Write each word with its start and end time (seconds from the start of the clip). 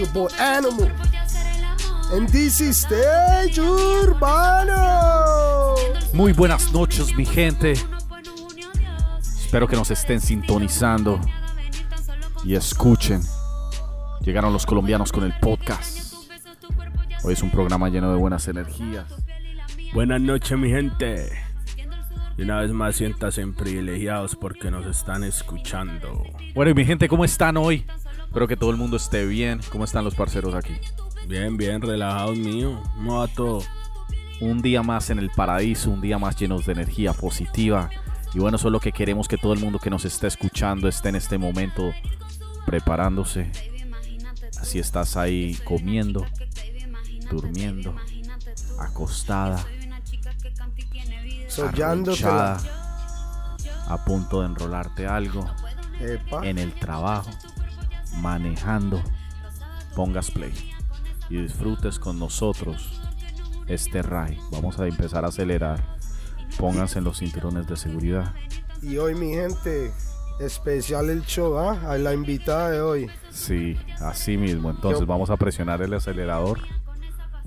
your 0.00 0.08
boy 0.12 0.28
Animal. 0.38 0.90
And 2.12 2.28
this 2.28 2.60
is 2.60 2.78
Stage 2.78 3.58
Urbano. 3.58 4.74
Muy 6.14 6.32
buenas 6.32 6.72
noches, 6.72 7.14
mi 7.14 7.26
gente. 7.26 7.74
Espero 9.20 9.68
que 9.68 9.76
nos 9.76 9.90
estén 9.90 10.20
sintonizando 10.20 11.20
y 12.44 12.54
escuchen. 12.54 13.20
Llegaron 14.22 14.52
los 14.52 14.64
colombianos 14.64 15.12
con 15.12 15.24
el 15.24 15.34
podcast. 15.38 16.14
Hoy 17.22 17.34
es 17.34 17.42
un 17.42 17.50
programa 17.50 17.90
lleno 17.90 18.10
de 18.10 18.16
buenas 18.16 18.48
energías. 18.48 19.04
Buenas 19.92 20.20
noches, 20.20 20.58
mi 20.58 20.70
gente. 20.70 21.30
Y 22.38 22.42
una 22.42 22.60
vez 22.60 22.70
más, 22.72 22.96
siéntanse 22.96 23.46
privilegiados 23.48 24.34
porque 24.34 24.70
nos 24.70 24.86
están 24.86 25.24
escuchando. 25.24 26.24
Bueno, 26.54 26.70
y 26.70 26.74
mi 26.74 26.86
gente, 26.86 27.06
¿cómo 27.06 27.26
están 27.26 27.58
hoy? 27.58 27.84
Espero 28.30 28.46
que 28.46 28.56
todo 28.56 28.70
el 28.70 28.76
mundo 28.76 28.96
esté 28.96 29.26
bien. 29.26 29.60
¿Cómo 29.72 29.82
están 29.82 30.04
los 30.04 30.14
parceros 30.14 30.54
aquí? 30.54 30.74
Bien, 31.26 31.56
bien, 31.56 31.82
relajados 31.82 32.38
mío. 32.38 32.80
¿Cómo 32.94 33.18
va 33.18 33.26
todo? 33.26 33.64
Un 34.40 34.62
día 34.62 34.84
más 34.84 35.10
en 35.10 35.18
el 35.18 35.30
paraíso, 35.30 35.90
un 35.90 36.00
día 36.00 36.16
más 36.16 36.36
llenos 36.36 36.64
de 36.64 36.70
energía 36.70 37.12
positiva. 37.12 37.90
Y 38.32 38.38
bueno, 38.38 38.56
eso 38.56 38.68
es 38.68 38.72
lo 38.72 38.78
que 38.78 38.92
queremos 38.92 39.26
que 39.26 39.36
todo 39.36 39.52
el 39.52 39.58
mundo 39.58 39.80
que 39.80 39.90
nos 39.90 40.04
esté 40.04 40.28
escuchando 40.28 40.86
esté 40.86 41.08
en 41.08 41.16
este 41.16 41.38
momento 41.38 41.92
preparándose. 42.66 43.50
Así 44.60 44.78
estás 44.78 45.16
ahí 45.16 45.58
comiendo, 45.64 46.24
durmiendo, 47.28 47.96
acostada, 48.78 49.66
arronchada, 51.58 52.58
a 53.88 54.04
punto 54.04 54.42
de 54.42 54.46
enrolarte 54.46 55.08
algo, 55.08 55.50
Epa. 55.98 56.46
en 56.46 56.58
el 56.58 56.72
trabajo, 56.74 57.30
manejando. 58.16 59.00
Pongas 59.94 60.30
play 60.30 60.52
y 61.28 61.36
disfrutes 61.36 61.98
con 61.98 62.18
nosotros 62.18 63.00
este 63.66 64.02
ride. 64.02 64.38
Vamos 64.50 64.78
a 64.78 64.86
empezar 64.86 65.24
a 65.24 65.28
acelerar. 65.28 65.80
Pónganse 66.58 66.98
en 66.98 67.04
los 67.04 67.18
cinturones 67.18 67.66
de 67.66 67.76
seguridad. 67.76 68.32
Y 68.82 68.96
hoy, 68.98 69.14
mi 69.14 69.30
gente, 69.34 69.92
especial 70.40 71.10
el 71.10 71.22
show, 71.24 71.58
¿ah? 71.58 71.78
A 71.90 71.98
la 71.98 72.14
invitada 72.14 72.70
de 72.70 72.80
hoy. 72.80 73.10
Sí, 73.30 73.76
así 74.00 74.36
mismo. 74.36 74.70
Entonces 74.70 75.00
Yo- 75.00 75.06
vamos 75.06 75.30
a 75.30 75.36
presionar 75.36 75.82
el 75.82 75.92
acelerador. 75.94 76.60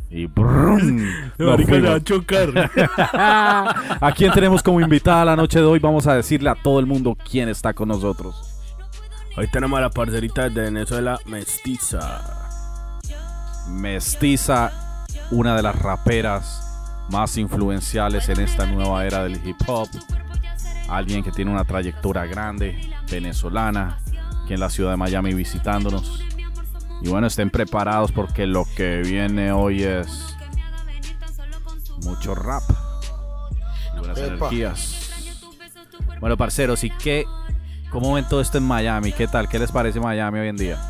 Y 0.09 0.25
brum, 0.27 0.99
se 1.37 1.43
va 1.43 1.95
a 1.95 2.03
chocar. 2.03 2.49
¿A 3.13 4.13
quién 4.15 4.31
tenemos 4.31 4.61
como 4.61 4.79
invitada 4.79 5.25
la 5.25 5.35
noche 5.35 5.59
de 5.59 5.65
hoy? 5.65 5.79
Vamos 5.79 6.05
a 6.07 6.13
decirle 6.15 6.49
a 6.49 6.55
todo 6.55 6.79
el 6.79 6.85
mundo 6.85 7.17
quién 7.29 7.49
está 7.49 7.73
con 7.73 7.87
nosotros. 7.87 8.52
Hoy 9.35 9.47
tenemos 9.47 9.77
a 9.79 9.81
la 9.81 9.89
parcerita 9.89 10.49
de 10.49 10.61
Venezuela, 10.61 11.19
Mestiza. 11.25 12.21
Mestiza, 13.67 14.71
una 15.31 15.55
de 15.55 15.63
las 15.63 15.75
raperas 15.75 17.05
más 17.09 17.37
influenciales 17.37 18.29
en 18.29 18.39
esta 18.41 18.65
nueva 18.65 19.05
era 19.05 19.23
del 19.23 19.41
hip 19.45 19.57
hop. 19.67 19.89
Alguien 20.87 21.23
que 21.23 21.31
tiene 21.31 21.51
una 21.51 21.63
trayectoria 21.65 22.25
grande, 22.25 22.93
venezolana, 23.09 23.99
aquí 24.43 24.53
en 24.53 24.59
la 24.59 24.69
ciudad 24.69 24.91
de 24.91 24.97
Miami 24.97 25.33
visitándonos. 25.33 26.21
Y 27.01 27.09
bueno, 27.09 27.27
estén 27.27 27.49
preparados 27.49 28.11
porque 28.11 28.45
lo 28.45 28.65
que 28.75 29.01
viene 29.01 29.51
hoy 29.51 29.83
es 29.83 30.35
mucho 32.03 32.35
rap 32.35 32.63
buenas 34.03 34.17
Epa. 34.17 34.27
energías. 34.27 35.09
Bueno, 36.19 36.37
parceros, 36.37 36.83
¿y 36.83 36.89
qué? 36.89 37.25
¿Cómo 37.93 38.15
ven 38.15 38.25
todo 38.27 38.41
esto 38.41 38.57
en 38.57 38.63
Miami? 38.65 39.11
¿Qué 39.13 39.27
tal? 39.27 39.47
¿Qué 39.47 39.59
les 39.59 39.71
parece 39.71 39.99
Miami 39.99 40.39
hoy 40.39 40.47
en 40.47 40.57
día? 40.57 40.81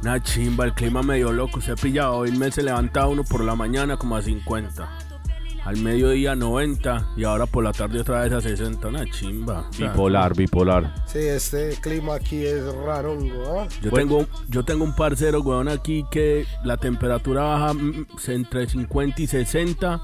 Una 0.00 0.22
chimba, 0.22 0.64
el 0.64 0.72
clima 0.72 1.02
medio 1.02 1.32
loco. 1.32 1.60
Se 1.60 1.72
ha 1.72 1.74
pillado. 1.76 2.18
Hoy 2.18 2.30
me 2.32 2.52
se 2.52 2.62
levanta 2.62 3.06
uno 3.08 3.24
por 3.24 3.42
la 3.42 3.56
mañana 3.56 3.96
como 3.96 4.16
a 4.16 4.22
50. 4.22 4.88
Al 5.64 5.76
mediodía 5.78 6.36
90 6.36 7.08
y 7.16 7.24
ahora 7.24 7.46
por 7.46 7.64
la 7.64 7.72
tarde 7.72 8.00
otra 8.00 8.20
vez 8.20 8.32
a 8.32 8.40
60. 8.40 8.86
Una 8.86 9.10
chimba. 9.10 9.68
Bipolar, 9.76 10.36
bipolar. 10.36 10.94
Sí, 11.06 11.18
este 11.18 11.70
clima 11.80 12.14
aquí 12.14 12.44
es 12.44 12.62
rarongo, 12.64 13.60
¿ah? 13.60 13.66
Yo, 13.82 13.90
Bueno. 13.90 13.96
tengo, 14.18 14.26
yo 14.48 14.62
tengo 14.64 14.84
un 14.84 14.94
parcero, 14.94 15.40
weón, 15.40 15.68
aquí 15.68 16.04
que 16.12 16.46
la 16.62 16.76
temperatura 16.76 17.42
baja 17.42 17.72
mm, 17.72 18.06
entre 18.28 18.68
50 18.68 19.22
y 19.22 19.26
60. 19.26 20.00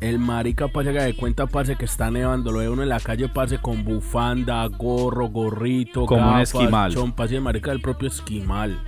El 0.00 0.18
marica, 0.18 0.68
parce, 0.68 0.92
que 0.92 1.00
de 1.00 1.16
cuenta, 1.16 1.46
parce, 1.46 1.74
que 1.76 1.84
está 1.84 2.10
nevando. 2.10 2.52
Lo 2.52 2.58
ve 2.60 2.68
uno 2.68 2.82
en 2.82 2.88
la 2.88 3.00
calle, 3.00 3.28
parce, 3.28 3.58
con 3.58 3.84
bufanda, 3.84 4.64
gorro, 4.66 5.28
gorrito, 5.28 6.06
Como 6.06 6.32
un 6.34 6.40
esquimal. 6.40 6.92
chompa, 6.94 7.24
así, 7.24 7.34
el 7.34 7.40
marica 7.40 7.70
del 7.70 7.80
propio 7.80 8.08
esquimal. 8.08 8.80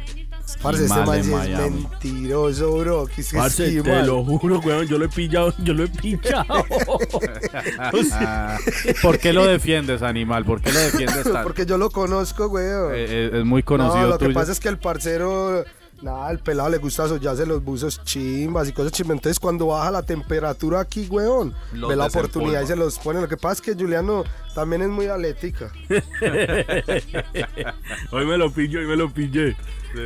Parce, 0.62 0.82
este 0.84 0.94
Esquimal 0.98 1.24
man 1.24 1.48
es 1.48 1.72
mentiroso, 1.72 2.76
bro. 2.78 3.06
Que 3.06 3.20
es 3.20 3.32
Parce, 3.32 3.82
te 3.82 4.02
lo 4.04 4.24
juro, 4.24 4.58
weón, 4.60 4.86
yo 4.86 4.98
lo 4.98 5.04
he 5.04 5.08
pillado, 5.08 5.52
yo 5.62 5.74
lo 5.74 5.84
he 5.84 5.88
pillado. 5.88 6.44
¿Por 9.02 9.18
qué 9.18 9.32
lo 9.32 9.46
defiendes, 9.46 10.02
animal? 10.02 10.44
¿Por 10.44 10.60
qué 10.60 10.72
lo 10.72 10.78
defiendes 10.80 11.22
tan- 11.32 11.42
Porque 11.42 11.66
yo 11.66 11.78
lo 11.78 11.90
conozco, 11.90 12.46
weón. 12.48 12.92
Eh, 12.94 13.06
eh, 13.08 13.30
es 13.34 13.44
muy 13.44 13.62
conocido 13.62 14.02
no, 14.02 14.08
lo 14.10 14.18
tuyo. 14.18 14.30
que 14.30 14.34
pasa 14.34 14.52
es 14.52 14.60
que 14.60 14.68
el 14.68 14.78
parcero, 14.78 15.64
nada, 16.02 16.30
el 16.30 16.38
pelado 16.38 16.70
le 16.70 16.78
gusta 16.78 17.08
sollarse 17.08 17.44
los 17.46 17.62
buzos 17.62 18.02
chimbas 18.04 18.68
y 18.68 18.72
cosas 18.72 18.92
chimbas. 18.92 19.16
Entonces, 19.16 19.40
cuando 19.40 19.66
baja 19.66 19.90
la 19.90 20.02
temperatura 20.02 20.80
aquí, 20.80 21.06
weón, 21.08 21.54
Los 21.72 21.90
ve 21.90 21.96
la 21.96 22.06
oportunidad 22.06 22.62
y 22.62 22.66
se 22.66 22.76
los 22.76 22.98
pone. 22.98 23.20
Lo 23.20 23.28
que 23.28 23.36
pasa 23.36 23.54
es 23.54 23.60
que 23.60 23.74
Juliano 23.74 24.24
también 24.54 24.82
es 24.82 24.88
muy 24.88 25.06
atlética. 25.06 25.72
hoy 28.10 28.26
me 28.26 28.38
lo 28.38 28.50
pillé, 28.50 28.78
hoy 28.78 28.86
me 28.86 28.96
lo 28.96 29.12
pillé. 29.12 29.56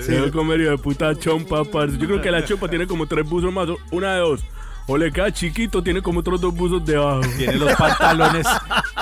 Se 0.00 0.12
dio 0.12 0.33
comer 0.33 0.60
de 0.60 0.78
puta 0.78 1.15
chompa, 1.19 1.65
parce. 1.65 1.99
Yo 1.99 2.06
creo 2.06 2.22
que 2.22 2.31
la 2.31 2.44
chompa 2.44 2.69
tiene 2.69 2.87
como 2.87 3.06
tres 3.06 3.28
buzos 3.28 3.53
más, 3.53 3.69
una 3.91 4.15
de 4.15 4.21
dos. 4.21 4.41
O 4.87 4.99
le 4.99 5.11
queda 5.11 5.33
chiquito, 5.33 5.83
tiene 5.83 6.03
como 6.03 6.21
otros 6.21 6.39
dos 6.41 6.55
buzos 6.55 6.84
debajo. 6.84 7.22
Tiene 7.39 7.55
los 7.56 7.72
pantalones, 7.75 8.47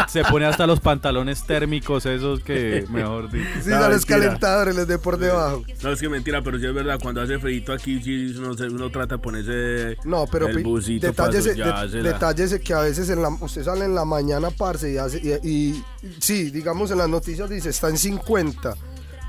se 0.07 0.23
pone 0.23 0.45
hasta 0.47 0.65
los 0.65 0.79
pantalones 0.79 1.43
térmicos 1.45 2.07
esos 2.07 2.39
que, 2.41 2.85
mejor 2.89 3.29
dicho. 3.31 3.49
Sí, 3.65 3.71
No, 3.71 3.81
son 3.81 3.91
los 3.91 3.99
mentira. 4.01 4.19
calentadores, 4.21 4.77
los 4.77 4.87
de 4.87 4.99
por 4.99 5.19
debajo. 5.19 5.63
No, 5.83 5.91
es 5.91 6.01
que 6.01 6.09
mentira, 6.09 6.41
pero 6.43 6.59
sí 6.61 6.67
es 6.67 6.73
verdad, 6.75 7.01
cuando 7.03 7.21
hace 7.21 7.37
frío 7.41 7.73
aquí, 7.73 8.01
sí, 8.01 8.33
uno, 8.39 8.91
trata 8.91 9.17
de 9.17 9.23
ponerse 9.23 9.97
No, 10.05 10.25
pero 10.31 10.47
el 10.47 10.63
busito 10.63 11.09
detállese, 11.09 11.49
de- 11.55 11.55
sollársela. 11.57 12.13
detállese 12.13 12.61
que 12.61 12.75
a 12.75 12.81
veces 12.81 13.11
en 13.11 13.21
la, 13.21 13.29
usted 13.41 13.65
sale 13.65 13.85
en 13.85 13.97
la 13.97 14.05
mañana, 14.05 14.51
parce, 14.51 14.93
y, 14.93 14.99
hace, 14.99 15.19
y, 15.43 15.49
y- 15.49 15.85
sí, 16.21 16.51
digamos 16.53 16.93
en 16.93 16.99
las 16.99 17.09
noticias 17.09 17.51
dice 17.51 17.71
está 17.71 17.89
en 17.89 17.99
50, 17.99 18.75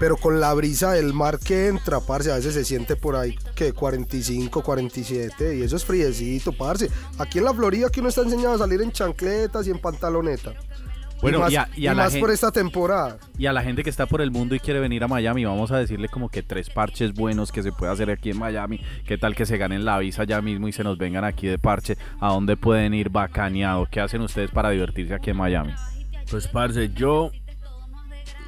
pero 0.03 0.17
con 0.17 0.41
la 0.41 0.53
brisa 0.53 0.91
del 0.91 1.13
mar 1.13 1.39
que 1.39 1.69
entra, 1.69 2.01
parce, 2.01 2.29
a 2.29 2.35
veces 2.35 2.53
se 2.53 2.65
siente 2.65 2.97
por 2.97 3.15
ahí 3.15 3.37
que 3.55 3.71
45, 3.71 4.61
47, 4.61 5.55
y 5.57 5.61
eso 5.61 5.77
es 5.77 5.85
friecito, 5.85 6.51
parce. 6.51 6.89
Aquí 7.19 7.37
en 7.37 7.45
la 7.45 7.53
Florida 7.53 7.87
que 7.89 8.01
uno 8.01 8.09
está 8.09 8.21
enseñado 8.23 8.55
a 8.55 8.57
salir 8.57 8.81
en 8.81 8.91
chancletas 8.91 9.65
y 9.65 9.71
en 9.71 9.79
pantaloneta. 9.79 10.55
Bueno, 11.21 11.37
y 11.37 11.41
más, 11.41 11.51
y 11.53 11.55
a- 11.55 11.69
y 11.77 11.87
a 11.87 11.93
y 11.93 11.95
la 11.95 12.03
más 12.03 12.11
gen- 12.11 12.19
por 12.19 12.31
esta 12.31 12.51
temporada. 12.51 13.17
Y 13.37 13.45
a 13.45 13.53
la 13.53 13.63
gente 13.63 13.81
que 13.81 13.89
está 13.89 14.05
por 14.05 14.19
el 14.19 14.29
mundo 14.29 14.55
y 14.55 14.59
quiere 14.59 14.81
venir 14.81 15.05
a 15.05 15.07
Miami, 15.07 15.45
vamos 15.45 15.71
a 15.71 15.77
decirle 15.77 16.09
como 16.09 16.27
que 16.27 16.43
tres 16.43 16.69
parches 16.69 17.13
buenos 17.13 17.53
que 17.53 17.63
se 17.63 17.71
puede 17.71 17.93
hacer 17.93 18.11
aquí 18.11 18.29
en 18.29 18.39
Miami. 18.39 18.81
¿Qué 19.07 19.17
tal 19.17 19.35
que 19.37 19.45
se 19.45 19.57
ganen 19.57 19.85
la 19.85 19.97
visa 19.99 20.25
ya 20.25 20.41
mismo 20.41 20.67
y 20.67 20.73
se 20.73 20.83
nos 20.83 20.97
vengan 20.97 21.23
aquí 21.23 21.47
de 21.47 21.57
parche? 21.59 21.97
¿A 22.19 22.27
dónde 22.33 22.57
pueden 22.57 22.93
ir 22.93 23.07
bacaneado? 23.09 23.87
¿Qué 23.89 24.01
hacen 24.01 24.19
ustedes 24.19 24.51
para 24.51 24.69
divertirse 24.71 25.13
aquí 25.13 25.29
en 25.29 25.37
Miami? 25.37 25.71
Pues, 26.29 26.47
parce, 26.49 26.89
yo 26.93 27.31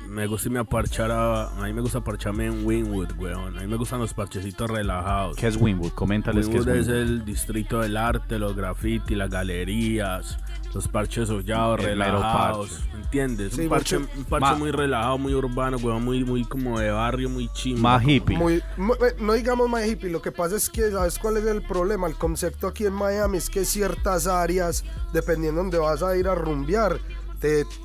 me 0.08 0.28
gusta 0.28 0.48
irme 0.48 0.60
a 0.60 0.64
parchar 0.64 1.12
a... 1.12 1.48
A 1.50 1.64
mí 1.64 1.74
me 1.74 1.82
gusta 1.82 2.02
parcharme 2.04 2.46
en 2.46 2.66
Winwood, 2.66 3.12
weón. 3.18 3.58
A 3.58 3.62
mí 3.62 3.68
me 3.68 3.76
gustan 3.76 4.00
los 4.00 4.14
parchecitos 4.14 4.70
relajados. 4.70 5.36
¿Qué 5.38 5.48
es 5.48 5.58
Winwood? 5.58 5.92
Coméntales 5.94 6.48
qué 6.48 6.58
es 6.58 6.66
Winwood 6.66 6.80
es 6.82 6.88
el 6.88 7.26
distrito 7.26 7.82
del 7.82 7.98
arte, 7.98 8.40
los 8.40 8.56
graffiti, 8.56 9.16
las 9.16 9.30
galerías, 9.30 10.38
los 10.74 10.88
parches 10.88 11.30
hollados, 11.30 11.80
El 11.80 11.86
relajados. 11.86 12.70
parche. 12.72 12.96
¿Entiendes? 13.06 13.54
Sí, 13.54 13.62
un 13.62 13.70
parche, 13.70 14.00
mucho- 14.00 14.12
un 14.18 14.24
parche 14.26 14.56
muy 14.56 14.72
relajado, 14.72 15.18
muy 15.18 15.34
urbano, 15.34 15.78
weón, 15.78 16.04
muy, 16.04 16.24
muy 16.24 16.44
como 16.44 16.80
de 16.80 16.92
barrio, 16.92 17.30
muy 17.30 17.48
chimba. 17.54 17.82
Más 17.98 18.04
hippie. 18.08 18.38
Muy, 18.38 18.62
mu- 18.78 18.94
eh, 18.96 19.16
no 19.20 19.34
digamos 19.34 19.70
más 19.70 19.86
hippie, 19.88 20.10
lo 20.10 20.22
que 20.22 20.32
pasa 20.32 20.56
es 20.56 20.70
que, 20.70 20.92
¿sabes 20.92 21.18
cuál 21.20 21.38
es 21.38 21.46
el 21.46 21.62
problema? 21.62 22.08
El 22.08 22.16
concepto 22.16 22.68
aquí 22.68 22.86
en 22.86 22.94
Miami 22.94 23.38
es 23.38 23.50
que 23.50 23.64
ciertas 23.64 24.28
áreas, 24.28 24.84
dependiendo 25.14 25.62
de 25.62 25.64
dónde 25.64 25.78
vas 25.78 26.04
a 26.04 26.18
ir 26.18 26.28
a 26.28 26.36
rumbear, 26.36 27.00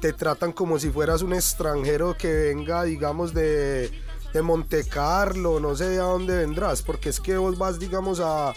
te, 0.00 0.12
tratan 0.12 0.52
como 0.52 0.78
si 0.78 0.90
fueras 0.90 1.22
un 1.22 1.34
extranjero 1.34 2.16
que 2.16 2.32
venga, 2.32 2.84
digamos, 2.84 3.34
de, 3.34 3.90
de 4.32 4.42
Monte 4.42 4.84
Carlo, 4.88 5.60
no 5.60 5.76
sé 5.76 5.88
de 5.90 5.98
a 5.98 6.04
dónde 6.04 6.36
vendrás, 6.36 6.82
porque 6.82 7.10
es 7.10 7.20
que 7.20 7.36
vos 7.36 7.58
vas, 7.58 7.78
digamos, 7.78 8.20
a, 8.20 8.54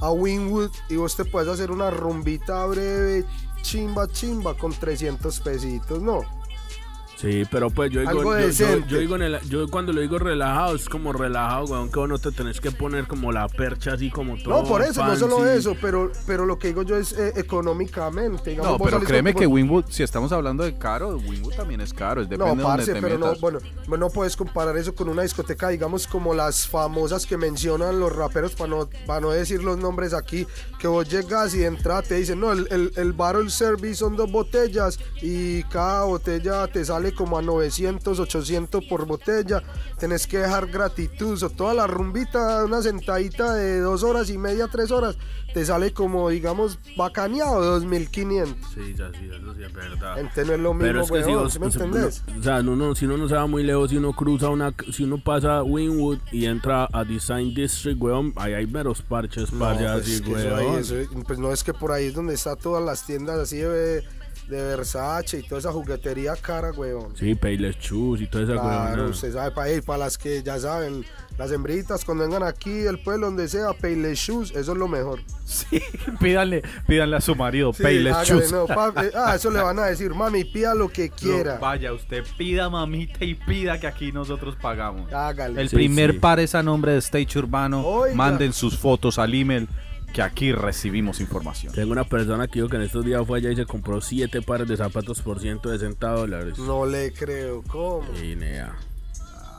a 0.00 0.10
Winwood 0.10 0.70
y 0.88 0.96
vos 0.96 1.16
te 1.16 1.24
puedes 1.24 1.48
hacer 1.48 1.70
una 1.70 1.90
rumbita 1.90 2.64
breve, 2.66 3.24
chimba, 3.62 4.08
chimba, 4.08 4.54
con 4.54 4.72
300 4.72 5.40
pesitos, 5.40 6.00
¿no? 6.00 6.20
Sí, 7.16 7.44
pero 7.50 7.70
pues 7.70 7.90
yo 7.90 8.00
digo, 8.00 8.22
yo, 8.38 8.48
yo- 8.50 8.86
yo 8.86 8.98
digo 8.98 9.16
en 9.16 9.22
el- 9.22 9.40
yo 9.48 9.68
cuando 9.68 9.92
lo 9.92 10.00
digo 10.00 10.18
relajado, 10.18 10.74
es 10.74 10.88
como 10.88 11.12
relajado, 11.12 11.64
weón, 11.66 11.90
que 11.90 11.98
vos 11.98 12.08
no 12.08 12.18
te 12.18 12.32
tenés 12.32 12.60
que 12.60 12.70
poner 12.72 13.06
como 13.06 13.32
la 13.32 13.48
percha 13.48 13.92
así 13.94 14.10
como 14.10 14.36
todo. 14.42 14.62
No, 14.62 14.68
por 14.68 14.82
eso, 14.82 15.04
no 15.06 15.16
solo 15.16 15.46
eso, 15.48 15.76
pero, 15.80 16.10
pero 16.26 16.44
lo 16.44 16.58
que 16.58 16.68
digo 16.68 16.82
yo 16.82 16.96
es 16.96 17.12
eh, 17.12 17.32
económicamente. 17.36 18.50
digamos, 18.50 18.72
No, 18.78 18.84
pero 18.84 19.00
créeme 19.00 19.32
que 19.34 19.46
Winwood, 19.46 19.86
si 19.88 20.02
estamos 20.02 20.32
hablando 20.32 20.64
de 20.64 20.76
caro, 20.76 21.16
Winwood 21.16 21.54
también 21.54 21.80
es 21.80 21.92
caro, 21.94 22.20
es 22.22 22.28
depende 22.28 22.50
No, 22.50 22.56
de 22.56 22.62
donde 22.62 22.76
parce, 22.84 22.92
te 22.92 23.00
pero 23.00 23.18
no, 23.18 23.34
bueno, 23.36 23.58
no, 23.88 23.96
no 23.96 24.10
puedes 24.10 24.36
comparar 24.36 24.76
eso 24.76 24.94
con 24.94 25.08
una 25.08 25.22
discoteca, 25.22 25.68
digamos, 25.68 26.06
como 26.06 26.34
las 26.34 26.66
famosas 26.66 27.26
que 27.26 27.36
mencionan 27.36 28.00
los 28.00 28.14
raperos, 28.14 28.54
para 28.54 28.70
no, 28.70 28.88
para 29.06 29.20
no 29.20 29.30
decir 29.30 29.62
los 29.62 29.78
nombres 29.78 30.12
aquí, 30.14 30.46
que 30.78 30.88
vos 30.88 31.08
llegas 31.08 31.54
y 31.54 31.58
de 31.58 31.66
entrada 31.66 32.02
te 32.02 32.16
dicen, 32.16 32.40
no, 32.40 32.52
el, 32.52 32.66
el, 32.70 32.92
el 32.96 33.12
barrel 33.12 33.50
service 33.50 33.94
son 33.96 34.16
dos 34.16 34.30
botellas 34.30 34.98
y 35.22 35.62
cada 35.64 36.04
botella 36.04 36.66
te 36.66 36.84
sale 36.84 37.03
como 37.12 37.36
a 37.38 37.42
900, 37.42 38.18
800 38.20 38.84
por 38.86 39.06
botella, 39.06 39.62
tenés 39.98 40.26
que 40.26 40.38
dejar 40.38 40.68
gratitud, 40.68 41.42
o 41.42 41.50
toda 41.50 41.74
la 41.74 41.86
rumbita, 41.86 42.64
una 42.64 42.80
sentadita 42.82 43.54
de 43.54 43.80
dos 43.80 44.02
horas 44.02 44.30
y 44.30 44.38
media, 44.38 44.68
tres 44.68 44.90
horas, 44.90 45.16
te 45.52 45.64
sale 45.64 45.92
como, 45.92 46.30
digamos, 46.30 46.78
bacaneado, 46.96 47.62
2500. 47.80 48.56
Sí, 48.74 48.94
ya, 48.96 49.10
sí, 49.12 49.28
eso 49.32 49.54
sí 49.54 49.62
es 49.62 49.72
verdad. 49.72 50.18
Entonces 50.18 50.46
no 50.46 50.52
es 50.54 50.60
lo 50.60 50.74
mismo, 50.74 50.86
Pero 50.86 51.02
es 51.02 51.10
que 51.10 51.22
si 51.24 51.30
weón, 51.30 51.42
vos, 51.44 51.52
¿sí 51.52 51.58
me 51.60 51.66
entendés? 51.66 52.22
no- 52.26 52.40
o 52.40 52.42
sea, 52.42 52.62
no, 52.62 52.76
no, 52.76 52.94
si 52.94 53.04
uno 53.06 53.16
no 53.16 53.28
se 53.28 53.34
va 53.34 53.46
muy 53.46 53.62
lejos, 53.62 53.90
si 53.90 53.96
uno 53.96 54.12
cruza 54.14 54.48
una, 54.48 54.74
si 54.92 55.04
uno 55.04 55.22
pasa 55.22 55.62
Winwood 55.62 56.18
y 56.32 56.46
entra 56.46 56.88
a 56.92 57.04
Design 57.04 57.54
District, 57.54 58.00
weón, 58.00 58.32
ahí 58.36 58.54
hay 58.54 58.66
meros 58.66 59.02
parches, 59.02 59.52
No, 59.52 59.60
parce, 59.60 59.84
pues, 59.84 59.90
así, 60.02 60.22
que 60.22 60.32
eso 60.32 60.56
ahí, 60.56 60.66
weón. 60.66 60.78
eso- 60.80 60.94
pues 61.26 61.38
no 61.38 61.52
es 61.52 61.62
que 61.62 61.72
por 61.74 61.92
ahí 61.92 62.06
es 62.06 62.14
donde 62.14 62.34
está 62.34 62.56
todas 62.56 62.84
las 62.84 63.06
tiendas 63.06 63.38
así 63.38 63.58
de, 63.58 64.02
de 64.48 64.62
Versace 64.62 65.38
y 65.38 65.42
toda 65.42 65.58
esa 65.60 65.72
juguetería 65.72 66.34
cara, 66.36 66.70
weón. 66.72 67.16
Sí, 67.16 67.34
Payless 67.34 67.76
Shoes 67.78 68.20
y 68.20 68.26
toda 68.26 68.44
esa 68.44 68.52
Claro, 68.54 69.02
weón. 69.02 69.10
usted 69.12 69.32
sabe, 69.32 69.50
para 69.52 69.70
para 69.82 69.98
las 69.98 70.18
que 70.18 70.42
ya 70.42 70.58
saben, 70.58 71.04
las 71.38 71.50
hembritas 71.50 72.04
cuando 72.04 72.24
vengan 72.24 72.42
aquí 72.42 72.70
del 72.70 72.98
pueblo, 73.02 73.26
donde 73.26 73.48
sea, 73.48 73.72
Payless 73.72 74.18
Shoes, 74.18 74.50
eso 74.52 74.72
es 74.72 74.78
lo 74.78 74.88
mejor. 74.88 75.20
Sí, 75.44 75.80
pídanle, 76.20 76.62
pídanle 76.86 77.16
a 77.16 77.20
su 77.20 77.34
marido, 77.36 77.72
Sí, 77.74 77.82
Payless 77.82 78.14
hágale, 78.14 78.28
Shoes. 78.40 78.52
no, 78.52 78.66
pa- 78.66 78.92
eh, 79.04 79.10
ah, 79.14 79.34
eso 79.36 79.50
le 79.50 79.60
van 79.60 79.78
a 79.78 79.84
decir, 79.86 80.14
mami, 80.14 80.44
pida 80.44 80.74
lo 80.74 80.88
que 80.88 81.10
quiera. 81.10 81.54
No, 81.56 81.60
vaya, 81.60 81.92
usted 81.92 82.24
pida 82.38 82.68
mamita 82.70 83.24
y 83.24 83.34
pida 83.34 83.78
que 83.78 83.86
aquí 83.86 84.10
nosotros 84.10 84.56
pagamos. 84.60 85.12
Hágale. 85.12 85.60
El 85.60 85.68
Sí, 85.68 85.76
primer 85.76 86.12
sí. 86.12 86.18
par 86.18 86.40
es 86.40 86.54
a 86.54 86.62
nombre 86.62 86.92
de 86.92 86.98
Stage 86.98 87.38
Urbano. 87.38 87.86
Oiga. 87.86 88.14
Manden 88.16 88.52
sus 88.54 88.78
fotos 88.78 89.18
al 89.18 89.34
email 89.34 89.68
que 90.14 90.22
aquí 90.22 90.52
recibimos 90.52 91.20
información. 91.20 91.74
Tengo 91.74 91.90
una 91.90 92.04
persona 92.04 92.46
que 92.46 92.60
dijo 92.60 92.68
que 92.68 92.76
en 92.76 92.82
estos 92.82 93.04
días 93.04 93.26
fue 93.26 93.38
allá 93.38 93.50
y 93.50 93.56
se 93.56 93.66
compró 93.66 94.00
siete 94.00 94.40
pares 94.42 94.68
de 94.68 94.76
zapatos 94.76 95.20
por 95.20 95.40
160 95.40 96.08
dólares. 96.08 96.56
No 96.56 96.86
le 96.86 97.12
creo, 97.12 97.62
¿cómo? 97.64 98.06
Y 98.22 98.36
nea. 98.36 98.76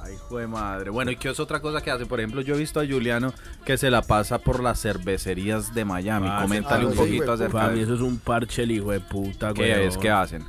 Ay, 0.01 0.13
hijo 0.13 0.37
de 0.37 0.47
madre. 0.47 0.91
Bueno, 0.91 1.11
¿y 1.11 1.17
qué 1.17 1.27
es 1.29 1.39
otra 1.41 1.59
cosa 1.59 1.81
que 1.81 1.91
hace? 1.91 2.05
Por 2.05 2.21
ejemplo, 2.21 2.39
yo 2.39 2.55
he 2.55 2.57
visto 2.57 2.79
a 2.79 2.85
Juliano 2.87 3.33
que 3.65 3.77
se 3.77 3.91
la 3.91 4.01
pasa 4.01 4.37
por 4.39 4.63
las 4.63 4.79
cervecerías 4.81 5.75
de 5.75 5.83
Miami. 5.83 6.27
Ah, 6.31 6.39
Coméntale 6.43 6.83
sí, 6.83 6.85
un 6.87 6.93
sí, 6.93 6.97
poquito 6.99 7.33
acerca 7.33 7.51
Para 7.53 7.69
de 7.69 7.75
mí 7.75 7.81
eso. 7.81 7.95
es 7.95 7.99
un 8.01 8.17
parche 8.17 8.63
el 8.63 8.71
hijo 8.71 8.91
de 8.91 9.01
puta, 9.01 9.51
güey. 9.51 9.73
¿Qué 9.73 9.87
es? 9.87 9.97
¿Qué 9.97 10.09
hacen? 10.09 10.45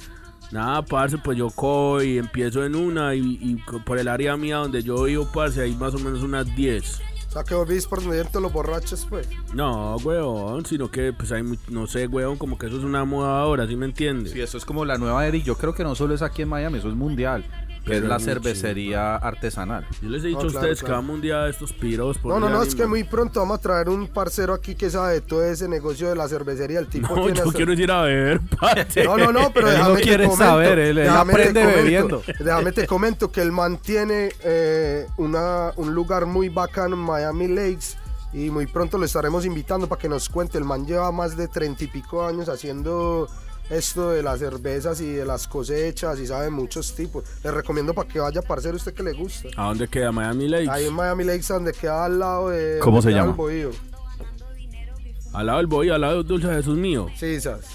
Nada, 0.53 0.83
parce, 0.83 1.19
pues 1.19 1.37
yo 1.37 1.51
cojo 1.51 2.01
y 2.01 2.19
empiezo 2.19 2.65
en 2.65 2.77
una 2.77 3.17
y, 3.17 3.39
y 3.43 3.57
por 3.85 3.99
el 3.99 4.07
área 4.07 4.37
mía 4.37 4.59
donde 4.59 4.85
yo 4.85 5.03
vivo, 5.03 5.29
parce, 5.35 5.63
hay 5.63 5.75
más 5.75 5.95
o 5.95 5.99
menos 5.99 6.23
unas 6.23 6.47
10. 6.55 7.01
Sea, 7.37 7.45
que 7.45 7.55
vos 7.55 7.69
viste 7.69 7.91
por 7.91 8.01
todos 8.01 8.43
los 8.43 8.51
borrachos, 8.51 9.07
pues. 9.11 9.29
No, 9.53 9.97
weón, 9.97 10.65
sino 10.65 10.91
que 10.91 11.13
pues 11.13 11.33
hay, 11.33 11.43
no 11.69 11.87
sé, 11.87 12.07
weón, 12.07 12.39
como 12.39 12.57
que 12.57 12.67
eso 12.67 12.79
es 12.79 12.83
una 12.83 13.05
moda 13.05 13.41
ahora, 13.41 13.67
¿sí 13.67 13.77
me 13.77 13.85
entiendes? 13.85 14.33
Sí, 14.33 14.41
eso 14.41 14.57
es 14.57 14.65
como 14.65 14.87
la 14.87 14.97
nueva 14.97 15.27
era 15.27 15.37
y 15.37 15.43
yo 15.43 15.55
creo 15.59 15.75
que 15.75 15.85
no 15.85 15.95
solo 15.95 16.15
es 16.15 16.23
aquí 16.23 16.41
en 16.41 16.49
Miami, 16.49 16.79
eso 16.79 16.89
es 16.89 16.95
mundial. 16.95 17.45
Que 17.87 17.99
es 17.99 18.03
la 18.03 18.19
cervecería 18.19 19.15
artesanal. 19.17 19.87
Yo 20.03 20.09
les 20.09 20.25
he 20.25 20.29
dicho 20.29 20.41
No, 20.43 20.49
a 20.49 20.51
claro, 20.51 20.59
ustedes 20.61 20.81
claro. 20.81 20.87
que 20.87 20.97
vamos 20.97 21.15
un 21.15 21.21
día 21.23 21.43
de 21.45 21.51
estos 21.51 21.73
piros. 21.73 22.19
por 22.19 22.33
No, 22.35 22.41
no, 22.41 22.49
no, 22.51 22.63
es 22.63 22.75
que 22.75 22.85
muy 22.87 23.05
pronto 23.05 23.39
vamos 23.41 23.59
a 23.59 23.61
traer 23.63 23.89
un 23.89 24.09
parcero 24.09 24.55
aquí 24.55 24.75
que 24.75 24.91
sabe 24.91 25.15
de 25.15 25.21
todo 25.21 25.45
ese 25.45 25.69
negocio 25.69 26.09
de 26.09 26.17
la 26.17 26.27
cervecería. 26.29 26.81
El 26.81 26.89
tipo 26.89 27.15
No, 27.15 27.23
tiene 27.27 27.39
yo 27.45 27.53
quiero 27.53 27.73
ir 27.75 27.91
a 27.93 28.03
ver, 28.03 28.41
parce. 28.61 29.05
No, 29.05 29.17
no, 29.17 29.31
no, 29.33 29.53
pero 29.53 29.69
no 29.69 29.73
déjame 29.73 29.95
te 29.97 30.03
quiere 30.03 30.25
comento, 30.25 30.45
saber, 30.45 30.79
él- 30.81 30.99
él 30.99 31.09
aprende 31.09 31.61
comento, 31.61 31.77
bebiendo. 31.83 32.23
Déjame 32.41 32.73
te 32.73 32.87
comento 32.89 33.31
que 33.31 33.41
él 33.43 33.53
mantiene 33.53 34.31
eh, 34.43 35.07
una, 35.17 35.73
un 35.77 35.95
lugar 35.95 36.27
muy 36.27 36.49
bacano 36.49 36.97
en 36.97 37.03
Miami 37.03 37.47
Lakes 37.47 37.97
y 38.33 38.51
muy 38.51 38.67
pronto 38.67 38.99
lo 38.99 39.05
estaremos 39.05 39.47
invitando 39.47 39.87
para 39.89 40.01
que 40.01 40.09
nos 40.09 40.29
cuente. 40.29 40.59
El 40.59 40.65
man 40.65 40.85
lleva 40.87 41.13
más 41.13 41.37
de 41.37 41.47
treinta 41.47 41.85
y 41.85 41.87
pico 41.87 42.27
años 42.27 42.49
haciendo 42.49 43.29
esto 43.71 44.11
de 44.11 44.23
las 44.23 44.39
cervezas 44.39 45.01
y 45.01 45.13
de 45.13 45.25
las 45.25 45.49
cosechas 45.49 46.19
y 46.19 46.27
sabe 46.27 46.51
muchos 46.51 46.95
tipos. 46.95 47.25
Le 47.43 47.51
recomiendo 47.51 47.95
para 47.95 48.09
que 48.09 48.21
vaya, 48.21 48.43
parcero, 48.43 48.77
usted 48.77 48.95
que 48.95 49.03
le 49.03 49.13
gusta. 49.13 49.49
¿A 49.57 49.69
dónde 49.69 49.89
queda 49.89 50.13
Miami 50.13 50.49
Lakes? 50.49 50.71
Ahí 50.71 50.85
en 50.87 50.95
Miami 50.95 51.25
Lakes, 51.25 51.47
donde 51.49 51.73
queda 51.73 52.05
al 52.05 52.19
lado 52.19 52.49
de... 52.51 52.79
¿Cómo 52.81 53.03
se 53.03 53.11
llama? 53.11 53.31
el 53.31 53.37
Bohío. 53.37 53.71
Al 55.33 55.47
lado 55.47 55.59
del 55.59 55.67
boy, 55.67 55.91
al 55.91 56.01
lado 56.01 56.17
del 56.19 56.27
Dulce 56.27 56.49
Jesús 56.49 56.79
mío. 56.79 57.09
Sí, 57.15 57.39
¿sabes? 57.41 57.67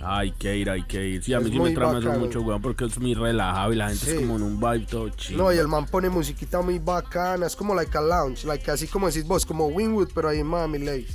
Hay 0.00 0.32
que 0.32 0.56
ir, 0.56 0.68
hay 0.70 0.82
que 0.84 1.04
ir. 1.06 1.22
Sí, 1.22 1.32
a 1.34 1.38
Es 1.38 1.44
mí 1.44 1.50
sí 1.50 1.58
me 1.60 1.70
trama 1.72 1.98
eso 2.00 2.10
mucho, 2.12 2.40
weón, 2.40 2.60
porque 2.62 2.84
es 2.84 2.98
muy 2.98 3.14
relajado 3.14 3.72
y 3.72 3.76
la 3.76 3.88
gente 3.88 4.06
Sí. 4.06 4.10
es 4.12 4.16
como 4.20 4.36
en 4.36 4.42
un 4.42 4.58
vibe 4.60 4.86
todo 4.86 5.08
chido. 5.10 5.38
No, 5.42 5.52
y 5.52 5.56
el 5.58 5.68
man 5.68 5.86
pone 5.86 6.08
musiquita 6.08 6.60
muy 6.60 6.78
bacana, 6.80 7.46
es 7.46 7.54
como 7.54 7.74
like 7.74 7.96
a 7.96 8.00
lounge, 8.00 8.44
like 8.44 8.68
así 8.70 8.86
como 8.88 9.06
decís 9.08 9.24
vos, 9.26 9.44
como 9.46 9.66
Winwood, 9.66 10.08
pero 10.14 10.28
ahí 10.30 10.38
en 10.40 10.46
Miami 10.46 10.78
Lakes. 10.78 11.14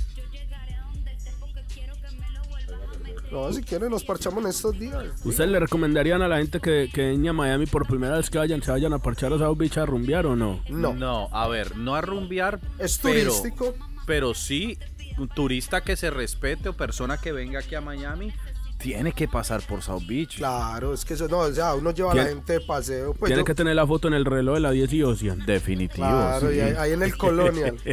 No, 3.34 3.52
si 3.52 3.62
quieren 3.62 3.90
nos 3.90 4.04
parchamos 4.04 4.42
en 4.44 4.50
estos 4.50 4.78
días. 4.78 5.04
¿Ustedes 5.24 5.50
le 5.50 5.58
recomendarían 5.60 6.22
a 6.22 6.28
la 6.28 6.38
gente 6.38 6.60
que, 6.60 6.88
que 6.92 7.02
venga 7.08 7.30
a 7.30 7.32
Miami 7.32 7.66
por 7.66 7.86
primera 7.86 8.16
vez 8.16 8.30
que 8.30 8.38
vayan, 8.38 8.62
se 8.62 8.70
vayan 8.70 8.92
a 8.92 8.98
parchar 9.00 9.32
a 9.32 9.38
South 9.38 9.56
Beach 9.58 9.76
a 9.78 9.86
rumbear 9.86 10.26
o 10.26 10.36
no? 10.36 10.60
No, 10.68 10.92
No, 10.94 11.28
a 11.32 11.48
ver, 11.48 11.76
no 11.76 11.94
a 11.94 12.00
rumbear. 12.00 12.60
es 12.78 12.98
pero- 13.02 13.30
turístico. 13.32 13.74
Pero 14.06 14.34
sí, 14.34 14.78
un 15.18 15.28
turista 15.28 15.80
que 15.82 15.96
se 15.96 16.10
respete 16.10 16.68
o 16.68 16.74
persona 16.74 17.16
que 17.18 17.32
venga 17.32 17.60
aquí 17.60 17.74
a 17.74 17.80
Miami 17.80 18.32
tiene 18.78 19.12
que 19.12 19.26
pasar 19.28 19.62
por 19.66 19.80
South 19.82 20.02
Beach. 20.06 20.36
Claro, 20.36 20.92
es 20.92 21.04
que 21.06 21.14
eso 21.14 21.26
no, 21.26 21.38
o 21.38 21.50
sea, 21.52 21.74
uno 21.74 21.90
lleva 21.92 22.12
a 22.12 22.14
la 22.16 22.24
gente 22.26 22.52
de 22.54 22.60
paseo. 22.60 23.14
Pues 23.14 23.30
Tiene 23.30 23.40
yo- 23.40 23.44
que 23.46 23.54
tener 23.54 23.74
la 23.76 23.86
foto 23.86 24.08
en 24.08 24.14
el 24.14 24.26
reloj 24.26 24.56
de 24.56 24.60
la 24.60 24.70
10 24.72 24.92
y 24.92 25.02
Ocean. 25.02 25.38
Definitivo. 25.46 26.06
claro, 26.06 26.50
sí. 26.50 26.56
y 26.56 26.60
ahí, 26.60 26.74
ahí 26.78 26.92
en 26.92 27.02
el 27.02 27.16
Colonial. 27.16 27.76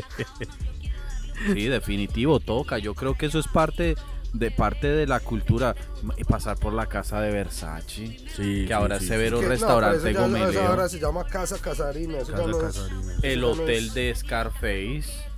Sí, 1.54 1.66
definitivo, 1.68 2.40
toca. 2.40 2.78
Yo 2.78 2.94
creo 2.94 3.16
que 3.18 3.26
eso 3.26 3.40
es 3.40 3.48
parte 3.48 3.96
de 4.34 4.52
parte 4.52 4.88
de 4.88 5.08
la 5.08 5.20
cultura. 5.20 5.76
Y 6.18 6.24
Pasar 6.24 6.58
por 6.58 6.74
la 6.74 6.86
casa 6.88 7.20
de 7.22 7.32
Versace. 7.32 8.18
Sí, 8.36 8.66
que 8.68 8.74
ahora 8.74 9.00
sí, 9.00 9.08
se 9.08 9.14
sí, 9.16 9.20
ve 9.20 9.30
Que- 9.30 9.36
un 9.36 9.42
no, 9.44 9.50
restaurante 9.50 10.14
gomeleo. 10.14 10.68
ahora 10.68 10.88
se 10.90 11.00
llama 11.00 11.26
Casa 11.26 11.58
Casarina. 11.60 12.20
Casa 12.20 12.48
no 12.48 12.68
es-. 12.68 12.80
El 13.24 13.42
no 13.42 13.52
hotel 13.52 13.88
es- 13.88 13.94
de 13.94 14.16
Scarface. 14.16 15.31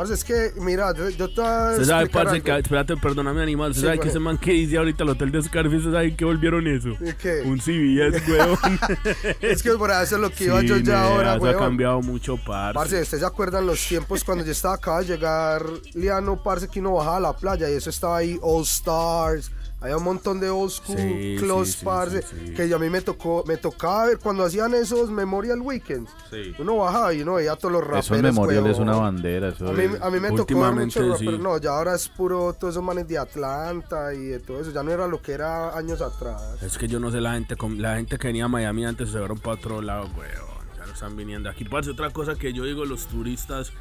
Parce, 0.00 0.14
es 0.14 0.24
que, 0.24 0.52
mira, 0.58 0.94
yo 0.96 1.10
yo 1.10 1.28
te 1.28 1.42
voy 1.42 1.50
a 1.50 1.70
Usted 1.72 1.84
sabe, 1.84 2.06
parce, 2.08 2.40
que, 2.40 2.56
espérate, 2.56 2.96
perdóname, 2.96 3.42
animal. 3.42 3.72
Usted 3.72 3.82
Sí, 3.82 3.86
sabe 3.86 3.98
que 4.00 4.08
ese 4.08 4.18
man 4.18 4.38
que 4.38 4.50
dice 4.52 4.78
ahorita 4.78 5.02
el 5.04 5.10
hotel 5.10 5.30
de 5.30 5.42
Scarface, 5.42 5.76
¿usted 5.76 5.92
sabe 5.92 6.16
que 6.16 6.24
volvieron 6.24 6.66
eso? 6.66 6.88
¿Y 7.04 7.12
qué? 7.12 7.42
Un 7.44 7.60
CBS, 7.60 8.22
weón. 8.26 8.58
Es 9.42 9.62
que 9.62 9.72
por 9.72 9.90
eso 9.90 10.16
es 10.16 10.22
lo 10.22 10.30
que 10.30 10.44
iba 10.44 10.62
yo 10.62 10.78
ya 10.78 11.02
ahora, 11.02 11.34
Eso 11.34 11.44
ha 11.44 11.48
weón. 11.50 11.58
cambiado 11.58 12.00
mucho, 12.00 12.38
parce. 12.38 12.72
Parce, 12.72 13.02
¿ustedes 13.02 13.20
se 13.20 13.26
acuerdan 13.26 13.66
los 13.66 13.86
tiempos 13.86 14.24
cuando 14.24 14.42
yo 14.42 14.52
estaba 14.52 14.76
acá 14.76 15.00
de 15.00 15.04
llegar, 15.04 15.66
Liano, 15.92 16.42
parce, 16.42 16.66
que 16.66 16.80
uno 16.80 16.94
bajaba 16.94 17.18
a 17.18 17.20
la 17.20 17.32
playa 17.36 17.68
y 17.68 17.74
eso 17.74 17.90
estaba 17.90 18.16
ahí, 18.16 18.38
All 18.40 18.62
Stars, 18.62 19.50
había 19.80 19.96
un 19.96 20.04
montón 20.04 20.40
de 20.40 20.50
old 20.50 20.70
school 20.70 20.96
Sí, 20.98 21.36
clubs, 21.38 21.68
sí, 21.72 21.78
sí, 21.78 21.84
parce, 21.84 22.22
sí, 22.22 22.36
sí. 22.48 22.54
que 22.54 22.74
a 22.74 22.78
mí 22.78 22.90
me 22.90 23.00
tocó, 23.00 23.42
me 23.46 23.56
tocaba 23.56 24.06
ver 24.06 24.18
cuando 24.18 24.44
hacían 24.44 24.74
esos 24.74 25.10
Memorial 25.10 25.60
Weekends. 25.62 26.10
Sí. 26.30 26.54
Uno 26.58 26.76
bajaba 26.76 27.14
y 27.14 27.22
uno 27.22 27.34
veía 27.34 27.56
todos 27.56 27.72
los 27.72 27.82
raperos, 27.82 28.04
Eso 28.06 28.14
en 28.16 28.22
Memorial 28.22 28.66
es 28.66 28.78
una 28.78 28.96
bandera. 28.96 29.48
Eso 29.48 29.68
A 29.68 29.72
mí, 29.72 29.84
es- 29.84 30.02
a 30.02 30.10
mí 30.10 30.20
me 30.20 30.28
tocó 30.28 30.34
ver 30.34 30.40
Últimamente, 30.40 31.00
mucho 31.00 31.16
sí. 31.16 31.24
pero 31.24 31.38
no, 31.38 31.56
ya 31.58 31.70
ahora 31.70 31.94
es 31.94 32.08
puro 32.08 32.52
todos 32.52 32.74
esos 32.74 32.84
manes 32.84 33.08
de 33.08 33.18
Atlanta 33.18 34.12
y 34.14 34.26
de 34.26 34.38
todo 34.40 34.60
eso, 34.60 34.70
ya 34.70 34.82
no 34.82 34.90
era 34.90 35.06
lo 35.06 35.22
que 35.22 35.32
era 35.32 35.76
años 35.76 36.00
atrás. 36.02 36.62
Es 36.62 36.76
que 36.76 36.86
yo 36.86 37.00
no 37.00 37.10
sé, 37.10 37.20
la 37.20 37.32
gente 37.34 37.56
la 37.78 37.96
gente 37.96 38.18
que 38.18 38.26
venía 38.28 38.44
a 38.44 38.48
Miami 38.48 38.84
antes 38.84 39.08
se 39.10 39.18
fueron 39.18 39.38
para 39.38 39.54
otro 39.54 39.80
lado, 39.80 40.04
weón. 40.16 40.60
Ya 40.78 40.86
no 40.86 40.92
están 40.92 41.16
viniendo 41.16 41.48
aquí. 41.48 41.64
Parce, 41.64 41.90
otra 41.90 42.10
cosa 42.10 42.34
que 42.34 42.52
yo 42.52 42.64
digo, 42.64 42.84
los 42.84 43.06
turistas, 43.06 43.72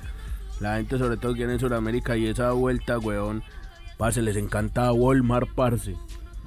la 0.61 0.77
gente 0.77 0.97
sobre 0.97 1.17
todo 1.17 1.33
que 1.33 1.39
viene 1.39 1.53
en 1.53 1.59
Sudamérica 1.59 2.15
y 2.17 2.27
esa 2.27 2.51
vuelta, 2.51 2.99
weón, 2.99 3.43
parce, 3.99 4.21
les 4.21 4.37
encanta 4.37 4.93
Walmart, 4.93 5.49
parce. 5.55 5.93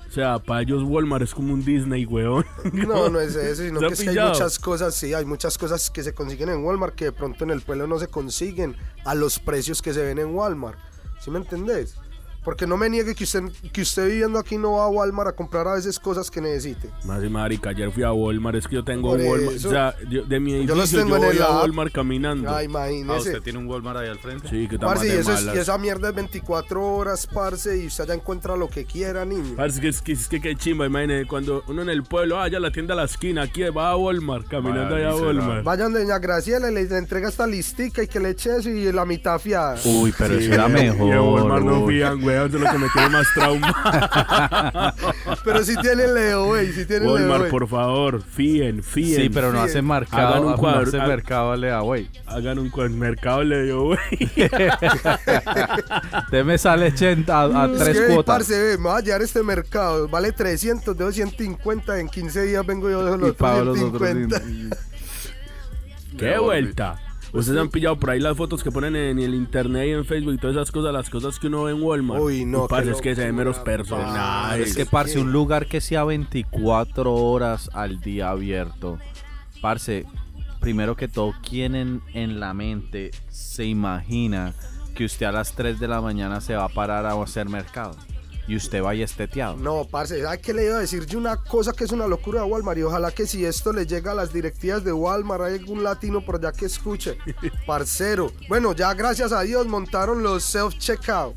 O 0.08 0.10
sea, 0.10 0.38
para 0.38 0.62
ellos 0.62 0.82
Walmart 0.82 1.22
es 1.22 1.34
como 1.34 1.52
un 1.52 1.62
Disney, 1.64 2.06
weón. 2.06 2.44
No, 2.72 3.10
no 3.10 3.20
es 3.20 3.36
eso, 3.36 3.62
sino 3.62 3.78
¿Se 3.80 3.84
ha 3.84 3.88
que 3.88 3.94
es 3.94 4.00
que 4.00 4.08
hay 4.08 4.28
muchas 4.28 4.58
cosas, 4.58 4.94
sí, 4.94 5.12
hay 5.12 5.24
muchas 5.26 5.58
cosas 5.58 5.90
que 5.90 6.02
se 6.02 6.14
consiguen 6.14 6.48
en 6.48 6.64
Walmart 6.64 6.94
que 6.94 7.06
de 7.06 7.12
pronto 7.12 7.44
en 7.44 7.50
el 7.50 7.60
pueblo 7.60 7.86
no 7.86 7.98
se 7.98 8.08
consiguen 8.08 8.74
a 9.04 9.14
los 9.14 9.38
precios 9.38 9.82
que 9.82 9.92
se 9.92 10.02
ven 10.02 10.18
en 10.18 10.34
Walmart. 10.34 10.78
¿Sí 11.20 11.30
me 11.30 11.38
entendés? 11.38 11.96
Porque 12.44 12.66
no 12.66 12.76
me 12.76 12.90
niegue 12.90 13.14
que 13.14 13.24
usted, 13.24 13.42
que 13.72 13.82
usted 13.82 14.06
viviendo 14.08 14.38
aquí 14.38 14.58
no 14.58 14.72
va 14.72 14.84
a 14.84 14.88
Walmart 14.88 15.28
a 15.28 15.32
comprar 15.32 15.68
a 15.68 15.74
veces 15.74 15.98
cosas 16.00 16.30
que 16.30 16.40
necesite. 16.40 16.90
Más 17.04 17.22
y 17.22 17.28
marica, 17.28 17.70
ayer 17.70 17.90
fui 17.92 18.02
a 18.02 18.12
Walmart, 18.12 18.56
es 18.56 18.66
que 18.66 18.74
yo 18.76 18.84
tengo 18.84 19.10
Por 19.10 19.20
Walmart, 19.20 19.56
eso. 19.56 19.68
o 19.68 19.70
sea, 19.70 19.94
yo- 20.10 20.24
de 20.24 20.40
mi 20.40 20.50
Yo 20.50 20.56
edificio 20.58 20.74
los 20.76 20.90
yo, 20.90 20.98
tengo 20.98 21.16
en 21.16 21.22
voy 21.22 21.36
el 21.36 21.42
a 21.42 21.46
app. 21.46 21.62
Walmart 21.62 21.92
caminando. 21.92 22.50
Ah, 22.50 22.56
Ah, 22.58 22.62
imagínese. 22.64 23.18
¿usted 23.30 23.42
tiene 23.42 23.58
un 23.60 23.66
Walmart 23.68 23.98
ahí 23.98 24.08
al 24.08 24.18
frente? 24.18 24.48
Sí, 24.48 24.66
que 24.68 24.74
está 24.74 24.86
Parce, 24.88 25.06
más 25.06 25.14
y, 25.14 25.18
eso 25.18 25.32
es- 25.50 25.54
y 25.54 25.58
esa 25.58 25.78
mierda 25.78 26.08
es 26.08 26.14
24 26.14 26.84
horas, 26.84 27.26
parce, 27.32 27.78
y 27.82 27.86
usted 27.86 28.06
ya 28.06 28.14
encuentra 28.14 28.56
lo 28.56 28.68
que 28.68 28.84
quiera, 28.84 29.24
niño. 29.24 29.54
Parce, 29.56 29.80
que 29.80 29.88
es 29.88 30.02
que, 30.02 30.12
es 30.12 30.26
que 30.28 30.40
qué 30.40 30.56
chimba, 30.56 30.86
imagínate, 30.86 31.26
cuando 31.26 31.62
uno 31.68 31.82
en 31.82 31.90
el 31.90 32.02
pueblo, 32.02 32.40
ah, 32.40 32.48
ya 32.48 32.58
la 32.58 32.70
tienda 32.72 32.94
a 32.94 32.96
la 32.96 33.04
esquina, 33.04 33.42
aquí 33.42 33.62
va 33.64 33.90
a 33.90 33.96
Walmart, 33.96 34.48
caminando 34.48 34.94
Vaya 34.96 35.10
allá 35.10 35.18
a. 35.18 35.22
Walmart. 35.26 35.64
Vayan 35.64 35.92
de 35.92 36.00
doña 36.00 36.18
Graciela 36.18 36.70
y 36.70 36.74
le 36.74 36.82
le 36.84 36.98
entrega 36.98 37.28
esta 37.28 37.46
listica 37.46 38.02
y 38.02 38.08
que 38.08 38.18
le 38.18 38.30
eche 38.30 38.56
eso 38.56 38.68
y 38.68 38.90
la 38.90 39.04
mitad 39.04 39.38
fiada. 39.38 39.76
Uy, 39.84 40.12
pero 40.18 40.36
Sí, 40.38 40.44
eso 40.46 40.54
era 40.54 40.68
y 40.68 40.72
mejor. 40.72 41.12
a 41.14 41.22
Walmart 41.22 41.64
no 41.64 41.86
fían, 41.86 42.22
weón, 42.24 42.31
es 42.32 42.52
lo 42.52 42.70
que 42.70 42.78
me 42.78 42.88
tiene 42.90 43.08
más 43.10 43.26
trauma. 43.34 44.94
Pero 45.44 45.64
si 45.64 45.76
tiene 45.76 46.06
Leo, 46.08 46.46
güey, 46.46 46.72
si 46.72 46.84
tiene 46.86 47.04
Leo, 47.06 47.14
Walmart, 47.14 47.38
güey. 47.40 47.50
por 47.50 47.68
favor, 47.68 48.22
fíen, 48.22 48.82
fíen. 48.82 49.22
Sí, 49.22 49.28
pero 49.28 49.52
no 49.52 49.58
Sí, 49.60 49.64
hace 49.70 49.78
hagan 49.78 49.88
mercado. 49.88 50.42
un 50.42 50.50
No 50.52 50.56
cuadro, 50.56 50.82
hace 50.82 51.00
ha- 51.00 51.06
mercado, 51.06 51.56
le 51.56 51.68
da, 51.68 51.80
güey. 51.80 52.08
Hagan 52.26 52.58
un 52.58 52.70
cuadro, 52.70 52.90
mercado 52.94 53.42
le 53.44 53.62
dio, 53.64 53.82
güey. 53.84 53.98
Usted 56.24 56.44
me 56.44 56.58
sale 56.58 56.86
80 56.86 57.40
a, 57.40 57.44
a 57.64 57.66
Es 57.72 57.78
tres 57.78 58.00
que, 58.00 58.06
cuotas. 58.14 58.36
parce, 58.38 58.58
ve, 58.62 58.78
me 58.78 58.84
va 58.88 58.98
a 58.98 59.00
llevar 59.00 59.22
este 59.22 59.42
mercado. 59.42 60.08
Vale 60.08 60.32
300, 60.32 60.96
dejo 60.96 61.12
150. 61.12 61.98
En 61.98 62.08
15 62.08 62.42
días 62.42 62.64
vengo 62.66 62.88
yo 62.90 63.04
de 63.04 63.16
y 63.16 63.18
los 63.20 63.30
otros 63.30 63.78
150. 63.78 64.40
¡Qué 66.18 66.38
vuelta! 66.38 67.00
Ustedes 67.32 67.58
han 67.58 67.70
pillado 67.70 67.98
por 67.98 68.10
ahí 68.10 68.20
las 68.20 68.36
fotos 68.36 68.62
que 68.62 68.70
ponen 68.70 68.94
en 68.94 69.18
el 69.18 69.34
internet 69.34 69.88
y 69.88 69.90
en 69.92 70.04
Facebook 70.04 70.34
y 70.34 70.38
todas 70.38 70.56
esas 70.56 70.70
cosas, 70.70 70.92
las 70.92 71.08
cosas 71.08 71.38
que 71.38 71.46
uno 71.46 71.64
ve 71.64 71.72
en 71.72 71.82
Walmart. 71.82 72.20
Uy, 72.20 72.44
no, 72.44 72.66
Y, 72.66 72.68
parce, 72.68 72.90
es 72.90 73.00
que 73.00 73.14
se 73.14 73.24
ven 73.24 73.34
meros 73.34 73.58
personajes. 73.58 74.68
Es 74.68 74.76
que, 74.76 74.84
parce, 74.84 75.18
un 75.18 75.32
lugar 75.32 75.66
que 75.66 75.80
sea 75.80 76.04
24 76.04 77.14
horas 77.14 77.70
al 77.72 78.00
día 78.00 78.28
abierto. 78.28 78.98
Parce, 79.62 80.04
primero 80.60 80.94
que 80.94 81.08
todo, 81.08 81.32
¿quién 81.48 81.74
en, 81.74 82.02
en 82.12 82.38
la 82.38 82.52
mente 82.52 83.12
se 83.30 83.64
imagina 83.64 84.52
que 84.94 85.06
usted 85.06 85.24
a 85.24 85.32
las 85.32 85.54
3 85.54 85.80
de 85.80 85.88
la 85.88 86.02
mañana 86.02 86.42
se 86.42 86.54
va 86.54 86.64
a 86.64 86.68
parar 86.68 87.06
a 87.06 87.20
hacer 87.22 87.48
mercado? 87.48 87.96
Y 88.48 88.56
usted 88.56 88.82
vaya 88.82 89.04
esteteado. 89.04 89.56
No, 89.56 89.86
parce, 89.90 90.20
¿sabes 90.20 90.40
qué 90.40 90.52
le 90.52 90.66
iba 90.66 90.76
a 90.76 90.80
decir? 90.80 91.06
Yo 91.06 91.18
una 91.18 91.36
cosa 91.36 91.72
que 91.72 91.84
es 91.84 91.92
una 91.92 92.06
locura 92.06 92.40
de 92.40 92.46
Walmart 92.46 92.78
y 92.78 92.82
ojalá 92.82 93.12
que 93.12 93.26
si 93.26 93.44
esto 93.44 93.72
le 93.72 93.86
llega 93.86 94.12
a 94.12 94.14
las 94.14 94.32
directivas 94.32 94.82
de 94.82 94.92
Walmart, 94.92 95.44
hay 95.44 95.58
algún 95.58 95.84
latino 95.84 96.24
por 96.24 96.36
allá 96.36 96.52
que 96.52 96.66
escuche. 96.66 97.18
Parcero. 97.66 98.32
Bueno, 98.48 98.74
ya 98.74 98.92
gracias 98.94 99.32
a 99.32 99.42
Dios 99.42 99.66
montaron 99.66 100.22
los 100.22 100.42
self-checkout. 100.54 101.36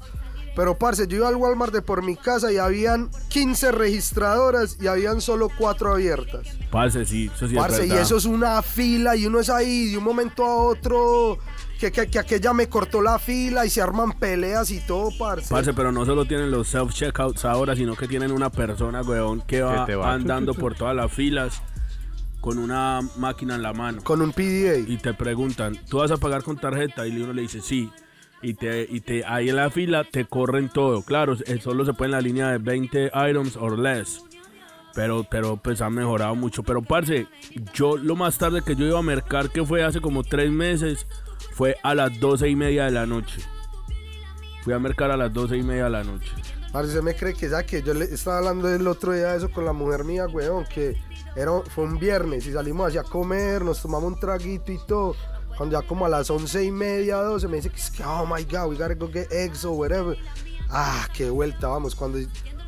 Pero, 0.56 0.78
parce, 0.78 1.06
yo 1.06 1.18
iba 1.18 1.28
al 1.28 1.36
Walmart 1.36 1.74
de 1.74 1.82
por 1.82 2.02
mi 2.02 2.16
casa 2.16 2.50
y 2.52 2.58
habían 2.58 3.10
15 3.28 3.74
registradoras 3.74 4.78
y 4.82 4.88
habían 4.88 5.20
solo 5.20 5.50
4 5.58 5.96
abiertas. 5.96 6.48
Parce, 6.72 7.06
sí, 7.06 7.30
eso 7.36 7.48
sí 7.50 7.56
Parce, 7.56 7.84
es 7.84 7.90
y 7.90 7.94
eso 7.94 8.16
es 8.16 8.24
una 8.24 8.62
fila 8.62 9.18
y 9.18 9.26
uno 9.26 9.42
es 9.42 9.50
ahí 9.50 9.92
de 9.92 9.98
un 9.98 10.04
momento 10.06 10.46
a 10.46 10.56
otro. 10.56 11.40
Que, 11.80 11.92
que, 11.92 12.08
que 12.08 12.20
aquella 12.20 12.54
me 12.54 12.70
cortó 12.70 13.02
la 13.02 13.20
fila 13.20 13.66
y 13.66 13.70
se 13.70 13.82
arman 13.82 14.14
peleas 14.18 14.72
y 14.72 14.80
todo, 14.80 15.10
parce. 15.18 15.50
Parce, 15.50 15.74
pero 15.74 15.92
no 15.92 16.06
solo 16.06 16.26
tienen 16.26 16.50
los 16.52 16.74
self-checkouts 16.74 17.46
ahora, 17.46 17.76
sino 17.76 17.96
que 17.96 18.08
tienen 18.08 18.32
una 18.32 18.50
persona, 18.50 19.02
weón, 19.02 19.42
que 19.42 19.62
va, 19.62 19.86
te 19.86 19.96
va. 19.96 20.14
andando 20.14 20.54
por 20.54 20.76
todas 20.76 20.96
las 20.96 21.12
filas 21.12 21.62
con 22.46 22.60
una 22.60 23.00
máquina 23.18 23.56
en 23.56 23.64
la 23.64 23.74
mano. 23.74 24.04
Con 24.04 24.22
un 24.22 24.32
PDA. 24.32 24.78
Y 24.78 24.98
te 24.98 25.16
preguntan, 25.16 25.80
¿tú 25.90 25.98
vas 25.98 26.12
a 26.12 26.18
pagar 26.18 26.44
con 26.44 26.58
tarjeta? 26.58 27.08
Y 27.08 27.20
uno 27.20 27.34
le 27.34 27.42
dice, 27.42 27.60
sí. 27.60 27.90
Y 28.44 28.54
te, 28.54 28.88
y 28.88 29.00
te 29.00 29.26
ahí 29.26 29.50
en 29.50 29.56
la 29.56 29.72
fila 29.72 30.04
te 30.04 30.26
corren 30.26 30.70
todo. 30.70 31.02
Claro, 31.02 31.36
eh, 31.48 31.60
solo 31.60 31.86
se 31.86 31.94
puede 31.94 32.10
en 32.10 32.12
la 32.12 32.22
línea 32.22 32.52
de 32.52 32.60
20 32.60 33.12
items 33.30 33.58
or 33.58 33.80
less. 33.80 34.22
Pero, 34.94 35.26
pero 35.28 35.58
pues 35.58 35.82
ha 35.82 35.90
mejorado 35.90 36.36
mucho. 36.36 36.62
Pero 36.62 36.84
parce, 36.84 37.26
yo 37.74 37.98
lo 37.98 38.16
más 38.16 38.38
tarde 38.38 38.62
que 38.64 38.76
yo 38.76 38.86
iba 38.86 39.00
a 39.00 39.02
mercar, 39.02 39.50
que 39.50 39.66
fue 39.66 39.84
hace 39.84 40.00
como 40.00 40.24
tres 40.24 40.52
meses, 40.52 41.08
fue 41.56 41.78
a 41.84 41.96
las 41.96 42.20
12 42.20 42.50
y 42.50 42.56
media 42.56 42.84
de 42.84 42.92
la 42.92 43.06
noche. 43.06 43.40
Fui 44.64 44.74
a 44.74 44.80
mercar 44.80 45.10
a 45.12 45.16
las 45.16 45.32
12 45.32 45.56
y 45.56 45.64
media 45.64 45.86
de 45.86 45.90
la 45.90 46.04
noche. 46.04 46.30
Parce, 46.74 46.92
se 46.92 47.02
me 47.02 47.16
cree 47.16 47.34
que 47.34 47.50
ya 47.50 47.66
que 47.66 47.82
yo 47.82 47.94
estaba 47.94 48.40
hablando 48.40 48.68
el 48.68 48.86
otro 48.86 49.14
día 49.14 49.32
de 49.32 49.38
eso 49.38 49.50
con 49.50 49.64
la 49.64 49.72
mujer 49.72 50.04
mía, 50.04 50.28
weón, 50.28 50.66
que 50.66 50.98
era, 51.34 51.52
fue 51.62 51.86
un 51.86 51.98
viernes 51.98 52.46
y 52.46 52.52
salimos 52.52 52.90
así 52.90 52.98
a 52.98 53.04
comer, 53.04 53.64
nos 53.64 53.82
tomamos 53.82 54.12
un 54.12 54.20
traguito 54.20 54.74
y 54.74 54.80
todo. 54.86 55.16
Cuando 55.56 55.80
ya 55.80 55.88
como 55.88 56.06
a 56.06 56.10
las 56.10 56.30
once 56.30 56.62
y 56.62 56.72
media, 56.72 57.22
12, 57.22 57.48
me 57.48 57.56
dice 57.56 57.70
que 57.70 57.78
es 57.78 57.90
que, 57.90 58.04
oh 58.04 58.26
my 58.26 58.44
god, 58.44 58.70
we 58.70 58.76
gotta 58.76 58.94
go 58.94 59.10
get 59.10 59.32
eggs 59.32 59.64
or 59.64 59.78
whatever. 59.78 60.18
Ah, 60.70 61.08
qué 61.14 61.30
vuelta, 61.30 61.70
vamos. 61.70 61.96
Cuando 61.96 62.20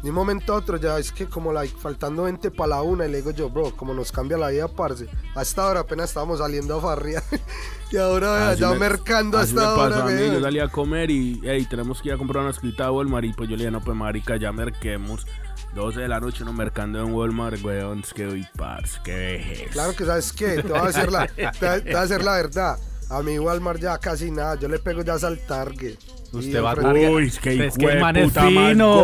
de 0.08 0.12
un 0.12 0.16
momento 0.16 0.54
a 0.54 0.56
otro, 0.56 0.78
ya 0.78 0.98
es 0.98 1.12
que 1.12 1.26
como 1.26 1.52
like, 1.52 1.76
faltando 1.78 2.24
20 2.24 2.50
para 2.52 2.70
la 2.78 2.82
una, 2.82 3.06
y 3.06 3.12
le 3.12 3.18
digo 3.18 3.32
yo, 3.32 3.50
bro, 3.50 3.76
como 3.76 3.94
nos 3.94 4.10
cambia 4.10 4.38
la 4.38 4.48
vida, 4.48 4.70
parce. 4.70 5.06
Hasta 5.36 5.64
ahora 5.64 5.82
apenas 5.82 6.08
estábamos 6.12 6.40
saliendo 6.40 6.78
a 6.78 6.82
farrear. 6.82 7.22
y 7.92 7.98
ahora 7.98 8.52
Así 8.52 8.62
ya 8.62 8.70
me- 8.70 8.80
mercando 8.80 9.38
así 9.38 9.54
me 9.54 9.60
hasta 9.60 9.76
pasó 9.76 9.96
ahora, 9.96 10.06
a 10.06 10.16
mí, 10.16 10.32
yo 10.34 10.40
salí 10.40 10.60
a 10.60 10.70
comer 10.70 11.12
y, 11.12 11.42
hey, 11.44 11.68
tenemos 11.70 12.02
que 12.02 12.08
ir 12.08 12.14
a 12.14 12.18
comprar 12.18 12.42
una 12.42 12.52
escrita 12.52 12.86
de 12.86 12.92
Walmart. 12.92 13.26
Y 13.26 13.34
pues 13.34 13.50
yo 13.50 13.58
le 13.58 13.64
dije, 13.64 13.72
no, 13.72 13.82
pues 13.82 13.98
marica, 13.98 14.38
ya 14.38 14.54
merquemos. 14.54 15.28
12 15.76 16.00
de 16.00 16.08
la 16.08 16.22
noche 16.22 16.44
uno 16.44 16.54
mercando 16.54 17.02
en 17.02 17.14
Walmart, 17.14 17.62
weón. 17.62 18.00
Es 18.00 18.14
que, 18.14 18.28
uy, 18.28 18.48
parce, 18.56 19.02
qué 19.04 19.14
vejez. 19.14 19.72
Claro 19.72 19.94
que 19.94 20.06
sabes 20.06 20.32
qué, 20.32 20.62
te 20.64 20.70
voy 20.70 20.80
a 20.80 20.86
decir 20.86 21.12
la, 21.12 21.28
te, 21.28 21.50
te 21.52 21.82
voy 21.82 21.96
a 21.96 22.06
decir 22.06 22.24
la 22.24 22.32
verdad. 22.38 22.78
A 23.10 23.22
mi 23.22 23.38
Walmart 23.40 23.82
ya 23.82 23.98
casi 23.98 24.32
nada, 24.32 24.56
yo 24.56 24.70
le 24.70 24.80
pego 24.80 25.02
ya 25.02 25.16
al 25.16 25.38
Target. 25.40 25.98
Usted 26.31 26.62
va 26.63 26.72
a. 26.72 26.75
Uy, 26.93 27.31
que, 27.41 27.65
Es 27.67 27.77
que 27.77 27.86
el 27.86 28.00
man 28.00 28.15
es 28.17 28.31
fino. 28.34 29.03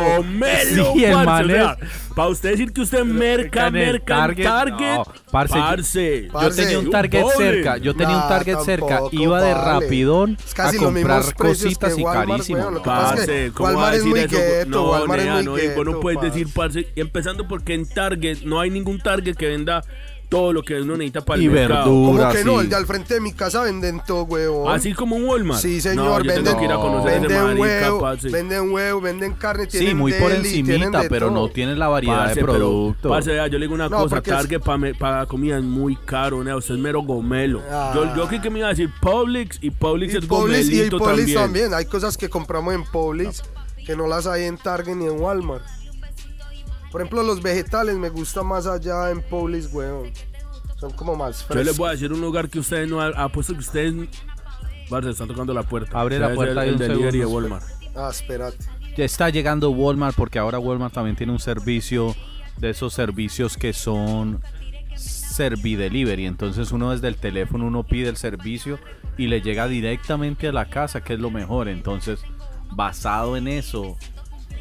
Sí, 0.93 1.05
el 1.05 1.15
man 1.15 1.45
o 1.45 1.47
sea, 1.47 1.77
es- 1.81 1.89
Para 2.15 2.27
usted 2.29 2.49
decir 2.51 2.71
que 2.73 2.81
usted 2.81 3.03
merca, 3.05 3.71
merca 3.71 4.15
Target, 4.17 4.43
Target, 4.43 4.95
no, 4.95 5.03
parce, 5.31 5.55
yo- 5.55 5.61
parce. 5.65 6.23
Yo 6.27 6.31
Parce, 6.33 6.61
tenía 6.63 6.79
un 6.79 6.89
Target 6.91 7.23
cerca, 7.37 7.77
yo 7.77 7.95
tenía 7.95 8.15
un 8.17 8.27
Target 8.27 8.57
cerca, 8.59 8.99
iba 9.11 9.41
de 9.41 9.53
vale. 9.53 9.79
rapidón 9.79 10.37
Es 10.45 10.59
a 10.59 10.77
comprar 10.77 11.33
cositas 11.35 11.97
y 11.97 12.03
carísimo. 12.03 12.71
que 12.73 12.79
Parce, 12.81 13.51
¿cómo 13.53 13.73
va 13.73 13.89
a 13.89 13.95
es 13.95 13.97
decir 14.03 14.11
muy 14.11 14.19
eso? 14.19 14.37
gueto, 14.37 14.69
no, 14.69 14.91
Walmart 14.91 15.19
es 15.21 15.25
nea, 15.25 15.33
muy 15.35 15.61
no, 15.75 15.83
no 15.85 15.99
puedes 15.99 16.21
decir, 16.21 16.47
parce, 16.53 16.87
y 16.95 16.99
empezando 17.01 17.47
porque 17.47 17.73
en 17.73 17.87
Target 17.87 18.39
no 18.43 18.59
hay 18.59 18.69
ningún 18.69 18.99
Target 18.99 19.35
que 19.35 19.47
venda 19.47 19.83
todo 20.33 20.53
lo 20.53 20.63
que 20.63 20.81
uno 20.81 20.93
necesita 20.97 21.21
para 21.21 21.37
el 21.39 21.45
Y 21.45 21.49
mercado. 21.49 21.83
¿Cómo 21.85 22.13
verdura, 22.13 22.31
que 22.31 22.43
no? 22.43 22.53
sí. 22.53 22.59
El 22.61 22.69
de 22.69 22.75
al 22.75 22.85
frente 22.85 23.13
de 23.13 23.19
mi 23.21 23.33
casa 23.33 23.61
venden 23.63 24.01
todo, 24.05 24.23
weón. 24.23 24.71
Así 24.73 24.93
como 24.93 25.15
un 25.15 25.25
Walmart. 25.25 25.61
Sí, 25.61 25.75
No, 25.75 25.81
señor, 25.81 26.23
yo 26.23 26.33
venden, 26.33 26.57
venden 27.05 27.43
marica, 27.43 27.59
huevo, 27.61 27.99
parce. 28.01 28.29
venden 28.29 28.71
huevo, 28.71 29.01
venden 29.01 29.33
carne, 29.33 29.65
Sí, 29.69 29.77
tienen 29.79 29.97
muy 29.97 30.13
por 30.13 30.31
deli, 30.31 30.49
tienen 30.49 30.73
encimita, 30.83 31.03
pero 31.09 31.27
todo. 31.27 31.35
no 31.39 31.49
tiene 31.49 31.75
la 31.75 31.87
variedad 31.87 32.17
Parce, 32.25 32.35
de 32.35 32.41
productos. 32.41 33.09
parce, 33.11 33.31
vea, 33.31 33.47
yo 33.47 33.59
le 33.59 33.65
digo 33.65 33.75
una 33.75 33.89
No, 33.89 33.97
cosa, 33.97 34.17
es- 34.17 34.23
Target 34.23 34.61
para 34.99 35.25
comida 35.25 35.57
es 35.57 35.63
muy 35.63 35.95
caro, 35.95 36.43
nea, 36.43 36.55
usted 36.55 36.75
es 36.75 36.79
mero 36.79 37.01
gomelo. 37.01 37.61
Ah. 37.71 37.91
Yo, 37.93 38.15
yo 38.15 38.27
creí 38.27 38.41
que 38.41 38.49
me 38.49 38.59
iba 38.59 38.67
a 38.67 38.71
decir 38.71 38.89
Publix 39.01 39.59
y 39.61 39.69
Publix 39.71 40.13
Y 40.13 40.17
es 40.17 40.25
Publix, 40.25 40.67
y 40.67 40.71
gomelito 40.71 40.97
Publix 40.97 41.15
también. 41.17 41.37
también. 41.39 41.73
Hay 41.73 41.85
cosas 41.85 42.17
que 42.17 42.29
compramos 42.29 42.73
en 42.73 42.83
Publix 42.85 43.43
que 43.85 43.95
no 43.95 44.07
las 44.07 44.25
hay 44.27 44.43
en 44.45 44.57
Target 44.57 44.95
ni 44.95 45.05
en 45.05 45.19
Walmart. 45.19 45.63
Por 46.93 47.01
ejemplo, 47.01 47.23
los 47.23 47.41
vegetales 47.41 47.97
me 47.97 48.09
gustan 48.09 48.45
más 48.45 48.67
allá 48.67 49.09
en 49.09 49.19
Publix, 49.23 49.73
weón. 49.73 50.12
Son 50.79 50.91
como 50.91 51.15
más 51.15 51.39
Yo 51.39 51.47
frescos. 51.47 51.65
les 51.65 51.75
voy 51.77 51.88
a 51.89 51.91
decir 51.93 52.13
un 52.13 52.21
lugar 52.21 52.47
que 52.50 52.59
ustedes 52.59 52.88
no 52.88 53.01
han 53.01 53.17
apuesto 53.17 53.53
que 53.53 53.62
ustedes 53.62 53.95
parce, 54.91 55.09
están 55.09 55.27
tocando 55.27 55.55
la 55.55 55.63
puerta. 55.63 56.00
Abre 56.00 56.19
la 56.19 56.35
puerta 56.35 56.62
ser 56.62 56.63
de 56.63 56.69
el 56.69 56.73
un 56.75 56.79
delivery 56.79 57.19
de. 57.19 57.25
Walmart. 57.25 57.65
Ah, 57.95 58.09
espérate. 58.12 58.57
Ya 58.95 59.05
está 59.05 59.31
llegando 59.31 59.71
Walmart 59.71 60.15
porque 60.15 60.38
ahora 60.38 60.59
Walmart 60.59 60.93
también 60.93 61.15
tiene 61.15 61.31
un 61.31 61.39
servicio 61.39 62.15
de 62.57 62.69
esos 62.69 62.93
servicios 62.93 63.57
que 63.57 63.73
son 63.73 64.39
Servidelivery. 64.95 66.27
Entonces 66.27 66.71
uno 66.71 66.91
desde 66.91 67.07
el 67.07 67.15
teléfono 67.15 67.65
uno 67.65 67.81
pide 67.81 68.09
el 68.09 68.17
servicio 68.17 68.77
y 69.17 69.25
le 69.25 69.41
llega 69.41 69.67
directamente 69.67 70.47
a 70.47 70.51
la 70.51 70.69
casa, 70.69 71.01
que 71.01 71.13
es 71.13 71.19
lo 71.19 71.31
mejor. 71.31 71.69
Entonces, 71.69 72.19
basado 72.69 73.35
en 73.35 73.47
eso, 73.47 73.97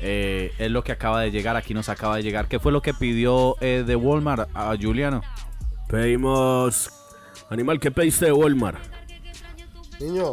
eh, 0.03 0.53
es 0.59 0.71
lo 0.71 0.83
que 0.83 0.93
acaba 0.93 1.21
de 1.23 1.31
llegar. 1.31 1.57
Aquí 1.57 1.73
nos 1.75 1.89
acaba 1.89 2.17
de 2.17 2.23
llegar. 2.23 2.49
¿Qué 2.49 2.59
fue 2.59 2.73
lo 2.73 2.83
que 2.83 2.93
pidió 2.93 3.57
eh, 3.61 3.85
de 3.87 3.97
Walmart 3.97 4.51
a 4.53 4.75
Juliano? 4.81 5.23
Pedimos 5.89 6.91
animal, 7.49 7.79
¿qué 7.79 7.91
pediste 7.91 8.27
de 8.27 8.33
Walmart? 8.33 8.79
Niño, 10.01 10.33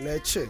leche. 0.00 0.48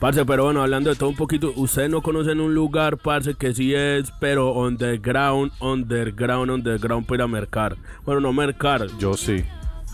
Parce, 0.00 0.24
pero 0.24 0.44
bueno, 0.44 0.62
hablando 0.62 0.90
de 0.90 0.96
todo 0.96 1.10
un 1.10 1.14
poquito, 1.14 1.52
ustedes 1.54 1.88
no 1.88 2.02
conocen 2.02 2.40
un 2.40 2.52
lugar, 2.54 2.96
parce, 2.96 3.34
que 3.34 3.54
sí 3.54 3.72
es, 3.72 4.12
pero 4.18 4.52
underground, 4.52 5.52
underground, 5.60 6.50
underground 6.50 7.06
para 7.06 7.16
ir 7.18 7.22
a 7.22 7.28
mercar. 7.28 7.76
Bueno, 8.04 8.20
no 8.20 8.32
mercar, 8.32 8.88
Yo 8.98 9.14
sí. 9.14 9.44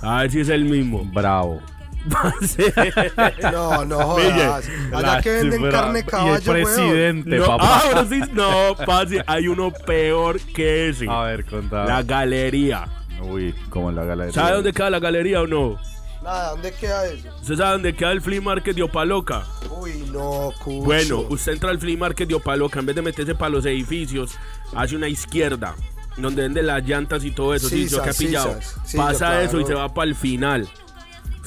a 0.00 0.22
ver 0.22 0.30
si 0.30 0.40
es 0.40 0.48
el 0.48 0.64
mismo. 0.64 1.04
Bravo. 1.12 1.60
No, 3.52 3.84
no 3.84 3.98
jodas. 3.98 4.68
Allá 4.92 5.20
que 5.22 5.30
venden 5.30 5.70
carne 5.70 6.04
caballo, 6.04 6.52
weón. 6.52 7.24
No, 7.26 7.44
ah, 7.60 7.82
ahora 7.84 8.06
sí, 8.08 8.20
no, 8.32 8.76
parce, 8.86 9.22
hay 9.26 9.48
uno 9.48 9.70
peor 9.70 10.40
que 10.40 10.88
ese. 10.90 11.06
A 11.08 11.22
ver, 11.22 11.44
contá. 11.44 11.84
La 11.84 12.02
galería. 12.02 12.88
Uy, 13.22 13.54
como 13.70 13.90
la 13.90 14.04
galería. 14.04 14.32
¿Sabe 14.32 14.52
dónde 14.54 14.72
queda 14.72 14.90
la 14.90 15.00
galería 15.00 15.42
o 15.42 15.46
no? 15.46 15.78
Nada, 16.22 16.50
¿dónde 16.50 16.72
queda 16.72 17.06
eso? 17.06 17.28
¿Usted 17.40 17.56
sabe 17.56 17.72
dónde 17.72 17.94
queda 17.94 18.12
el 18.12 18.20
flea 18.20 18.40
market 18.40 18.74
de 18.76 18.82
Opaloca? 18.82 19.44
Uy, 19.70 20.04
no, 20.12 20.52
cucho. 20.62 20.84
Bueno, 20.84 21.20
usted 21.28 21.52
entra 21.52 21.70
al 21.70 21.78
flea 21.78 21.96
market 21.96 22.28
de 22.28 22.34
Opaloca, 22.34 22.80
en 22.80 22.86
vez 22.86 22.96
de 22.96 23.02
meterse 23.02 23.34
para 23.34 23.50
los 23.50 23.64
edificios, 23.66 24.36
hace 24.74 24.96
una 24.96 25.08
izquierda, 25.08 25.74
donde 26.16 26.42
venden 26.42 26.66
las 26.66 26.84
llantas 26.84 27.24
y 27.24 27.30
todo 27.30 27.54
eso. 27.54 27.68
Sí, 27.68 27.88
yo 27.88 28.02
que 28.02 28.10
he 28.10 28.12
Sisas, 28.12 28.26
pillado. 28.46 28.60
sisas. 28.60 28.80
Sí, 28.84 28.96
Pasa 28.96 29.34
yo, 29.36 29.40
eso 29.46 29.60
y 29.60 29.66
se 29.66 29.74
va 29.74 29.92
para 29.94 30.08
el 30.08 30.14
final. 30.16 30.68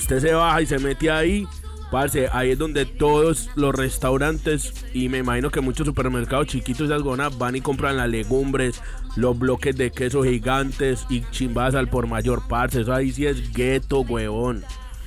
Usted 0.02 0.20
se 0.20 0.34
baja 0.34 0.62
y 0.64 0.66
se 0.66 0.80
mete 0.80 1.12
ahí. 1.12 1.48
Parce, 1.92 2.28
ahí 2.32 2.52
es 2.52 2.58
donde 2.58 2.86
todos 2.86 3.50
los 3.56 3.76
restaurantes 3.76 4.74
y 4.94 5.10
me 5.10 5.20
imagino 5.20 5.52
que 5.52 5.62
muchos 5.62 5.86
supermercados 5.86 6.48
chiquitos 6.48 6.90
de 6.90 6.96
Algona 6.96 7.30
van 7.30 7.58
y 7.58 7.62
compran 7.62 7.98
las 7.98 8.10
legumbres, 8.10 8.82
los 9.18 9.38
bloques 9.38 9.76
de 9.76 9.92
queso 9.92 10.24
gigantes 10.24 11.06
y 11.10 11.22
chimbadas 11.32 11.76
al 11.76 11.88
por 11.90 12.08
mayor, 12.08 12.42
parce. 12.48 12.82
Eso 12.82 12.94
ahí 12.94 13.12
sí 13.12 13.26
es 13.26 13.54
gueto, 13.54 14.02
huevón. 14.02 14.64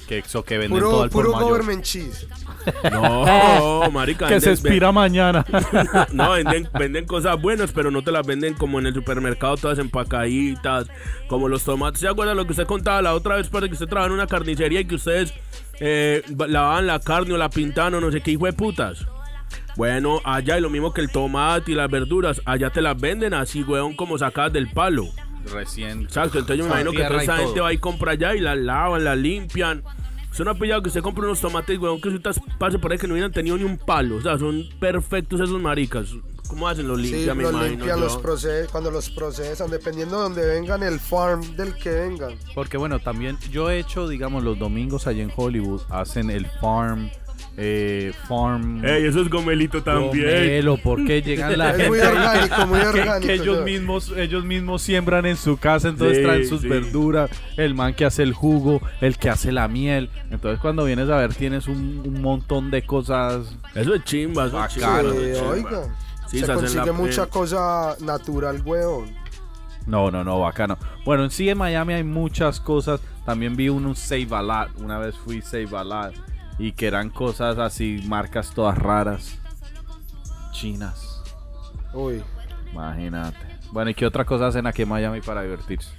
Que 0.09 0.19
eso 0.19 0.45
que 0.45 0.59
venden 0.59 0.81
todo 0.81 0.91
Puro, 0.91 1.03
al 1.03 1.11
por 1.11 1.25
puro 1.25 1.35
mayor. 1.37 1.49
government 1.51 1.83
cheese. 1.83 2.27
No, 2.93 3.91
marica. 3.93 4.27
Que 4.29 4.41
se 4.41 4.51
expira 4.51 4.93
mañana. 4.93 5.45
No, 6.13 6.31
venden, 6.33 6.69
venden 6.79 7.07
cosas 7.07 7.41
buenas, 7.41 7.73
pero 7.73 7.91
no 7.91 8.03
te 8.05 8.13
las 8.13 8.27
venden 8.27 8.55
como 8.55 8.79
en 8.79 8.87
el 8.87 8.95
supermercado, 8.95 9.57
todas 9.57 9.79
empacaditas, 9.79 10.87
como 11.29 11.49
los 11.49 11.65
tomates. 11.65 12.01
¿Se 12.01 12.09
acuerdan 12.09 12.37
lo 12.37 12.45
que 12.45 12.53
usted 12.53 12.67
contaba 12.67 13.01
la 13.03 13.15
otra 13.15 13.37
vez, 13.37 13.49
para 13.49 13.67
que 13.67 13.73
usted 13.73 13.87
trabajaba 13.87 14.09
en 14.15 14.21
una 14.21 14.27
carnicería 14.27 14.81
y 14.81 14.85
que 14.85 14.95
ustedes 14.97 15.33
eh, 15.81 16.23
ba- 16.31 16.47
lavaban 16.47 16.87
la 16.87 17.01
carne 17.01 17.33
o 17.35 17.37
la 17.37 17.49
pintaban 17.51 17.95
o 17.95 18.01
no 18.01 18.13
sé 18.13 18.21
qué 18.21 18.33
hijo 18.33 18.47
de 18.47 18.53
putas? 18.53 19.07
Bueno, 19.77 20.21
allá 20.25 20.57
y 20.59 20.61
lo 20.61 20.71
mismo 20.71 20.93
que 20.95 21.01
el 21.01 21.11
tomate 21.11 21.73
y 21.73 21.75
las 21.75 21.91
verduras, 21.91 22.41
allá 22.45 22.71
te 22.71 22.81
las 22.81 22.99
venden 23.01 23.35
así, 23.35 23.63
weón, 23.65 23.97
como 23.97 24.19
sacadas 24.19 24.53
del 24.53 24.71
palo. 24.71 25.07
Recién. 25.53 26.03
Exacto, 26.03 26.39
entonces 26.39 26.59
yo 26.59 26.65
me 26.65 26.71
imagino 26.71 26.93
que 26.93 27.05
toda 27.05 27.23
esa 27.23 27.37
todo. 27.37 27.47
gente 27.47 27.61
va 27.61 27.73
y 27.73 27.79
compra 27.79 28.13
allá 28.13 28.35
y 28.35 28.41
las 28.41 28.57
lavan, 28.59 29.05
las 29.05 29.19
limpian. 29.19 29.83
No 30.43 30.51
ha 30.51 30.55
pillado 30.55 30.83
que 30.83 30.89
usted 30.89 31.01
compra 31.01 31.25
unos 31.25 31.41
tomates, 31.41 31.79
weón, 31.79 32.01
que 32.01 32.09
usted 32.09 32.33
pase 32.59 32.79
por 32.81 32.91
ahí 32.91 32.99
que 32.99 33.07
no 33.07 33.15
hubieran 33.15 33.31
tenido 33.31 33.57
ni 33.57 33.63
un 33.63 33.79
palo. 33.79 34.17
O 34.17 34.21
sea, 34.21 34.37
son 34.37 34.65
perfectos 34.81 35.41
esos 35.41 35.61
maricas. 35.61 36.09
¿Cómo 36.49 36.69
hacen? 36.69 36.89
Los 36.89 37.01
Sí, 37.01 37.13
limpian, 37.13 37.37
me 37.37 37.43
los 37.45 37.53
imagino. 37.53 37.97
los 37.97 38.19
cuando 38.71 38.91
los 38.91 39.11
procesan, 39.11 39.71
dependiendo 39.71 40.17
de 40.17 40.23
donde 40.25 40.47
vengan, 40.47 40.83
el 40.83 40.99
farm 40.99 41.57
del 41.57 41.75
que 41.77 41.91
vengan. 41.91 42.35
Porque 42.55 42.77
bueno, 42.77 42.99
también 42.99 43.39
yo 43.51 43.71
he 43.71 43.79
hecho, 43.79 44.09
digamos, 44.09 44.43
los 44.43 44.59
domingos 44.59 45.07
allá 45.07 45.23
en 45.23 45.33
Hollywood, 45.35 45.83
hacen 45.89 46.31
el 46.31 46.47
farm, 46.61 47.11
eh, 47.57 48.13
farm... 48.29 48.85
Ey, 48.85 49.05
eso 49.07 49.21
es 49.23 49.29
gomelito 49.31 49.83
también. 49.83 50.25
Gomelo, 50.27 50.77
porque 50.83 51.23
llegan 51.27 51.57
la 51.57 51.71
Es 51.71 51.77
gente 51.77 51.89
muy 51.91 52.01
ahí 52.01 52.07
orgánico, 52.09 52.67
muy 52.67 52.79
que- 52.81 52.87
orgánico. 52.87 53.27
que 53.27 53.35
ellos 53.35 53.59
yo. 53.59 53.65
mismos 53.65 54.13
ellos 54.17 54.45
mismos 54.45 54.83
siembran 54.83 55.25
en 55.27 55.37
su 55.37 55.57
casa 55.57 55.89
entonces 55.89 56.19
Sí, 56.19 56.23
traen 56.25 56.47
sus 56.49 56.63
sí. 56.63 56.69
verduras 56.69 57.31
el 57.57 57.75
man 57.75 57.95
que 57.95 58.05
hace 58.05 58.23
el 58.25 58.33
jugo 58.33 58.81
el 59.01 59.17
que 59.19 59.31
hace 59.31 59.53
la 59.53 59.69
miel 59.69 60.11
entonces 60.31 60.59
cuando 60.61 60.85
vienes 60.85 61.09
a 61.11 61.17
ver 61.17 61.33
tienes 61.35 61.69
un, 61.69 62.03
un 62.05 62.21
montón 62.23 62.71
de 62.73 62.83
cosas 62.85 63.57
Eso 63.75 63.95
es 63.95 64.03
chimba, 64.05 64.47
eso 64.47 64.65
es. 64.65 64.77
Bacano. 64.81 65.13
Sí, 65.13 65.19
es 65.23 65.39
chimba. 65.39 65.51
oiga. 65.51 65.97
Se 66.27 66.39
se 66.41 66.53
consigue 66.53 66.93
mucha 66.93 67.23
eh, 67.25 67.29
cosa 67.31 67.97
natural, 68.01 68.61
weón. 68.65 69.15
no 69.87 70.11
no 70.11 70.25
no 70.25 70.41
bacano 70.41 70.77
bueno 71.05 71.23
en 71.25 71.31
sí 71.31 71.49
en 71.49 71.59
Miami 71.59 71.93
hay 71.95 72.03
muchas 72.05 72.59
cosas 72.59 73.01
también 73.25 73.55
vi 73.55 73.69
un 73.69 73.95
Save 73.95 74.27
a 74.33 74.43
Lot 74.43 74.71
una 74.81 74.99
vez 74.99 75.15
fui 75.17 75.41
Save 75.41 75.69
a 75.77 75.85
Lot 75.85 76.15
y 76.59 76.73
que 76.73 76.87
eran 76.87 77.11
cosas 77.11 77.59
así 77.59 78.03
marcas 78.07 78.53
todas 78.53 78.79
raras 78.79 79.39
chinas 80.53 81.15
Uy. 81.95 82.23
Imagínate. 82.73 83.39
Bueno, 83.71 83.91
¿y 83.91 83.95
qué 83.95 84.05
otra 84.05 84.25
cosa 84.25 84.49
hacen 84.49 84.67
aquí 84.67 84.83
en 84.83 84.89
Miami 84.89 85.21
para 85.21 85.43
divertirse? 85.43 85.91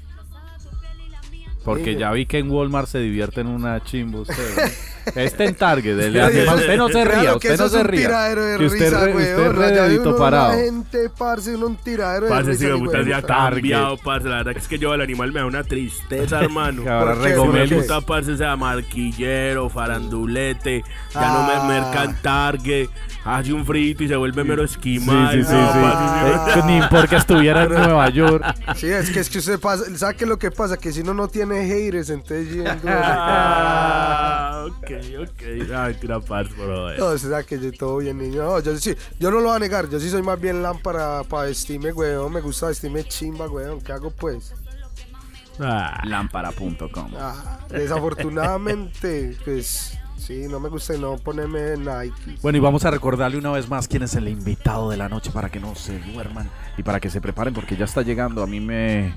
Porque 1.66 1.88
Mire. 1.88 2.00
ya 2.00 2.12
vi 2.12 2.26
que 2.28 2.38
en 2.38 2.50
Walmart 2.50 2.88
se 2.88 3.00
divierten 3.00 3.48
una 3.48 3.84
chimbo 3.84 4.22
usted. 4.22 4.36
Este 5.14 5.46
en 5.46 5.54
Target, 5.54 6.00
el 6.00 6.20
animal. 6.20 6.56
Usted 6.56 6.78
no 6.78 6.88
se 6.88 6.94
Claro 7.04 7.12
ría, 7.22 7.30
que 7.34 7.36
usted 7.50 7.60
no 7.60 7.66
es 7.66 7.72
se 7.74 7.78
un 7.78 7.86
ría. 7.86 8.00
tiradero 8.08 8.44
de 8.44 8.58
Que 8.58 8.66
usted, 8.66 8.86
risa, 8.90 9.06
re- 9.06 9.12
usted 9.16 9.38
weón. 9.38 9.56
Redito 9.56 10.10
uno, 10.10 10.18
parado. 10.18 10.50
La 10.54 10.58
gente, 10.58 11.10
parce, 11.16 11.56
uno 11.56 11.68
un 11.68 11.76
tiradero 11.78 12.26
de 12.26 12.30
Parce, 12.32 12.50
risa. 12.50 12.60
sí, 12.60 12.66
me 12.66 12.70
hijo 12.72 12.80
gusta 12.80 12.98
de 12.98 13.04
se 13.06 13.14
ha 13.14 13.22
puta. 13.22 13.36
cambiado, 13.52 13.98
parce. 13.98 14.30
La 14.30 14.38
verdad 14.38 14.54
que 14.54 14.58
es 14.60 14.68
que 14.68 14.80
yo 14.80 14.92
al 14.94 15.02
animal 15.02 15.32
me 15.32 15.42
da 15.42 15.46
una 15.46 15.64
tristeza, 15.64 16.40
hermano. 16.44 16.82
Que 16.84 16.90
ahora. 16.90 17.14
¿Por 17.36 17.70
puta, 17.70 18.02
parce, 18.02 18.36
sea 18.36 18.56
marquillero, 18.56 19.70
farandulete, 19.70 20.84
ya 21.14 21.22
no 21.22 21.40
Ah. 21.52 21.64
me 21.68 21.74
mercan 21.80 22.18
targue, 22.24 22.90
hace 23.26 23.54
un 23.54 23.64
frito 23.64 24.04
y 24.04 24.08
se 24.08 24.16
vuelve 24.16 24.44
mero 24.44 24.68
Sí, 24.68 24.74
esquimal. 24.74 25.34
sí, 25.36 25.44
sí, 25.44 25.54
no, 25.54 25.72
sí. 25.74 25.80
parce, 25.84 26.54
sí, 26.54 26.60
Eh, 26.60 26.64
Ni 26.66 26.82
porque 26.90 27.16
estuviera 27.18 27.64
en 27.66 27.70
Nueva 27.74 28.10
York. 28.10 28.44
Sí, 28.76 28.88
es 28.88 29.12
que 29.12 29.20
es 29.20 29.30
que 29.30 29.38
usted 29.38 29.60
pasa, 29.60 29.84
¿sabe 29.96 30.16
qué 30.16 30.24
es 30.24 30.30
lo 30.30 30.40
que 30.40 30.50
pasa? 30.50 30.78
Que 30.78 30.92
si 30.92 31.02
uno 31.02 31.14
no 31.14 31.28
tiene 31.28 31.55
haters, 31.64 32.10
entonces 32.10 32.50
yendo. 32.54 32.72
Ah, 32.88 34.66
ok, 34.68 34.92
ok. 35.22 35.72
Ay, 35.76 35.94
tira 35.96 36.20
parce, 36.20 36.54
bro. 36.54 36.96
No, 36.98 37.06
o 37.08 37.18
sea 37.18 37.44
que 37.44 37.60
yo 37.60 37.72
todo 37.72 37.98
bien, 37.98 38.18
niño. 38.18 38.44
No, 38.44 38.60
yo 38.60 38.78
sí, 38.78 38.96
yo 39.20 39.32
no 39.32 39.40
lo 39.40 39.48
voy 39.50 39.56
a 39.56 39.60
negar, 39.60 39.90
yo 39.90 40.00
sí 40.00 40.10
soy 40.10 40.22
más 40.22 40.40
bien 40.40 40.62
lámpara 40.62 41.24
para 41.24 41.44
vestirme, 41.46 41.92
weón. 41.92 42.32
Me 42.34 42.42
gusta 42.42 42.68
vestirme 42.68 43.04
chimba, 43.04 43.48
weón. 43.48 43.82
¿Qué 43.82 43.92
hago 43.92 44.12
pues? 44.12 44.54
Ah, 45.60 46.02
Lámpara.com. 46.06 47.12
Ah, 47.18 47.60
desafortunadamente, 47.70 49.38
pues 49.46 49.98
sí, 50.18 50.48
no 50.50 50.60
me 50.60 50.70
gusta 50.70 50.94
no 50.98 51.18
ponerme 51.18 51.78
Nike. 51.78 52.38
Bueno, 52.42 52.58
y 52.58 52.62
vamos 52.62 52.84
a 52.86 52.92
recordarle 52.92 53.38
una 53.38 53.52
vez 53.52 53.70
más 53.70 53.88
quién 53.88 54.04
es 54.04 54.16
el 54.16 54.28
invitado 54.28 54.90
de 54.90 54.98
la 54.98 55.08
noche 55.08 55.32
para 55.32 55.50
que 55.50 55.60
no 55.60 55.76
se 55.76 56.00
duerman 56.00 56.50
y 56.78 56.84
para 56.84 57.00
que 57.00 57.10
se 57.10 57.22
preparen 57.22 57.54
porque 57.54 57.78
ya 57.78 57.86
está 57.86 58.02
llegando. 58.02 58.44
A 58.44 58.48
mí 58.48 58.60
me 58.60 59.16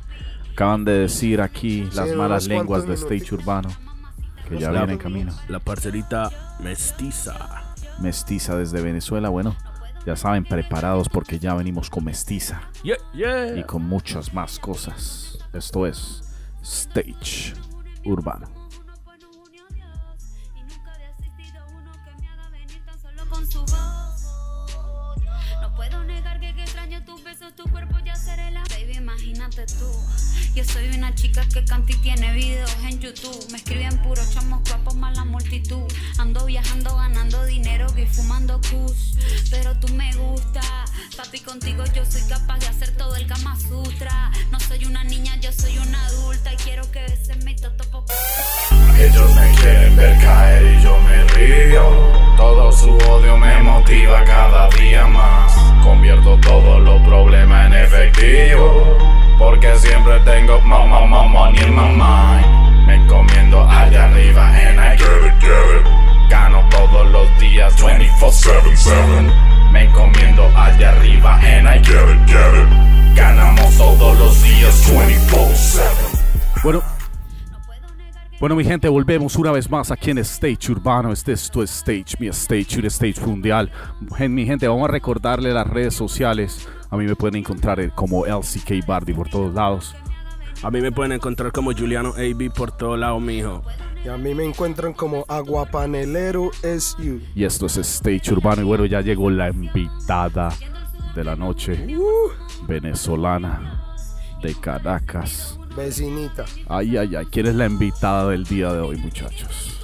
acaban 0.59 0.85
de 0.85 0.91
decir 0.93 1.41
aquí 1.41 1.89
las 1.95 2.13
malas 2.17 2.49
lenguas 2.49 2.85
de 2.85 2.95
Stage 2.95 3.33
Urbano 3.33 3.69
que 4.49 4.59
ya 4.59 4.73
La- 4.73 4.81
viene 4.81 4.95
en 4.95 4.99
camino. 4.99 5.33
La 5.47 5.61
parcerita 5.61 6.31
mestiza. 6.59 7.75
Mestiza 8.01 8.57
desde 8.57 8.83
Venezuela, 8.83 9.29
bueno, 9.29 9.55
ya 10.05 10.17
saben, 10.17 10.43
preparados 10.45 11.09
porque 11.09 11.39
ya 11.39 11.55
venimos 11.55 11.91
con 11.91 12.05
Mestiza 12.05 12.61
Yeah, 12.83 12.97
yeah. 13.15 13.57
y 13.57 13.63
con 13.63 13.83
muchas 13.85 14.35
más 14.35 14.59
cosas. 14.59 15.39
Esto 15.53 15.87
es 15.87 16.25
Stage 16.65 17.55
Urbano. 18.05 18.49
No 25.61 25.75
puedo 25.75 26.05
negar 26.05 26.39
que 26.41 26.51
extraño 26.51 27.05
tus 27.05 27.23
besos, 27.25 27.55
tu 27.55 27.65
cuerpo 27.71 27.97
ya 28.05 28.15
seré 28.15 28.51
la 28.51 28.63
baby. 28.71 28.97
Imagínate 28.99 29.67
tú. 29.67 29.91
Yo 30.55 30.65
soy 30.65 30.89
una 30.89 31.15
chica 31.15 31.47
que 31.53 31.65
canta 31.65 31.93
y 31.93 31.97
tiene 31.97 32.33
videos 32.33 32.75
en 32.83 32.99
YouTube. 33.01 33.47
Me 33.51 33.59
escriben 33.59 33.97
puros 34.03 34.33
chamos 34.33 34.61
guapos 34.69 34.97
más 34.97 35.17
la 35.17 35.25
multitud. 35.25 35.85
Ando 36.19 36.47
viajando, 36.47 36.97
ganando 36.97 37.45
dinero 37.47 37.87
y 37.97 38.07
fumando 38.07 38.61
kush. 38.63 39.15
Pero 39.51 39.79
tú 39.79 39.89
me 39.95 40.13
gusta. 40.15 40.61
Papi, 41.17 41.41
contigo 41.41 41.85
yo 41.95 42.05
soy 42.05 42.23
capaz 42.29 42.59
de 42.59 42.67
hacer 42.67 42.91
todo 42.97 43.15
el 43.17 43.27
Kama 43.27 43.57
Sutra. 43.61 44.31
No 44.51 44.59
soy 44.61 44.85
una 44.85 45.05
niña, 45.05 45.37
yo 45.41 45.53
soy 45.53 45.79
una 45.79 46.05
adulta. 46.07 46.53
Y 46.53 46.57
quiero 46.57 46.91
que 46.91 47.03
beses 47.03 47.45
mi 47.45 47.55
toto. 47.55 48.05
Ellos 48.99 49.35
me 49.35 49.55
quieren 49.61 49.97
ver 49.97 50.19
caer 50.19 50.75
y 50.75 50.83
yo 50.83 51.01
me 51.01 51.25
río. 51.25 52.37
Todo 52.37 52.73
su 52.73 52.91
odio 52.91 53.37
me 53.37 53.63
motiva 53.63 54.25
cada 54.25 54.69
día 54.71 55.07
más. 55.07 55.53
Convierto 55.85 56.39
todos 56.41 56.83
los 56.83 57.01
problemas 57.03 57.67
en 57.67 57.75
efectivo. 57.75 58.88
Porque 59.39 59.75
siempre 59.79 60.19
tengo 60.21 60.61
mama, 60.63 61.07
mama, 61.07 61.29
money 61.29 61.61
in 61.63 61.75
my 61.75 61.93
mind. 61.95 62.87
Me 62.87 62.97
encomiendo 62.97 63.63
allá 63.63 64.07
arriba 64.07 64.49
and 64.49 64.81
I 64.81 64.97
get 64.97 65.07
it, 65.07 65.41
get 65.41 65.51
it. 65.51 66.31
Gano 66.31 66.63
todos 66.71 67.11
los 67.11 67.39
días 67.39 67.75
24-7-7. 67.81 69.71
Me 69.73 69.85
encomiendo 69.85 70.45
allá 70.57 70.91
arriba 70.91 71.35
and 71.37 71.69
I 71.69 71.79
get 71.79 72.09
it, 72.09 72.27
get 72.27 72.55
it. 72.55 73.15
Ganamos 73.15 73.77
todos 73.77 74.19
los 74.19 74.43
días 74.43 74.93
24-7. 74.93 75.83
Bueno, 76.63 76.83
Bueno, 78.41 78.55
mi 78.55 78.65
gente, 78.65 78.89
volvemos 78.89 79.35
una 79.35 79.51
vez 79.51 79.69
más 79.69 79.91
aquí 79.91 80.13
en 80.13 80.19
Stage 80.19 80.71
Urbano. 80.71 81.11
Este 81.13 81.33
es 81.33 81.51
tu 81.51 81.61
Stage, 81.63 82.15
mi 82.21 82.29
Stage, 82.29 82.79
un 82.79 82.85
Stage 82.85 83.21
Mundial. 83.27 83.69
Mi 84.29 84.47
gente, 84.47 84.69
vamos 84.69 84.89
a 84.89 84.93
recordarle 84.93 85.53
las 85.53 85.67
redes 85.67 85.95
sociales. 85.95 86.69
A 86.91 86.97
mí 86.97 87.05
me 87.05 87.15
pueden 87.15 87.37
encontrar 87.37 87.95
como 87.95 88.25
LCK 88.27 88.87
Bardi 88.87 89.13
por 89.13 89.29
todos 89.29 89.55
lados. 89.55 89.95
A 90.63 90.71
mí 90.71 90.81
me 90.81 90.91
pueden 90.91 91.13
encontrar 91.13 91.53
como 91.53 91.73
Juliano 91.73 92.15
AB 92.17 92.53
por 92.53 92.73
todo 92.73 92.97
lado, 92.97 93.21
mijo. 93.21 93.63
Y 94.05 94.09
a 94.09 94.17
mí 94.17 94.35
me 94.35 94.45
encuentran 94.45 94.93
como 94.93 95.25
Aguapanelero 95.29 96.51
SU. 96.63 97.21
Y 97.35 97.45
esto 97.45 97.67
es 97.67 97.77
Stage 97.77 98.33
Urbano. 98.33 98.63
Y 98.63 98.65
bueno, 98.65 98.87
ya 98.87 99.01
llegó 99.01 99.31
la 99.31 99.51
invitada 99.51 100.53
de 101.15 101.25
la 101.25 101.37
noche. 101.37 101.87
Venezolana 102.67 103.97
de 104.43 104.55
Caracas. 104.55 105.59
Vecinita. 105.77 106.45
Ay, 106.69 106.97
ay, 106.97 107.17
ay. 107.17 107.27
¿Quién 107.27 107.47
es 107.47 107.55
la 107.55 107.67
invitada 107.67 108.31
del 108.31 108.45
día 108.45 108.73
de 108.73 108.81
hoy, 108.81 108.97
muchachos? 108.97 109.78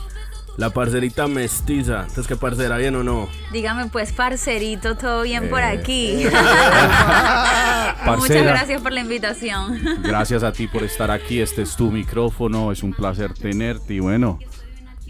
La 0.56 0.70
parcerita 0.70 1.26
mestiza. 1.26 2.00
Entonces, 2.02 2.26
¿qué 2.28 2.36
parcera? 2.36 2.76
¿Bien 2.78 2.94
o 2.94 3.02
no? 3.02 3.28
Dígame 3.52 3.86
pues, 3.86 4.12
parcerito, 4.12 4.96
todo 4.96 5.22
bien 5.22 5.50
por 5.50 5.60
Eh. 5.60 5.64
aquí. 5.64 6.24
Muchas 8.16 8.42
gracias 8.44 8.80
por 8.80 8.92
la 8.92 9.00
invitación. 9.00 9.80
Gracias 10.02 10.42
a 10.44 10.52
ti 10.52 10.68
por 10.68 10.82
estar 10.84 11.10
aquí. 11.10 11.40
Este 11.40 11.62
es 11.62 11.74
tu 11.74 11.90
micrófono. 11.90 12.70
Es 12.70 12.82
un 12.82 12.92
placer 12.92 13.34
tenerte. 13.34 13.94
Y 13.94 14.00
bueno, 14.00 14.38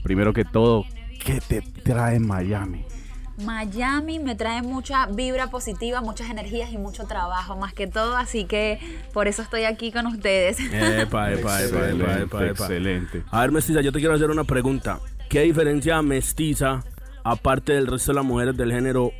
primero 0.02 0.32
que 0.32 0.44
todo, 0.44 0.84
¿qué 1.22 1.40
te 1.46 1.60
trae 1.60 2.18
Miami? 2.20 2.86
Miami 3.44 4.20
me 4.20 4.36
trae 4.36 4.62
mucha 4.62 5.06
vibra 5.06 5.48
positiva, 5.50 6.00
muchas 6.00 6.30
energías 6.30 6.72
y 6.72 6.78
mucho 6.78 7.04
trabajo, 7.04 7.56
más 7.56 7.74
que 7.74 7.88
todo, 7.88 8.16
así 8.16 8.44
que 8.44 8.78
por 9.12 9.26
eso 9.26 9.42
estoy 9.42 9.64
aquí 9.64 9.90
con 9.90 10.06
ustedes. 10.06 10.60
Epa, 10.60 11.32
epa, 11.32 11.60
epa, 11.60 11.88
epa, 11.88 11.88
epa, 11.90 12.20
epa. 12.20 12.46
excelente. 12.46 13.24
A 13.32 13.40
ver, 13.40 13.50
Mestiza, 13.50 13.80
yo 13.80 13.90
te 13.90 13.98
quiero 13.98 14.14
hacer 14.14 14.30
una 14.30 14.44
pregunta. 14.44 15.00
¿Qué 15.28 15.40
diferencia 15.40 16.00
Mestiza, 16.02 16.84
aparte 17.24 17.72
del 17.72 17.86
resto 17.86 18.12
de 18.12 18.16
las 18.16 18.24
mujeres 18.24 18.56
del 18.56 18.72
género 18.72 19.12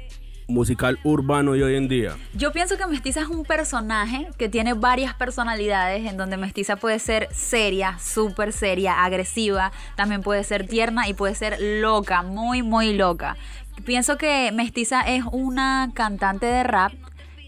musical 0.47 0.99
urbano 1.03 1.53
de 1.53 1.65
hoy 1.65 1.77
en 1.77 1.89
día? 1.89 2.17
Yo 2.35 2.53
pienso 2.53 2.77
que 2.77 2.87
Mestiza 2.87 3.23
es 3.23 3.29
un 3.29 3.45
personaje 3.45 4.29
que 4.39 4.49
tiene 4.49 4.75
varias 4.75 5.15
personalidades, 5.15 6.09
en 6.09 6.17
donde 6.17 6.37
Mestiza 6.37 6.77
puede 6.77 6.99
ser 6.99 7.29
seria, 7.33 7.99
súper 7.99 8.53
seria, 8.53 9.05
agresiva, 9.05 9.73
también 9.97 10.23
puede 10.23 10.45
ser 10.45 10.67
tierna 10.67 11.09
y 11.09 11.15
puede 11.15 11.35
ser 11.35 11.57
loca, 11.61 12.23
muy, 12.23 12.63
muy 12.63 12.95
loca. 12.95 13.37
Pienso 13.85 14.17
que 14.17 14.53
Mestiza 14.53 15.01
es 15.01 15.25
una 15.33 15.91
cantante 15.95 16.47
de 16.47 16.63
rap 16.63 16.93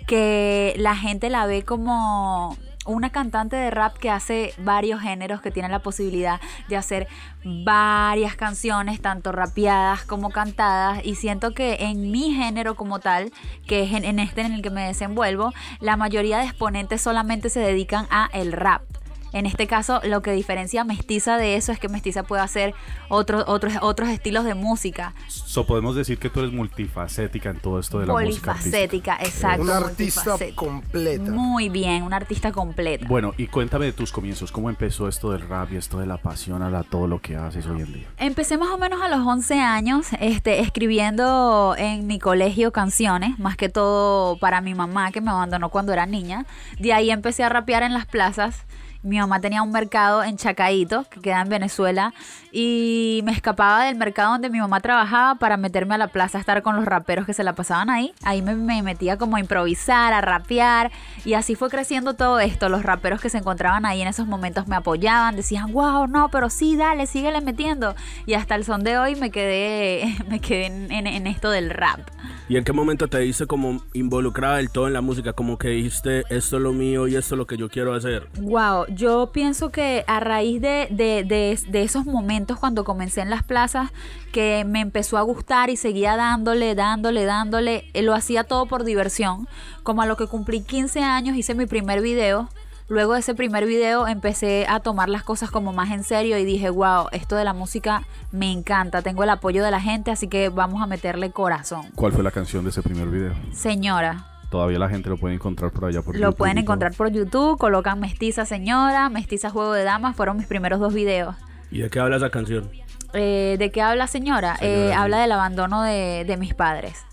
que 0.07 0.75
la 0.77 0.97
gente 0.97 1.31
la 1.31 1.47
ve 1.47 1.63
como 1.63 2.57
una 2.87 3.11
cantante 3.11 3.57
de 3.57 3.71
rap 3.71 3.97
que 3.97 4.11
hace 4.11 4.55
varios 4.59 5.01
géneros, 5.01 5.41
que 5.41 5.51
tiene 5.51 5.69
la 5.69 5.81
posibilidad 5.81 6.41
de 6.69 6.77
hacer 6.77 7.09
varias 7.45 8.37
canciones, 8.37 9.01
tanto 9.01 9.33
rapeadas 9.33 10.05
como 10.05 10.31
cantadas, 10.31 11.05
y 11.05 11.15
siento 11.15 11.55
que 11.55 11.77
en 11.81 12.11
mi 12.11 12.35
género 12.35 12.75
como 12.75 12.99
tal, 12.99 13.33
que 13.67 13.83
es 13.83 13.93
en, 13.93 14.19
este 14.19 14.43
en 14.43 14.53
el 14.53 14.63
que 14.63 14.71
me 14.71 14.87
desenvuelvo, 14.87 15.53
la 15.81 15.97
mayoría 15.97 16.39
de 16.39 16.45
exponentes 16.45 17.03
solamente 17.03 17.49
se 17.49 17.61
dedican 17.61 18.07
a 18.11 18.29
el 18.33 18.53
rap. 18.53 18.83
En 19.33 19.45
este 19.47 19.67
caso, 19.67 20.01
lo 20.05 20.23
que 20.23 20.33
diferencia 20.33 20.81
a 20.81 20.85
Mestiza 20.85 21.37
de 21.37 21.57
eso 21.57 21.73
es 21.73 21.79
que 21.79 21.89
Mestiza 21.89 22.23
puede 22.23 22.43
hacer 22.43 22.75
otros 23.09 23.45
otros, 23.47 23.75
otros 23.83 24.09
estilos 24.09 24.45
de 24.45 24.55
música. 24.55 25.15
So, 25.29 25.67
podemos 25.67 25.95
decir 25.95 26.19
que 26.19 26.31
tú 26.31 26.41
eres 26.41 26.53
multifacética 26.53 27.51
en 27.51 27.59
todo 27.61 27.79
esto 27.79 27.99
de 27.99 28.07
la 28.07 28.13
música. 28.15 28.53
Polifacética, 28.55 29.17
exacto. 29.21 29.63
Una 29.63 29.77
artista 29.79 30.21
multifacética. 30.25 30.57
completa. 30.57 31.31
Muy 31.31 31.69
bien, 31.69 32.03
una 32.03 32.17
artista 32.17 32.53
completa. 32.53 33.07
Bueno, 33.09 33.35
y 33.37 33.47
cuéntame 33.49 33.87
de 33.87 33.93
tus 33.93 34.13
comienzos, 34.13 34.51
¿cómo 34.53 34.71
empezó 34.71 35.09
esto 35.09 35.31
del 35.33 35.47
rap 35.49 35.73
y 35.73 35.77
esto 35.77 35.99
de 35.99 36.07
la 36.07 36.17
pasión 36.19 36.63
a 36.63 36.71
la- 36.71 36.83
todo 36.83 37.07
lo 37.07 37.21
que 37.21 37.37
haces 37.37 37.67
hoy 37.67 37.83
en 37.83 37.93
día? 37.93 38.07
Empecé 38.19 38.57
más 38.59 38.71
o 38.71 38.79
menos 38.79 39.03
a 39.03 39.09
los 39.09 39.27
11 39.27 39.61
años 39.61 40.07
este, 40.21 40.61
escribiendo 40.61 41.75
en 41.77 42.07
mi 42.07 42.19
colegio 42.19 42.73
canciones, 42.73 43.39
más 43.39 43.57
que 43.57 43.69
todo 43.69 44.39
para 44.39 44.61
mi 44.61 44.75
mamá 44.75 45.11
que 45.13 45.21
me 45.21 45.31
abandonó 45.31 45.69
cuando 45.69 45.93
era 45.93 46.07
niña. 46.07 46.47
De 46.79 46.93
ahí 46.93 47.11
empecé 47.11 47.45
a 47.45 47.49
rapear 47.49 47.83
en 47.83 47.93
las 47.93 48.07
plazas. 48.07 48.65
Mi 49.07 49.21
mamá 49.21 49.41
tenía 49.41 49.63
un 49.63 49.71
mercado 49.71 50.25
en 50.25 50.37
Chacaito, 50.37 51.05
que 51.09 51.21
queda 51.21 51.41
en 51.41 51.49
Venezuela, 51.49 52.13
y 52.59 53.21
me 53.25 53.33
escapaba 53.33 53.85
del 53.85 53.97
mercado 53.97 54.33
donde 54.33 54.49
mi 54.49 54.59
mamá 54.61 54.81
trabajaba 54.81 55.35
para 55.35 55.59
meterme 55.59 55.95
a 55.95 55.99
la 55.99 56.09
plaza 56.09 56.39
a 56.39 56.41
estar 56.41 56.63
con 56.63 56.75
los 56.75 56.87
raperos 56.87 57.27
que 57.27 57.35
se 57.35 57.45
la 57.45 57.53
pasaban 57.55 57.91
ahí. 57.91 58.15
Ahí 58.25 58.41
me, 58.41 58.55
me 58.55 58.83
metía 58.83 59.19
como 59.19 59.37
a 59.37 59.41
improvisar, 59.41 60.15
a 60.15 60.23
rapear, 60.23 60.91
y 61.27 61.35
así 61.35 61.55
fue 61.55 61.69
creciendo 61.69 62.15
todo 62.15 62.41
esto. 62.41 62.71
Los 62.71 62.83
raperos 62.83 63.21
que 63.21 63.29
se 63.29 63.37
encontraban 63.37 63.85
ahí 63.85 64.01
en 64.01 64.09
esos 64.09 64.27
momentos 64.27 64.69
me 64.69 64.77
apoyaban, 64.77 65.37
decían, 65.37 65.71
wow, 65.75 66.07
no, 66.07 66.31
pero 66.31 66.49
sí, 66.49 66.77
dale, 66.77 67.07
síguele 67.07 67.43
metiendo. 67.43 67.95
Y 68.25 68.33
hasta 68.33 68.55
el 68.55 68.65
son 68.65 68.85
de 68.85 68.97
hoy 68.97 69.17
me 69.17 69.31
quedé, 69.31 70.17
me 70.31 70.41
quedé 70.41 70.65
en, 70.67 70.91
en- 70.93 71.07
en 71.07 71.27
esto 71.27 71.51
del 71.51 71.69
rap. 71.69 72.01
¿Y 72.49 72.57
en 72.57 72.65
qué 72.65 72.73
momento 72.73 73.09
te 73.09 73.19
diste 73.19 73.47
como 73.47 73.83
involucrada 73.93 74.57
del 74.59 74.71
todo 74.71 74.87
en 74.87 74.93
la 74.95 75.01
música? 75.03 75.33
Como 75.35 75.59
que 75.59 75.69
dijiste, 75.69 76.21
esto 76.31 76.57
es 76.57 76.63
lo 76.63 76.73
mío 76.73 77.07
y 77.09 77.17
esto 77.17 77.35
es 77.35 77.39
lo 77.39 77.47
que 77.47 77.57
yo 77.59 77.69
quiero 77.69 77.93
hacer. 77.93 78.29
Wow, 78.41 78.87
yo 78.89 79.31
pienso 79.33 79.71
que 79.71 80.05
a 80.07 80.21
raíz 80.21 80.63
de, 80.63 80.87
de- 80.91 81.25
de- 81.25 81.59
de 81.69 81.83
esos 81.83 82.07
momentos 82.07 82.46
cuando 82.55 82.85
comencé 82.85 83.21
en 83.21 83.31
las 83.31 83.43
plazas, 83.43 83.91
que 84.33 84.65
me 84.65 84.81
empezó 84.81 85.19
a 85.19 85.23
gustar 85.23 85.71
y 85.71 85.77
seguía 85.77 86.17
dándole, 86.17 86.77
dándole, 86.77 87.25
dándole, 87.25 87.91
eh, 87.95 88.03
lo 88.03 88.15
hacía 88.15 88.45
todo 88.45 88.67
por 88.67 88.85
diversión. 88.85 89.49
Como 89.83 90.03
a 90.03 90.07
lo 90.07 90.17
que 90.17 90.29
cumplí 90.29 90.61
15 90.61 91.03
años 91.03 91.37
hice 91.37 91.55
mi 91.55 91.67
primer 91.67 92.01
video. 92.01 92.49
Luego 92.89 93.15
de 93.15 93.21
ese 93.21 93.35
primer 93.35 93.67
video 93.67 94.07
empecé 94.07 94.65
a 94.69 94.79
tomar 94.79 95.09
las 95.09 95.25
cosas 95.25 95.51
como 95.51 95.73
más 95.73 95.91
en 95.91 96.05
serio 96.05 96.39
y 96.39 96.45
dije, 96.45 96.71
wow, 96.71 97.09
esto 97.11 97.35
de 97.35 97.43
la 97.43 97.53
música 97.53 98.05
me 98.31 98.53
encanta, 98.53 99.03
tengo 99.03 99.25
el 99.25 99.31
apoyo 99.31 99.65
de 99.65 99.73
la 99.73 99.81
gente, 99.81 100.13
así 100.13 100.29
que 100.29 100.51
vamos 100.51 100.81
a 100.81 100.87
meterle 100.87 101.33
corazón. 101.33 101.87
¿Cuál 101.97 102.13
fue 102.13 102.23
la 102.23 102.31
canción 102.31 102.63
de 102.63 102.71
ese 102.71 102.83
primer 102.83 103.09
video? 103.09 103.35
Señora, 103.51 104.27
Todavía 104.51 104.79
la 104.79 104.89
gente 104.89 105.09
lo 105.09 105.17
puede 105.17 105.35
encontrar 105.35 105.73
por 105.73 105.87
allá 105.87 106.03
por 106.03 106.15
Lo 106.15 106.21
YouTube 106.21 106.37
pueden 106.37 106.59
encontrar 106.59 106.95
por 106.95 107.11
YouTube, 107.11 107.59
colocan 107.59 107.99
Mestiza 107.99 108.47
Señora, 108.47 109.09
Mestiza 109.09 109.51
Juego 109.51 109.73
de 109.73 109.83
Damas, 109.83 110.15
fueron 110.15 110.37
mis 110.37 110.47
primeros 110.47 110.79
dos 110.79 110.95
videos. 110.95 111.35
¿Y 111.71 111.81
de 111.81 111.91
qué 111.91 112.01
habla 112.01 112.17
esa 112.17 112.31
canción? 112.31 112.71
Eh, 113.13 113.57
¿De 113.59 113.71
qué 113.71 113.83
habla 113.83 114.07
señora? 114.07 114.57
Señora, 114.57 114.89
Eh, 114.89 114.93
habla 114.95 115.19
del 115.21 115.33
abandono 115.33 115.83
de, 115.83 116.25
de 116.27 116.37
mis 116.37 116.55
padres. 116.55 117.05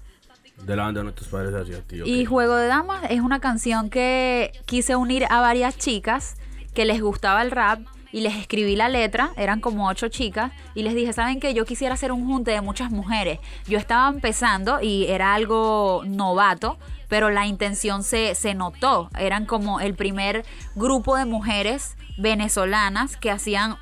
De 0.63 0.75
la 0.75 0.83
banda 0.83 0.99
de 0.99 1.05
nuestros 1.05 1.27
padres 1.27 1.53
hacia 1.53 1.81
ti. 1.81 2.01
Y 2.05 2.25
Juego 2.25 2.55
de 2.55 2.67
Damas 2.67 3.03
es 3.09 3.21
una 3.21 3.39
canción 3.39 3.89
que 3.89 4.51
quise 4.65 4.95
unir 4.95 5.25
a 5.29 5.41
varias 5.41 5.77
chicas 5.77 6.35
que 6.73 6.85
les 6.85 7.01
gustaba 7.01 7.41
el 7.41 7.51
rap 7.51 7.81
y 8.11 8.21
les 8.21 8.35
escribí 8.35 8.75
la 8.75 8.89
letra, 8.89 9.31
eran 9.37 9.59
como 9.59 9.87
ocho 9.87 10.07
chicas, 10.07 10.51
y 10.75 10.83
les 10.83 10.93
dije, 10.93 11.13
¿saben 11.13 11.39
qué? 11.39 11.55
Yo 11.55 11.65
quisiera 11.65 11.95
hacer 11.95 12.11
un 12.11 12.27
junte 12.27 12.51
de 12.51 12.61
muchas 12.61 12.91
mujeres. 12.91 13.39
Yo 13.67 13.79
estaba 13.79 14.07
empezando 14.07 14.79
y 14.81 15.05
era 15.07 15.33
algo 15.33 16.03
novato, 16.05 16.77
pero 17.09 17.31
la 17.31 17.47
intención 17.47 18.03
se, 18.03 18.35
se 18.35 18.53
notó. 18.53 19.09
Eran 19.17 19.47
como 19.47 19.79
el 19.79 19.95
primer 19.95 20.45
grupo 20.75 21.15
de 21.17 21.25
mujeres 21.25 21.97
venezolanas 22.19 23.17
que 23.17 23.31
hacían 23.31 23.77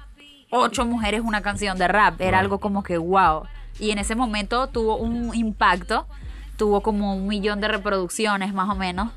ocho 0.52 0.86
mujeres 0.86 1.22
una 1.22 1.42
canción 1.42 1.78
de 1.78 1.88
rap. 1.88 2.22
Era 2.22 2.40
algo 2.40 2.60
como 2.60 2.84
que 2.84 2.98
wow. 2.98 3.44
Y 3.80 3.90
en 3.90 3.98
ese 3.98 4.16
momento 4.16 4.68
tuvo 4.68 4.98
un 4.98 5.34
impacto, 5.34 6.06
tuvo 6.58 6.82
como 6.82 7.16
un 7.16 7.28
millón 7.28 7.62
de 7.62 7.68
reproducciones 7.68 8.54
más 8.54 8.70
o 8.70 8.76
menos. 8.76 9.12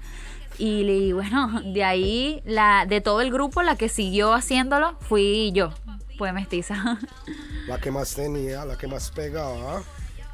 Y, 0.56 1.12
bueno, 1.12 1.60
de 1.64 1.82
ahí, 1.82 2.40
la, 2.44 2.86
de 2.86 3.00
todo 3.00 3.20
el 3.20 3.32
grupo, 3.32 3.62
la 3.62 3.76
que 3.76 3.88
siguió 3.88 4.32
haciéndolo 4.32 4.96
fui 5.00 5.50
yo. 5.52 5.70
Fue 6.16 6.32
mestiza. 6.32 6.76
La 7.66 7.78
que 7.78 7.90
más 7.90 8.14
tenía, 8.14 8.64
la 8.64 8.76
que 8.76 8.86
más 8.86 9.10
pegaba. 9.10 9.82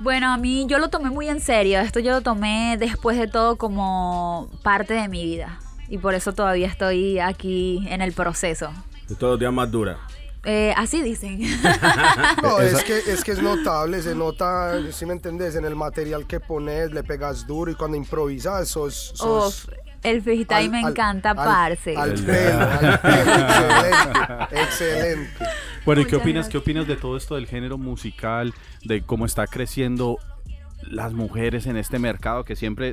Bueno, 0.00 0.32
a 0.32 0.36
mí 0.36 0.66
yo 0.68 0.78
lo 0.78 0.88
tomé 0.88 1.08
muy 1.10 1.28
en 1.28 1.40
serio. 1.40 1.78
Esto 1.78 2.00
yo 2.00 2.10
lo 2.10 2.20
tomé 2.22 2.76
después 2.76 3.16
de 3.16 3.28
todo 3.28 3.56
como 3.56 4.50
parte 4.64 4.94
de 4.94 5.08
mi 5.08 5.22
vida. 5.22 5.60
Y 5.88 5.98
por 5.98 6.14
eso 6.14 6.34
todavía 6.34 6.66
estoy 6.66 7.20
aquí 7.20 7.86
en 7.88 8.02
el 8.02 8.12
proceso. 8.12 8.72
De 9.08 9.14
todos 9.14 9.34
los 9.34 9.40
días 9.40 9.52
más 9.52 9.70
dura. 9.70 9.98
Eh, 10.44 10.72
así 10.76 11.02
dicen. 11.02 11.40
No, 12.42 12.60
es 12.60 12.82
que, 12.84 12.98
es 12.98 13.22
que 13.24 13.32
es 13.32 13.42
notable, 13.42 14.00
se 14.02 14.14
nota, 14.14 14.80
si 14.92 15.04
me 15.06 15.12
entendés, 15.12 15.54
en 15.56 15.64
el 15.64 15.76
material 15.76 16.26
que 16.26 16.40
pones, 16.40 16.92
le 16.92 17.02
pegas 17.02 17.46
duro 17.46 17.70
y 17.70 17.74
cuando 17.74 17.96
improvisas, 17.96 18.68
sos... 18.68 19.12
sos 19.14 19.64
Uf, 19.66 19.74
el 20.02 20.22
freestyle 20.22 20.64
al- 20.64 20.70
me 20.70 20.80
al- 20.82 20.90
encanta, 20.92 21.30
al- 21.30 21.36
parce. 21.36 21.94
Al 21.96 22.14
pelo, 22.14 22.60
al 22.60 23.00
pelo, 23.00 23.32
excelente, 24.50 24.60
excelente. 24.62 25.44
Bueno, 25.84 26.00
¿y 26.02 26.04
qué 26.04 26.12
Muchas 26.12 26.20
opinas, 26.22 26.34
gracias. 26.46 26.48
qué 26.52 26.58
opinas 26.58 26.86
de 26.86 26.96
todo 26.96 27.16
esto 27.18 27.34
del 27.34 27.46
género 27.46 27.76
musical, 27.78 28.54
de 28.84 29.02
cómo 29.02 29.26
está 29.26 29.46
creciendo 29.46 30.18
las 30.82 31.12
mujeres 31.12 31.66
en 31.66 31.76
este 31.76 31.98
mercado 31.98 32.44
que 32.44 32.56
siempre 32.56 32.92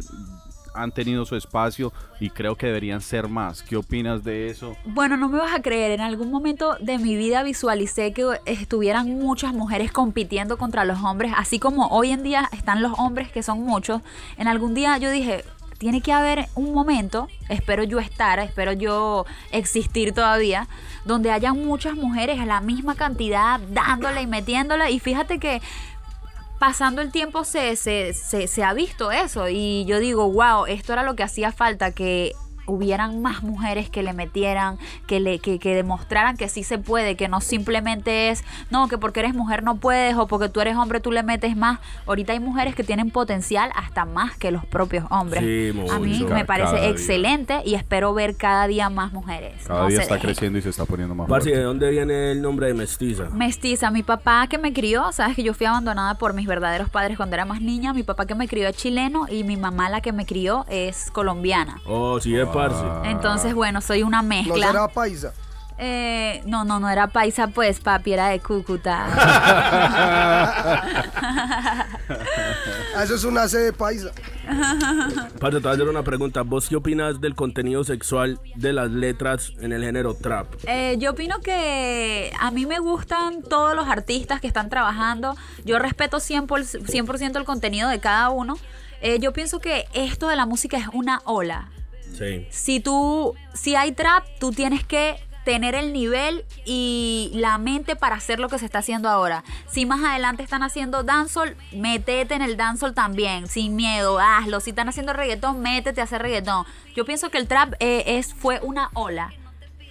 han 0.78 0.92
tenido 0.92 1.26
su 1.26 1.36
espacio 1.36 1.92
y 2.20 2.30
creo 2.30 2.56
que 2.56 2.68
deberían 2.68 3.02
ser 3.02 3.28
más? 3.28 3.64
¿Qué 3.64 3.76
opinas 3.76 4.24
de 4.24 4.50
eso? 4.50 4.76
Bueno, 4.86 5.18
no 5.18 5.30
me 5.30 5.38
vas 5.38 5.54
a 5.54 5.62
creer, 5.62 5.92
en 5.92 6.02
algún 6.02 6.32
momento 6.32 6.76
de 6.80 6.98
mi 6.98 7.16
vida 7.16 7.44
visualicé 7.44 8.14
que 8.14 8.26
estuvieran 8.46 9.20
muchas 9.20 9.54
mujeres 9.54 9.92
compitiendo 9.92 10.58
contra 10.58 10.86
los 10.86 11.02
hombres, 11.04 11.34
así 11.36 11.60
como 11.60 11.88
hoy 11.88 12.12
en 12.12 12.24
día 12.24 12.50
están 12.52 12.82
los 12.82 12.94
hombres 12.98 13.32
que 13.32 13.44
son 13.44 13.62
muchos. 13.62 14.02
En 14.38 14.48
algún 14.48 14.74
día 14.74 14.98
yo 14.98 15.12
dije, 15.12 15.44
tiene 15.78 16.02
que 16.02 16.12
haber 16.12 16.48
un 16.56 16.74
momento, 16.74 17.28
espero 17.50 17.84
yo 17.84 18.00
estar, 18.00 18.40
espero 18.40 18.74
yo 18.74 19.26
existir 19.52 20.14
todavía, 20.14 20.68
donde 21.06 21.32
haya 21.32 21.54
muchas 21.54 21.96
mujeres 21.96 22.40
a 22.40 22.46
la 22.46 22.62
misma 22.62 22.96
cantidad 22.96 23.60
dándole 23.70 24.22
y 24.24 24.28
metiéndole. 24.28 24.92
Y 24.92 25.00
fíjate 25.00 25.40
que 25.40 25.62
pasando 26.60 27.02
el 27.02 27.12
tiempo 27.12 27.44
se, 27.44 27.76
se, 27.76 28.14
se, 28.14 28.48
se 28.48 28.64
ha 28.64 28.74
visto 28.74 29.12
eso. 29.12 29.48
Y 29.50 29.86
yo 29.86 30.00
digo, 30.00 30.32
wow, 30.32 30.66
esto 30.66 30.94
era 30.94 31.04
lo 31.04 31.16
que 31.16 31.24
hacía 31.24 31.52
falta, 31.52 31.92
que 31.92 32.34
hubieran 32.68 33.22
más 33.22 33.42
mujeres 33.44 33.90
que 33.90 34.04
le 34.04 34.14
metieran, 34.14 34.78
que 35.08 35.20
le 35.20 35.40
que, 35.40 35.58
que 35.60 35.74
demostraran 35.76 36.38
que 36.38 36.50
sí 36.50 36.64
se 36.64 36.78
puede, 36.78 37.16
que 37.16 37.28
no 37.28 37.42
simplemente 37.42 38.30
es, 38.30 38.44
no, 38.70 38.88
que 38.88 38.98
porque 38.98 39.22
eres 39.22 39.34
mujer 39.34 39.64
no 39.64 39.78
puedes 39.78 40.16
o 40.16 40.28
porque 40.28 40.50
tú 40.50 40.62
eres 40.62 40.76
hombre 40.76 41.00
tú 41.00 41.12
le 41.12 41.24
metes 41.24 41.56
más. 41.58 41.80
Ahorita 42.06 42.34
hay 42.34 42.40
mujeres 42.40 42.76
que 42.76 42.84
tienen 42.84 43.10
potencial 43.10 43.72
hasta 43.76 44.06
más 44.06 44.38
que 44.38 44.52
los 44.52 44.66
propios 44.66 45.06
hombres. 45.10 45.44
Sí, 45.44 45.72
mucho. 45.74 45.94
A 45.94 46.00
mí 46.00 46.24
me 46.30 46.46
parece 46.46 46.76
día. 46.76 46.90
excelente 46.90 47.62
y 47.66 47.76
espero 47.76 48.14
ver 48.14 48.36
cada 48.36 48.68
día 48.68 48.90
más 48.90 49.14
mujeres. 49.14 49.64
Cada 49.66 49.82
No 49.84 49.88
día 49.88 50.02
está 50.02 50.16
dejen. 50.16 50.28
creciendo 50.30 50.60
y 50.60 50.62
se 50.62 50.70
está 50.70 50.86
poniendo 50.86 51.16
más 51.16 51.28
Parce, 51.28 51.52
¿de 51.52 51.62
dónde 51.64 51.90
viene 51.90 52.32
el 52.32 52.42
nombre 52.42 52.68
de 52.68 52.74
mestiza? 52.74 53.30
Mestiza, 53.32 53.92
mi 53.92 54.04
papá 54.04 54.48
que 54.48 54.58
me 54.58 54.74
crió, 54.74 55.12
sabes 55.12 55.36
que 55.36 55.44
yo 55.44 55.54
fui 55.54 55.66
abandonada 55.66 56.16
por 56.16 56.34
mis 56.34 56.48
verdaderos 56.48 56.90
padres 56.90 57.18
cuando 57.18 57.36
era 57.36 57.46
más 57.46 57.62
niña, 57.62 57.94
mi 57.94 58.04
papá 58.04 58.26
que 58.26 58.36
me 58.36 58.48
crió 58.48 58.68
es 58.68 58.76
chileno 58.76 59.26
y 59.30 59.44
mi 59.44 59.56
mamá 59.58 59.90
la 59.90 60.02
que 60.02 60.12
me 60.12 60.26
crió 60.26 60.66
es 60.70 61.10
colombiana. 61.12 61.80
Oh, 61.86 62.20
sí, 62.20 62.36
es 62.36 62.48
parce. 62.58 63.10
Entonces, 63.10 63.54
bueno, 63.54 63.82
soy 63.82 64.04
una 64.04 64.22
No 64.22 64.28
mezcla. 64.28 64.68
será 64.68 64.88
paisa. 64.88 65.34
Eh, 65.80 66.42
no, 66.48 66.66
no, 66.66 66.80
no 66.80 66.90
era 66.90 67.06
paisa, 67.08 67.48
pues, 67.50 67.80
papi, 67.80 68.14
era 68.14 68.30
de 68.30 68.40
Cúcuta. 68.40 69.06
Ah, 72.96 73.04
Eso 73.04 73.14
es 73.16 73.24
una 73.26 73.48
C 73.48 73.60
de 73.60 73.74
paisa. 73.74 74.10
Parce, 75.40 75.58
te 75.58 75.62
voy 75.62 75.70
a 75.70 75.74
hacer 75.74 75.88
una 75.88 76.02
pregunta. 76.04 76.42
¿Vos 76.42 76.68
qué 76.68 76.76
opinas 76.76 77.22
del 77.22 77.36
contenido 77.36 77.84
sexual 77.84 78.40
de 78.56 78.74
las 78.74 78.90
letras 78.90 79.52
en 79.60 79.72
el 79.72 79.84
género 79.84 80.16
trap? 80.16 80.48
Eh, 80.66 80.96
yo 80.98 81.12
opino 81.12 81.40
que 81.42 82.32
a 82.40 82.50
mí 82.50 82.66
me 82.66 82.80
gustan 82.80 83.44
todos 83.44 83.76
los 83.76 83.88
artistas 83.88 84.42
que 84.42 84.48
están 84.48 84.70
trabajando. 84.70 85.36
Yo 85.64 85.78
respeto 85.78 86.18
100%, 86.18 86.88
100 86.88 87.36
el 87.36 87.46
contenido 87.46 87.88
de 87.88 88.00
cada 88.00 88.32
uno. 88.32 88.58
Eh, 89.02 89.20
yo 89.20 89.32
pienso 89.32 89.60
que 89.60 89.86
esto 89.94 90.28
de 90.28 90.36
la 90.36 90.48
música 90.48 90.78
es 90.78 90.88
una 90.92 91.22
ola. 91.26 91.70
Sí. 92.18 92.48
Si 92.50 92.80
tú, 92.80 93.34
si 93.54 93.76
hay 93.76 93.92
trap, 93.92 94.26
tú 94.40 94.52
tienes 94.52 94.84
que 94.86 95.16
tener 95.46 95.76
el 95.76 95.94
nivel 95.94 96.44
y 96.66 97.32
la 97.36 97.58
mente 97.58 97.96
para 97.96 98.16
hacer 98.16 98.38
lo 98.40 98.50
que 98.50 98.60
se 98.60 98.66
está 98.66 98.80
haciendo 98.80 99.08
ahora. 99.08 99.46
Si 99.70 99.86
más 99.86 100.04
adelante 100.04 100.44
están 100.44 100.62
haciendo 100.62 101.04
dancehall, 101.04 101.56
métete 101.72 102.34
en 102.36 102.42
el 102.42 102.58
dancehall 102.58 102.94
también, 102.94 103.48
sin 103.48 103.76
miedo, 103.78 104.20
hazlo. 104.20 104.60
Si 104.60 104.72
están 104.72 104.90
haciendo 104.90 105.14
reggaetón, 105.14 105.62
métete 105.62 106.02
a 106.02 106.04
hacer 106.04 106.22
reggaetón. 106.22 106.66
Yo 106.96 107.06
pienso 107.06 107.30
que 107.30 107.38
el 107.38 107.48
trap 107.48 107.76
eh, 107.80 108.04
es, 108.18 108.34
fue 108.34 108.60
una 108.62 108.90
ola 108.94 109.32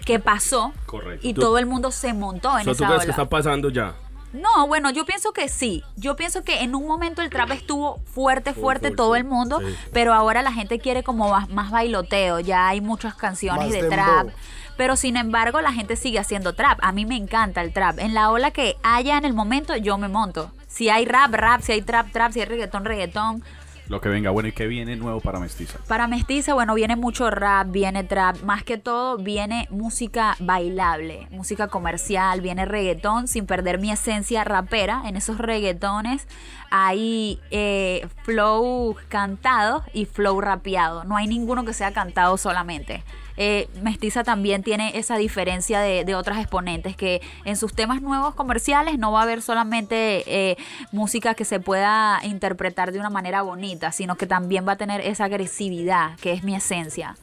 que 0.04 0.18
pasó 0.18 0.72
Correcto. 0.84 1.26
y 1.26 1.32
Tú- 1.32 1.40
todo 1.40 1.56
el 1.58 1.64
mundo 1.66 1.90
se 1.90 2.12
montó 2.12 2.58
en 2.58 2.64
¿So, 2.64 2.70
¿Tú 2.72 2.84
esa 2.84 2.86
crees 2.88 3.00
que 3.00 3.04
ola. 3.06 3.12
está 3.12 3.28
pasando 3.28 3.70
ya? 3.70 3.94
No, 4.40 4.66
bueno, 4.66 4.90
yo 4.90 5.04
pienso 5.04 5.32
que 5.32 5.48
sí. 5.48 5.82
Yo 5.96 6.16
pienso 6.16 6.42
que 6.44 6.60
en 6.62 6.74
un 6.74 6.86
momento 6.86 7.22
el 7.22 7.30
trap 7.30 7.50
estuvo 7.52 7.98
fuerte, 8.04 8.52
fuerte 8.54 8.88
full, 8.88 8.96
todo 8.96 9.08
full. 9.08 9.16
el 9.18 9.24
mundo, 9.24 9.60
Sí. 9.60 9.74
pero 9.92 10.12
ahora 10.14 10.42
la 10.42 10.52
gente 10.52 10.78
quiere 10.78 11.02
como 11.02 11.30
más, 11.30 11.48
más 11.48 11.70
bailoteo. 11.70 12.40
Ya 12.40 12.68
hay 12.68 12.80
muchas 12.80 13.14
canciones 13.14 13.64
Más 13.64 13.72
de 13.72 13.82
dembow. 13.82 13.90
trap. 13.96 14.28
Pero 14.76 14.96
sin 14.96 15.16
embargo, 15.16 15.60
la 15.62 15.72
gente 15.72 15.96
sigue 15.96 16.18
haciendo 16.18 16.52
trap. 16.52 16.78
A 16.82 16.92
mí 16.92 17.06
me 17.06 17.16
encanta 17.16 17.62
el 17.62 17.72
trap. 17.72 17.98
En 17.98 18.12
la 18.12 18.30
ola 18.30 18.50
que 18.50 18.76
haya 18.82 19.16
en 19.16 19.24
el 19.24 19.32
momento, 19.32 19.74
yo 19.76 19.96
me 19.96 20.08
monto. 20.08 20.50
Si 20.68 20.90
hay 20.90 21.06
rap, 21.06 21.32
rap. 21.32 21.62
Si 21.62 21.72
hay 21.72 21.80
trap, 21.80 22.10
trap. 22.12 22.32
Si 22.32 22.40
hay 22.40 22.46
reggaetón, 22.46 22.84
reggaetón. 22.84 23.42
Lo 23.88 24.00
que 24.00 24.08
venga, 24.08 24.30
bueno, 24.30 24.48
¿y 24.48 24.52
qué 24.52 24.66
viene 24.66 24.96
nuevo 24.96 25.20
para 25.20 25.38
Mestiza? 25.38 25.78
Para 25.86 26.08
Mestiza, 26.08 26.54
bueno, 26.54 26.74
viene 26.74 26.96
mucho 26.96 27.30
rap, 27.30 27.70
viene 27.70 28.02
trap, 28.02 28.42
más 28.42 28.64
que 28.64 28.78
todo 28.78 29.16
viene 29.16 29.68
música 29.70 30.36
bailable, 30.40 31.28
música 31.30 31.68
comercial, 31.68 32.40
viene 32.40 32.64
reggaetón, 32.64 33.28
sin 33.28 33.46
perder 33.46 33.78
mi 33.78 33.92
esencia 33.92 34.42
rapera. 34.42 35.02
En 35.06 35.16
esos 35.16 35.38
reggaetones 35.38 36.26
hay 36.70 37.40
eh, 37.50 38.08
flow 38.24 38.96
cantado 39.08 39.84
y 39.92 40.06
flow 40.06 40.40
rapeado. 40.40 41.04
No 41.04 41.16
hay 41.16 41.28
ninguno 41.28 41.64
que 41.64 41.72
sea 41.72 41.92
cantado 41.92 42.36
solamente. 42.38 43.04
Eh, 43.36 43.68
Mestiza 43.82 44.24
también 44.24 44.62
tiene 44.62 44.98
esa 44.98 45.16
diferencia 45.16 45.80
de, 45.80 46.04
de 46.04 46.14
otras 46.14 46.38
exponentes, 46.38 46.96
que 46.96 47.20
en 47.44 47.56
sus 47.56 47.74
temas 47.74 48.02
nuevos 48.02 48.34
comerciales 48.34 48.98
no 48.98 49.12
va 49.12 49.20
a 49.20 49.22
haber 49.24 49.42
solamente 49.42 50.24
eh, 50.26 50.56
música 50.92 51.34
que 51.34 51.44
se 51.44 51.60
pueda 51.60 52.20
interpretar 52.24 52.92
de 52.92 52.98
una 52.98 53.10
manera 53.10 53.42
bonita, 53.42 53.92
sino 53.92 54.16
que 54.16 54.26
también 54.26 54.66
va 54.66 54.72
a 54.72 54.76
tener 54.76 55.00
esa 55.00 55.24
agresividad, 55.24 56.16
que 56.20 56.32
es 56.32 56.44
mi 56.44 56.54
esencia. 56.54 57.16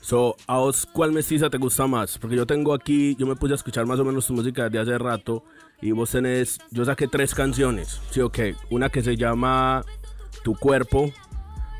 So, 0.00 0.36
¿a 0.46 0.56
vos 0.56 0.86
cuál 0.90 1.12
mestiza 1.12 1.50
te 1.50 1.58
gusta 1.58 1.86
más? 1.86 2.16
Porque 2.18 2.36
yo 2.36 2.46
tengo 2.46 2.72
aquí, 2.72 3.14
yo 3.16 3.26
me 3.26 3.36
puse 3.36 3.52
a 3.52 3.56
escuchar 3.56 3.84
más 3.84 3.98
o 3.98 4.04
menos 4.04 4.26
tu 4.26 4.32
música 4.32 4.64
desde 4.64 4.78
hace 4.80 4.98
rato 4.98 5.44
y 5.82 5.90
vos 5.90 6.10
tenés, 6.10 6.58
yo 6.70 6.84
saqué 6.84 7.08
tres 7.08 7.34
canciones, 7.34 8.00
¿sí 8.10 8.20
o 8.20 8.30
qué? 8.30 8.54
Una 8.70 8.88
que 8.88 9.02
se 9.02 9.16
llama 9.16 9.84
Tu 10.44 10.54
Cuerpo, 10.54 11.12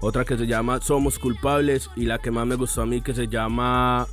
otra 0.01 0.25
que 0.25 0.37
se 0.37 0.47
llama 0.47 0.81
Somos 0.81 1.19
Culpables 1.19 1.91
y 1.97 2.05
la 2.07 2.19
que 2.19 2.31
más 2.31 2.47
me 2.47 2.55
gustó 2.55 2.83
a 2.83 2.87
mí 2.87 3.01
que 3.01 3.15
se 3.15 3.29
llama 3.29 4.07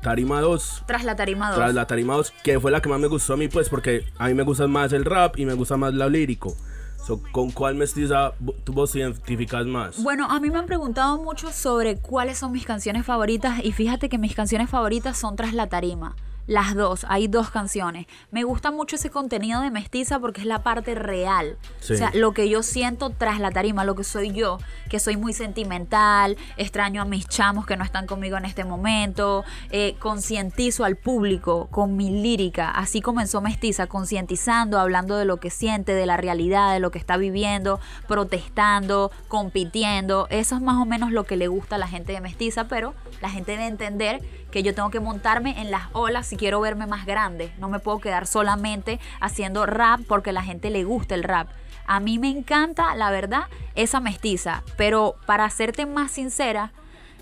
Tarima 0.00 0.40
2. 0.40 0.84
Tras 0.86 1.04
la 1.04 1.14
tarima 1.16 1.48
2. 1.50 1.56
Tras 1.56 1.74
la 1.74 1.86
Tarima 1.86 2.14
2, 2.14 2.32
que 2.42 2.58
fue 2.60 2.70
la 2.70 2.80
que 2.82 2.88
más 2.88 2.98
me 3.00 3.06
gustó 3.08 3.34
a 3.34 3.36
mí, 3.36 3.48
pues 3.48 3.68
porque 3.68 4.04
a 4.18 4.26
mí 4.28 4.34
me 4.34 4.42
gusta 4.42 4.66
más 4.66 4.92
el 4.92 5.04
rap 5.04 5.38
y 5.38 5.46
me 5.46 5.54
gusta 5.54 5.76
más 5.76 5.94
lo 5.94 6.08
lírico. 6.08 6.56
So, 7.04 7.20
¿Con 7.32 7.50
cuál 7.50 7.74
mestiza 7.74 8.32
vo- 8.38 8.54
tú 8.64 8.72
vos 8.72 8.94
identificas 8.94 9.66
más? 9.66 10.00
Bueno, 10.02 10.26
a 10.30 10.38
mí 10.38 10.50
me 10.50 10.58
han 10.58 10.66
preguntado 10.66 11.20
mucho 11.20 11.50
sobre 11.52 11.96
cuáles 11.98 12.38
son 12.38 12.52
mis 12.52 12.64
canciones 12.64 13.04
favoritas 13.04 13.58
y 13.64 13.72
fíjate 13.72 14.08
que 14.08 14.18
mis 14.18 14.34
canciones 14.36 14.70
favoritas 14.70 15.16
son 15.18 15.34
Tras 15.34 15.52
la 15.52 15.68
Tarima. 15.68 16.14
Las 16.46 16.74
dos, 16.74 17.06
hay 17.08 17.28
dos 17.28 17.50
canciones. 17.50 18.06
Me 18.30 18.42
gusta 18.42 18.72
mucho 18.72 18.96
ese 18.96 19.10
contenido 19.10 19.60
de 19.60 19.70
mestiza 19.70 20.18
porque 20.18 20.40
es 20.40 20.46
la 20.46 20.62
parte 20.62 20.94
real. 20.94 21.56
Sí. 21.80 21.94
O 21.94 21.96
sea, 21.96 22.10
lo 22.14 22.32
que 22.32 22.48
yo 22.48 22.62
siento 22.64 23.10
tras 23.10 23.38
la 23.38 23.52
tarima, 23.52 23.84
lo 23.84 23.94
que 23.94 24.02
soy 24.02 24.32
yo, 24.32 24.58
que 24.90 24.98
soy 24.98 25.16
muy 25.16 25.32
sentimental, 25.32 26.36
extraño 26.56 27.00
a 27.00 27.04
mis 27.04 27.28
chamos 27.28 27.64
que 27.64 27.76
no 27.76 27.84
están 27.84 28.06
conmigo 28.06 28.36
en 28.36 28.44
este 28.44 28.64
momento, 28.64 29.44
eh, 29.70 29.94
concientizo 30.00 30.84
al 30.84 30.96
público 30.96 31.68
con 31.70 31.96
mi 31.96 32.10
lírica. 32.10 32.70
Así 32.70 33.00
comenzó 33.00 33.40
Mestiza, 33.40 33.86
concientizando, 33.86 34.80
hablando 34.80 35.16
de 35.16 35.24
lo 35.24 35.38
que 35.38 35.50
siente, 35.50 35.94
de 35.94 36.06
la 36.06 36.16
realidad, 36.16 36.72
de 36.72 36.80
lo 36.80 36.90
que 36.90 36.98
está 36.98 37.16
viviendo, 37.16 37.78
protestando, 38.08 39.12
compitiendo. 39.28 40.26
Eso 40.30 40.56
es 40.56 40.60
más 40.60 40.80
o 40.80 40.86
menos 40.86 41.12
lo 41.12 41.24
que 41.24 41.36
le 41.36 41.46
gusta 41.46 41.76
a 41.76 41.78
la 41.78 41.86
gente 41.86 42.12
de 42.12 42.20
Mestiza, 42.20 42.64
pero 42.64 42.94
la 43.20 43.30
gente 43.30 43.52
debe 43.52 43.66
entender 43.66 44.20
que 44.52 44.62
yo 44.62 44.74
tengo 44.74 44.90
que 44.90 45.00
montarme 45.00 45.60
en 45.60 45.72
las 45.72 45.88
olas 45.92 46.26
si 46.28 46.36
quiero 46.36 46.60
verme 46.60 46.86
más 46.86 47.06
grande. 47.06 47.52
No 47.58 47.68
me 47.68 47.80
puedo 47.80 47.98
quedar 47.98 48.28
solamente 48.28 49.00
haciendo 49.20 49.66
rap 49.66 50.00
porque 50.06 50.30
la 50.30 50.42
gente 50.42 50.70
le 50.70 50.84
gusta 50.84 51.16
el 51.16 51.24
rap. 51.24 51.48
A 51.86 51.98
mí 51.98 52.18
me 52.20 52.28
encanta, 52.28 52.94
la 52.94 53.10
verdad, 53.10 53.44
esa 53.74 53.98
mestiza. 53.98 54.62
Pero 54.76 55.16
para 55.26 55.50
serte 55.50 55.86
más 55.86 56.12
sincera, 56.12 56.70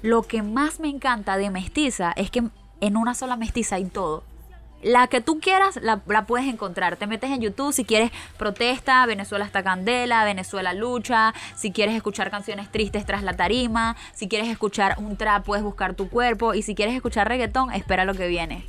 lo 0.02 0.22
que 0.22 0.42
más 0.42 0.80
me 0.80 0.88
encanta 0.88 1.38
de 1.38 1.50
mestiza 1.50 2.12
es 2.12 2.30
que 2.30 2.42
en 2.80 2.96
una 2.96 3.14
sola 3.14 3.36
mestiza 3.36 3.76
hay 3.76 3.86
todo. 3.86 4.24
La 4.82 5.06
que 5.08 5.20
tú 5.20 5.40
quieras 5.40 5.78
la, 5.82 6.00
la 6.06 6.26
puedes 6.26 6.46
encontrar. 6.46 6.96
Te 6.96 7.06
metes 7.06 7.30
en 7.30 7.40
YouTube 7.40 7.72
si 7.72 7.84
quieres 7.84 8.10
protesta, 8.38 9.04
Venezuela 9.06 9.44
está 9.44 9.62
candela, 9.62 10.24
Venezuela 10.24 10.72
lucha. 10.74 11.34
Si 11.56 11.70
quieres 11.70 11.94
escuchar 11.94 12.30
canciones 12.30 12.70
tristes 12.70 13.04
tras 13.04 13.22
la 13.22 13.34
tarima. 13.34 13.96
Si 14.14 14.28
quieres 14.28 14.48
escuchar 14.48 14.96
un 14.98 15.16
trap, 15.16 15.44
puedes 15.44 15.64
buscar 15.64 15.94
tu 15.94 16.08
cuerpo. 16.08 16.54
Y 16.54 16.62
si 16.62 16.74
quieres 16.74 16.94
escuchar 16.94 17.28
reggaetón, 17.28 17.72
espera 17.72 18.04
lo 18.04 18.14
que 18.14 18.28
viene. 18.28 18.64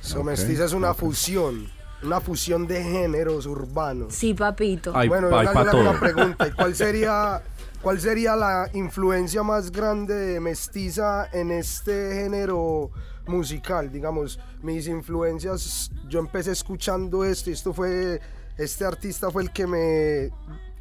So, 0.00 0.22
Mestiza 0.22 0.64
es 0.64 0.72
una 0.72 0.94
fusión, 0.94 1.68
una 2.02 2.20
fusión 2.20 2.68
de 2.68 2.82
géneros 2.82 3.46
urbanos. 3.46 4.14
Sí, 4.14 4.34
papito. 4.34 4.92
Bueno, 4.92 5.30
yo 5.30 5.42
le 5.42 5.48
hago 5.48 5.80
una 5.80 5.98
pregunta. 5.98 6.46
¿y 6.46 6.52
¿Cuál 6.52 6.76
sería, 6.76 7.42
¿Cuál 7.86 8.00
sería 8.00 8.34
la 8.34 8.68
influencia 8.72 9.44
más 9.44 9.70
grande 9.70 10.12
de 10.12 10.40
Mestiza 10.40 11.28
en 11.32 11.52
este 11.52 12.14
género 12.14 12.90
musical? 13.28 13.92
Digamos, 13.92 14.40
mis 14.60 14.88
influencias, 14.88 15.92
yo 16.08 16.18
empecé 16.18 16.50
escuchando 16.50 17.24
esto 17.24 17.48
y 17.48 17.52
esto 17.52 17.72
fue, 17.72 18.20
este 18.58 18.84
artista 18.84 19.30
fue 19.30 19.44
el 19.44 19.52
que 19.52 19.68
me 19.68 20.30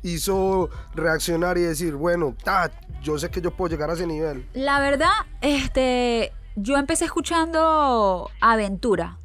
hizo 0.01 0.71
reaccionar 0.95 1.59
y 1.59 1.61
decir, 1.61 1.93
bueno, 1.93 2.35
ta, 2.43 2.71
yo 3.03 3.19
sé 3.19 3.29
que 3.29 3.39
yo 3.39 3.55
puedo 3.55 3.69
llegar 3.69 3.91
a 3.91 3.93
ese 3.93 4.07
nivel. 4.07 4.49
La 4.55 4.79
verdad, 4.79 5.11
este, 5.41 6.31
yo 6.55 6.75
empecé 6.75 7.05
escuchando 7.05 8.31
Aventura. 8.41 9.19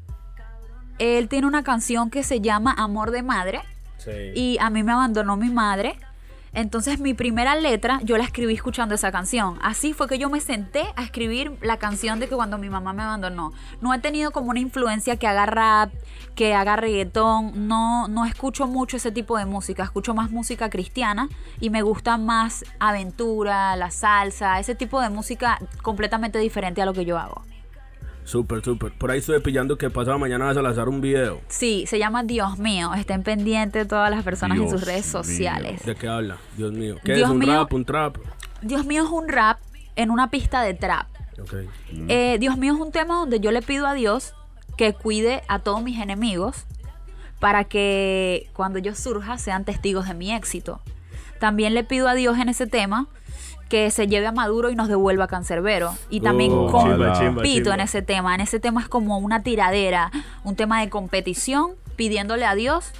Él 0.99 1.31
tiene 1.31 1.47
una 1.47 1.65
canción 1.65 2.11
que 2.11 2.25
se 2.25 2.43
llama 2.43 2.75
Amor 2.77 3.11
de 3.11 3.23
Madre 3.23 3.63
Sí. 3.97 4.11
y 4.35 4.59
a 4.61 4.69
mí 4.69 4.83
me 4.83 4.93
abandonó 4.93 5.39
mi 5.39 5.49
madre. 5.49 5.99
Entonces 6.53 6.99
mi 6.99 7.15
primera 7.15 7.55
letra 7.55 8.01
yo 8.03 8.17
la 8.17 8.25
escribí 8.25 8.55
escuchando 8.55 8.95
esa 8.95 9.13
canción. 9.13 9.59
Así 9.63 9.93
fue 9.93 10.09
que 10.09 10.19
yo 10.19 10.29
me 10.29 10.41
senté 10.41 10.85
a 10.97 11.05
escribir 11.05 11.57
la 11.63 11.79
canción 11.79 12.19
de 12.19 12.29
que 12.29 12.35
cuando 12.35 12.59
mi 12.59 12.69
mamá 12.69 12.93
me 12.93 13.03
abandonó. 13.03 13.53
No 13.81 13.95
he 13.95 13.99
tenido 13.99 14.33
como 14.33 14.51
una 14.51 14.61
influencia 14.61 15.17
que 15.17 15.27
haga 15.27 15.47
rap, 15.47 15.93
que 16.35 16.55
haga 16.55 16.77
reggaetón. 16.77 17.69
No, 17.69 18.09
no 18.09 18.25
escucho 18.25 18.67
mucho 18.67 18.97
ese 18.97 19.13
tipo 19.13 19.39
de 19.39 19.45
música. 19.45 19.85
Escucho 19.85 20.15
más 20.15 20.31
música 20.31 20.71
cristiana 20.71 21.29
y 21.61 21.71
me 21.71 21.83
gusta 21.83 22.17
más 22.17 22.65
aventura, 22.79 23.77
la 23.77 23.91
salsa, 23.91 24.59
ese 24.59 24.75
tipo 24.75 25.01
de 25.01 25.11
música 25.11 25.59
completamente 25.83 26.39
diferente 26.39 26.83
a 26.83 26.87
lo 26.87 26.93
que 26.93 27.05
yo 27.05 27.19
hago. 27.19 27.43
Súper, 28.31 28.65
súper. 28.65 28.93
Por 28.93 29.11
ahí 29.11 29.19
estoy 29.19 29.41
pillando 29.41 29.77
que 29.77 29.91
pasado 29.91 30.17
mañana 30.17 30.45
vas 30.45 30.57
a 30.57 30.63
lanzar 30.63 30.89
un 30.89 31.01
video. 31.01 31.41
Sí, 31.49 31.85
se 31.89 31.99
llama 31.99 32.23
Dios 32.23 32.61
mío. 32.61 32.95
Estén 32.95 33.25
pendientes 33.25 33.89
todas 33.89 34.09
las 34.09 34.23
personas 34.23 34.57
en 34.57 34.71
sus 34.71 34.83
redes 34.83 35.05
mío. 35.07 35.25
sociales. 35.25 35.85
¿De 35.85 35.97
qué 35.97 36.07
habla? 36.07 36.37
Dios 36.57 36.73
mío. 36.73 36.95
¿Qué 37.05 37.15
Dios 37.15 37.29
es 37.29 37.33
un 37.33 37.41
mío. 37.41 37.53
rap? 37.53 37.73
¿Un 37.73 37.85
trap? 37.85 38.19
Dios 38.63 38.87
mío 38.87 39.03
es 39.03 39.11
un 39.11 39.27
rap 39.29 39.59
en 39.97 40.13
una 40.13 40.31
pista 40.31 40.63
de 40.63 40.75
trap. 40.75 41.09
Ok. 41.43 41.55
Eh, 42.07 42.37
Dios 42.39 42.57
mío 42.57 42.73
es 42.75 42.79
un 42.79 42.93
tema 42.93 43.17
donde 43.17 43.41
yo 43.41 43.51
le 43.51 43.63
pido 43.63 43.89
a 43.89 43.95
Dios 43.95 44.33
que 44.77 44.95
cuide 44.95 45.43
a 45.49 45.59
todos 45.59 45.83
mis 45.83 45.99
enemigos 45.99 46.67
para 47.41 47.65
que 47.65 48.49
cuando 48.53 48.79
yo 48.79 48.95
surja 48.95 49.39
sean 49.39 49.65
testigos 49.65 50.07
de 50.07 50.15
mi 50.15 50.33
éxito. 50.33 50.81
También 51.41 51.75
le 51.75 51.83
pido 51.83 52.07
a 52.07 52.15
Dios 52.15 52.39
en 52.39 52.49
ese 52.49 52.69
tema 52.69 53.09
que 53.71 53.91
se 53.91 54.09
lleve 54.09 54.27
a 54.27 54.33
Maduro 54.33 54.69
y 54.69 54.75
nos 54.75 54.89
devuelva 54.89 55.25
a 55.25 55.29
Cancerbero. 55.29 55.95
Y 56.11 56.21
también 56.21 56.51
Oh, 56.53 56.67
compito 56.71 57.73
en 57.73 57.81
ese 57.81 58.03
tema. 58.03 58.35
En 58.35 58.43
ese 58.43 58.61
tema 58.61 58.83
es 58.83 58.89
como 58.89 59.17
una 59.19 59.43
tiradera, 59.43 60.11
un 60.45 60.57
tema 60.57 60.81
de 60.81 60.91
competición, 60.91 61.71
pidiéndole 61.97 62.45
a 62.45 62.55
Dios 62.55 62.93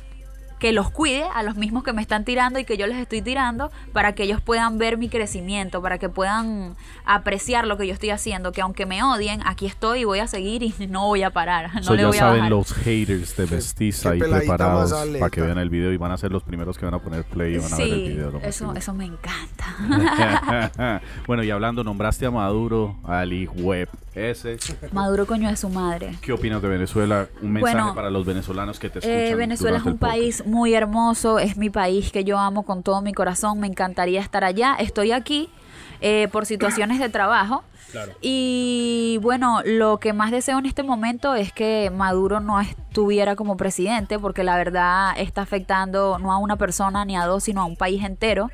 que 0.61 0.73
los 0.73 0.91
cuide 0.91 1.25
a 1.35 1.43
los 1.43 1.57
mismos 1.57 1.83
que 1.83 1.93
me 1.93 2.03
están 2.03 2.25
tirando 2.25 2.59
y 2.59 2.65
que 2.65 2.77
yo 2.77 2.87
les 2.87 2.99
estoy 2.99 3.23
tirando 3.23 3.73
para 3.93 4.15
que 4.15 4.25
ellos 4.25 4.41
puedan 4.41 4.79
ver 4.79 4.99
mi 4.99 5.09
crecimiento, 5.09 5.81
para 5.83 5.99
que 5.99 6.09
puedan 6.09 6.77
apreciar 7.05 7.67
lo 7.67 7.79
que 7.79 7.87
yo 7.87 7.95
estoy 7.95 8.11
haciendo, 8.11 8.53
que 8.53 8.61
aunque 8.61 8.85
me 8.87 9.03
odien, 9.03 9.41
aquí 9.47 9.67
estoy 9.67 10.01
y 10.01 10.05
voy 10.05 10.19
a 10.21 10.27
seguir 10.27 10.63
y 10.63 10.75
no 10.89 11.07
voy 11.07 11.23
a 11.23 11.31
parar, 11.31 11.75
no 11.75 11.83
So 11.83 11.95
le 11.95 12.03
ya 12.03 12.09
voy 12.09 12.17
a 12.19 12.21
saben 12.21 12.37
bajar. 12.41 12.51
los 12.51 12.73
haters 12.75 13.37
de 13.37 13.47
Mestiza 13.47 14.13
qué 14.13 14.23
ahí 14.23 14.31
preparados 14.31 14.93
para 15.19 15.31
que 15.31 15.41
vean 15.41 15.59
el 15.59 15.71
video 15.71 15.93
y 15.93 15.97
van 15.97 16.13
a 16.13 16.19
ser 16.19 16.31
los 16.31 16.43
primeros 16.43 16.77
que 16.77 16.85
van 16.85 16.95
a 16.95 16.99
poner 16.99 17.25
play 17.25 17.55
y 17.55 17.59
van 17.59 17.73
a 17.73 17.77
ver 17.77 17.89
el 17.89 18.09
video. 18.09 18.31
lo 18.31 18.39
eso, 18.41 18.75
eso 18.75 18.93
me 18.95 19.07
encanta. 19.07 21.01
bueno, 21.27 21.43
y 21.43 21.51
hablando, 21.51 21.83
nombraste 21.83 22.27
a 22.27 22.31
Maduro, 22.31 22.99
al 23.05 23.31
web 23.49 23.89
ese. 24.15 24.59
Maduro 24.93 25.27
coño 25.27 25.49
de 25.49 25.57
su 25.57 25.69
madre. 25.69 26.17
¿Qué 26.21 26.33
opinas 26.33 26.61
de 26.61 26.69
Venezuela? 26.69 27.29
Un 27.43 27.53
mensaje 27.53 27.77
Bueno, 27.77 27.95
para 27.95 28.11
los 28.11 28.27
venezolanos 28.27 28.79
que 28.79 28.91
te 28.91 28.99
escuchan. 28.99 29.19
Eh, 29.19 29.35
Venezuela 29.37 29.79
es 29.79 29.85
un 29.85 29.99
país 29.99 30.43
muy 30.51 30.75
hermoso, 30.75 31.39
es 31.39 31.57
mi 31.57 31.71
país 31.71 32.13
que 32.13 32.25
yo 32.25 32.39
amo 32.39 32.65
con 32.65 32.83
todo 32.83 33.01
mi 33.01 33.13
corazón, 33.13 33.61
me 33.61 33.67
encantaría 33.67 34.21
estar 34.21 34.45
allá. 34.45 34.77
Estoy 34.79 35.13
aquí 35.13 35.49
eh, 36.01 36.29
por 36.33 36.47
situaciones 36.47 36.99
de 36.99 37.09
trabajo. 37.09 37.65
Y 38.21 39.19
bueno, 39.23 39.63
lo 39.65 39.99
que 39.99 40.13
más 40.13 40.31
deseo 40.31 40.59
en 40.59 40.67
este 40.67 40.83
momento 40.83 41.35
es 41.35 41.53
que 41.53 41.91
Maduro 41.93 42.39
no 42.39 42.61
estuviera 42.61 43.35
como 43.35 43.57
presidente, 43.57 44.19
porque 44.19 44.45
la 44.45 44.57
verdad 44.57 45.13
está 45.17 45.43
afectando 45.43 46.19
no 46.19 46.33
a 46.33 46.39
una 46.39 46.57
persona 46.57 47.05
ni 47.05 47.17
a 47.17 47.27
dos, 47.27 47.45
sino 47.45 47.63
a 47.63 47.65
un 47.65 47.77
país 47.77 48.05
entero. 48.05 48.49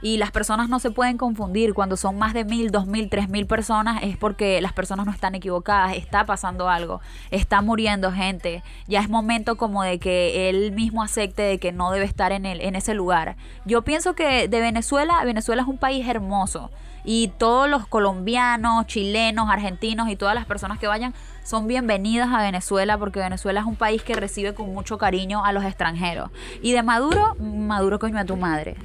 Y 0.00 0.16
las 0.18 0.30
personas 0.30 0.68
no 0.68 0.78
se 0.78 0.90
pueden 0.90 1.18
confundir. 1.18 1.74
Cuando 1.74 1.96
son 1.96 2.18
más 2.18 2.34
de 2.34 2.44
mil, 2.44 2.70
dos 2.70 2.86
mil, 2.86 3.08
tres 3.10 3.28
mil 3.28 3.46
personas 3.46 4.02
es 4.02 4.16
porque 4.16 4.60
las 4.60 4.72
personas 4.72 5.06
no 5.06 5.12
están 5.12 5.34
equivocadas. 5.34 5.96
Está 5.96 6.24
pasando 6.24 6.68
algo. 6.68 7.00
Está 7.30 7.62
muriendo 7.62 8.12
gente. 8.12 8.62
Ya 8.86 9.00
es 9.00 9.08
momento 9.08 9.56
como 9.56 9.82
de 9.82 9.98
que 9.98 10.48
él 10.48 10.72
mismo 10.72 11.02
acepte 11.02 11.42
de 11.42 11.58
que 11.58 11.72
no 11.72 11.90
debe 11.90 12.04
estar 12.04 12.32
en, 12.32 12.46
el, 12.46 12.60
en 12.60 12.76
ese 12.76 12.94
lugar. 12.94 13.36
Yo 13.64 13.82
pienso 13.82 14.14
que 14.14 14.48
de 14.48 14.60
Venezuela, 14.60 15.24
Venezuela 15.24 15.62
es 15.62 15.68
un 15.68 15.78
país 15.78 16.06
hermoso. 16.06 16.70
Y 17.04 17.28
todos 17.38 17.70
los 17.70 17.86
colombianos, 17.86 18.86
chilenos, 18.86 19.48
argentinos 19.50 20.10
y 20.10 20.16
todas 20.16 20.34
las 20.34 20.44
personas 20.44 20.78
que 20.78 20.86
vayan 20.86 21.14
son 21.42 21.66
bienvenidas 21.66 22.28
a 22.30 22.42
Venezuela 22.42 22.98
porque 22.98 23.20
Venezuela 23.20 23.60
es 23.60 23.66
un 23.66 23.76
país 23.76 24.02
que 24.02 24.14
recibe 24.14 24.52
con 24.52 24.74
mucho 24.74 24.98
cariño 24.98 25.44
a 25.44 25.52
los 25.52 25.64
extranjeros. 25.64 26.30
Y 26.60 26.72
de 26.72 26.82
Maduro, 26.82 27.34
Maduro 27.36 27.98
coño 27.98 28.18
a 28.18 28.24
tu 28.24 28.36
madre. 28.36 28.76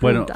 Bueno, 0.00 0.26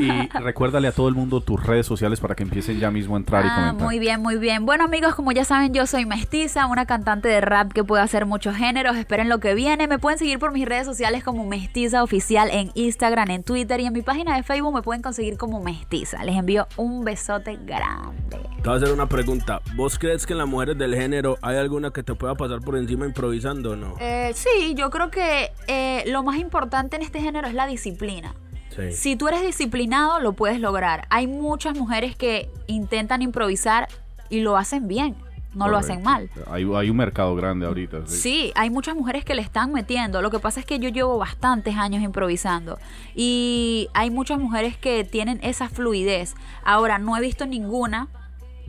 y 0.00 0.28
recuérdale 0.38 0.88
a 0.88 0.92
todo 0.92 1.08
el 1.08 1.14
mundo 1.14 1.40
tus 1.40 1.62
redes 1.64 1.86
sociales 1.86 2.20
para 2.20 2.34
que 2.34 2.42
empiecen 2.42 2.78
ya 2.78 2.90
mismo 2.90 3.14
a 3.16 3.18
entrar 3.18 3.44
y 3.44 3.48
Ah, 3.50 3.54
comentar. 3.56 3.84
muy 3.86 3.98
bien, 3.98 4.20
muy 4.22 4.36
bien. 4.38 4.66
Bueno, 4.66 4.84
amigos, 4.84 5.14
como 5.14 5.32
ya 5.32 5.44
saben, 5.44 5.72
yo 5.72 5.86
soy 5.86 6.06
Mestiza, 6.06 6.66
una 6.66 6.86
cantante 6.86 7.28
de 7.28 7.40
rap 7.40 7.72
que 7.72 7.84
puede 7.84 8.02
hacer 8.02 8.26
muchos 8.26 8.56
géneros. 8.56 8.96
Esperen 8.96 9.28
lo 9.28 9.38
que 9.40 9.54
viene. 9.54 9.86
Me 9.88 9.98
pueden 9.98 10.18
seguir 10.18 10.38
por 10.38 10.52
mis 10.52 10.66
redes 10.66 10.86
sociales 10.86 11.22
como 11.24 11.44
Mestiza 11.46 12.02
Oficial 12.02 12.48
en 12.50 12.70
Instagram, 12.74 13.30
en 13.30 13.42
Twitter 13.42 13.80
y 13.80 13.86
en 13.86 13.92
mi 13.92 14.02
página 14.02 14.36
de 14.36 14.42
Facebook 14.42 14.74
me 14.74 14.82
pueden 14.82 15.02
conseguir 15.02 15.36
como 15.36 15.60
Mestiza. 15.62 16.24
Les 16.24 16.36
envío 16.36 16.66
un 16.76 17.04
besote 17.04 17.56
grande. 17.64 18.38
Te 18.62 18.68
voy 18.70 18.72
a 18.74 18.76
hacer 18.76 18.92
una 18.92 19.06
pregunta. 19.06 19.60
¿Vos 19.76 19.98
crees 19.98 20.26
que 20.26 20.32
en 20.32 20.38
las 20.38 20.48
mujeres 20.48 20.76
del 20.78 20.94
género 20.94 21.36
hay 21.42 21.56
alguna 21.56 21.90
que 21.90 22.02
te 22.02 22.14
pueda 22.14 22.34
pasar 22.34 22.60
por 22.60 22.76
encima 22.76 23.06
improvisando 23.06 23.72
o 23.72 23.76
no? 23.76 23.94
Eh, 24.00 24.32
sí, 24.34 24.74
yo 24.74 24.90
creo 24.90 25.10
que 25.10 25.52
eh, 25.68 26.04
lo 26.08 26.22
más 26.22 26.36
importante 26.36 26.96
en 26.96 27.02
este 27.02 27.20
género 27.20 27.46
es 27.48 27.54
la 27.54 27.66
disciplina. 27.66 28.34
Sí. 28.76 28.92
Si 28.92 29.16
tú 29.16 29.28
eres 29.28 29.42
disciplinado, 29.42 30.20
lo 30.20 30.34
puedes 30.34 30.60
lograr. 30.60 31.06
Hay 31.10 31.26
muchas 31.26 31.76
mujeres 31.76 32.14
que 32.14 32.50
intentan 32.66 33.22
improvisar 33.22 33.88
y 34.28 34.40
lo 34.40 34.56
hacen 34.56 34.86
bien, 34.88 35.16
no 35.54 35.68
lo 35.68 35.78
hacen 35.78 36.02
mal. 36.02 36.28
Hay, 36.50 36.64
hay 36.74 36.90
un 36.90 36.96
mercado 36.96 37.34
grande 37.34 37.66
ahorita. 37.66 38.02
Sí. 38.06 38.16
Sí, 38.16 38.52
hay 38.54 38.68
muchas 38.68 38.94
mujeres 38.94 39.24
que 39.24 39.34
le 39.34 39.42
están 39.42 39.72
metiendo. 39.72 40.20
Lo 40.20 40.30
que 40.30 40.38
pasa 40.38 40.60
es 40.60 40.66
que 40.66 40.78
yo 40.78 40.90
llevo 40.90 41.16
bastantes 41.16 41.76
años 41.76 42.02
improvisando 42.02 42.78
y 43.14 43.88
hay 43.94 44.10
muchas 44.10 44.38
mujeres 44.38 44.76
que 44.76 45.04
tienen 45.04 45.40
esa 45.42 45.68
fluidez. 45.68 46.34
Ahora, 46.62 46.98
no 46.98 47.16
he 47.16 47.20
visto 47.20 47.46
ninguna 47.46 48.08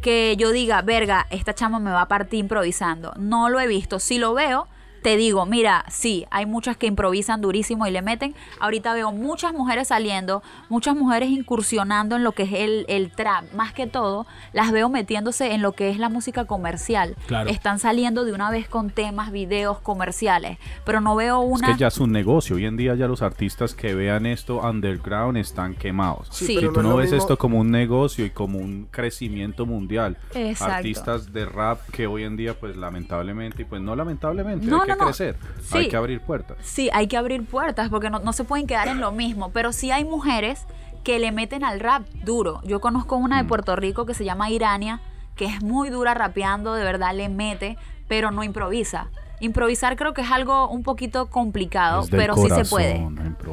que 0.02 0.36
yo 0.38 0.52
diga, 0.52 0.82
verga, 0.82 1.28
esta 1.30 1.54
chama 1.54 1.80
me 1.80 1.92
va 1.92 2.02
a 2.02 2.08
partir 2.08 2.40
improvisando. 2.40 3.14
No 3.18 3.50
lo 3.50 3.60
he 3.60 3.68
visto. 3.68 4.00
Si 4.00 4.18
lo 4.18 4.34
veo, 4.34 4.68
te 5.02 5.16
digo, 5.18 5.46
mira, 5.46 5.86
sí, 5.90 6.26
hay 6.32 6.46
muchas 6.46 6.78
que 6.78 6.88
improvisan 6.88 7.42
durísimo 7.42 7.86
y 7.88 7.92
le 7.92 8.02
meten. 8.02 8.36
Ahorita 8.60 8.94
veo 8.94 9.12
muchas 9.12 9.54
mujeres 9.54 9.88
saliendo, 9.90 10.44
muchas 10.70 10.96
mujeres 10.96 11.30
incursionando 11.30 12.16
en 12.16 12.24
lo 12.24 12.32
que 12.34 12.44
es 12.44 12.54
el, 12.54 12.86
el 12.90 13.12
trap. 13.12 13.52
Más 13.54 13.74
que 13.74 13.88
todo, 13.88 14.26
las 14.54 14.72
veo 14.72 14.90
metiéndose 14.90 15.54
en 15.54 15.62
lo 15.62 15.72
que 15.74 15.90
es 15.90 15.98
la 16.00 16.10
música 16.10 16.46
comercial. 16.46 17.16
Claro. 17.28 17.50
Están 17.50 17.80
saliendo 17.80 18.26
de 18.26 18.34
una 18.34 18.50
vez 18.52 18.68
con 18.68 18.90
temas, 18.90 19.32
videos 19.32 19.80
comerciales. 19.80 20.58
Pero 20.86 21.02
no 21.02 21.16
veo 21.16 21.42
Es 21.44 21.50
una... 21.62 21.68
que 21.74 21.80
ya 21.80 21.88
es 21.88 21.98
un 22.00 22.12
negocio. 22.12 22.56
Hoy 22.58 22.66
en 22.66 22.78
día 22.78 22.96
ya 22.96 23.08
los 23.08 23.22
artistas 23.22 23.74
que 23.74 23.94
vean 23.96 24.26
esto 24.26 24.60
underground 24.62 25.38
están 25.38 25.74
quemados. 25.76 26.28
Sí, 26.32 26.46
Si 26.48 26.60
tú 26.60 26.82
no 26.82 26.92
es 26.92 26.98
ves 26.98 27.12
mismo- 27.12 27.18
esto 27.24 27.38
como 27.38 27.60
un 27.60 27.72
negocio 27.72 28.26
y 28.26 28.30
como 28.32 28.60
un 28.60 28.88
crecimiento 28.92 29.66
mundial, 29.66 30.18
Exacto. 30.34 30.74
artistas 30.76 31.32
de 31.34 31.46
rap 31.46 31.80
que 31.92 32.08
hoy 32.08 32.24
en 32.24 32.36
día, 32.38 32.60
pues 32.60 32.76
lamentablemente, 32.76 33.62
y 33.62 33.66
pues 33.66 33.82
no 33.82 33.96
lamentablemente, 33.96 34.66
No, 34.66 34.86
que 34.94 35.00
no, 35.00 35.06
crecer, 35.06 35.36
Sí. 35.62 35.78
hay 35.78 35.90
que 35.90 35.98
abrir 35.98 36.22
puertas. 36.22 36.58
Sí, 36.62 36.90
hay 36.94 37.08
que 37.08 37.18
abrir 37.18 37.46
puertas 37.46 37.90
porque 37.90 38.10
no, 38.10 38.20
no 38.20 38.34
se 38.34 38.44
pueden 38.44 38.68
quedar 38.68 38.88
en 38.88 39.00
lo 39.00 39.12
mismo. 39.12 39.52
Pero 39.52 39.72
sí 39.74 39.92
hay 39.92 40.04
mujeres 40.06 40.66
que 41.04 41.20
le 41.20 41.32
meten 41.32 41.64
al 41.64 41.80
rap 41.80 42.04
duro. 42.26 42.62
Yo 42.66 42.80
conozco 42.82 43.16
una 43.16 43.38
de 43.38 43.44
Mm. 43.44 43.48
Puerto 43.48 43.76
Rico 43.76 44.06
que 44.06 44.14
se 44.14 44.26
llama 44.26 44.50
Irania, 44.50 45.00
que 45.36 45.46
es 45.46 45.62
muy 45.62 45.90
dura 45.90 46.14
rapeando, 46.14 46.74
de 46.74 46.84
verdad 46.84 47.14
le 47.16 47.30
mete, 47.30 47.78
pero 48.08 48.32
no 48.32 48.44
improvisa. 48.44 49.08
Improvisar 49.40 49.96
creo 49.98 50.14
que 50.16 50.22
es 50.22 50.32
algo 50.32 50.68
un 50.68 50.82
poquito 50.82 51.28
complicado, 51.28 52.06
pero 52.10 52.36
sí 52.36 52.50
se 52.50 52.66
puede. 52.66 53.08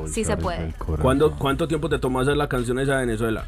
Sí 0.06 0.24
se 0.24 0.36
puede. 0.36 0.72
¿Cuándo, 1.02 1.36
¿Cuánto 1.36 1.68
tiempo 1.68 1.88
te 1.90 1.98
tomó 1.98 2.20
hacer 2.20 2.36
la 2.38 2.48
canción 2.48 2.78
esa 2.78 2.94
de 2.94 3.06
Venezuela? 3.06 3.44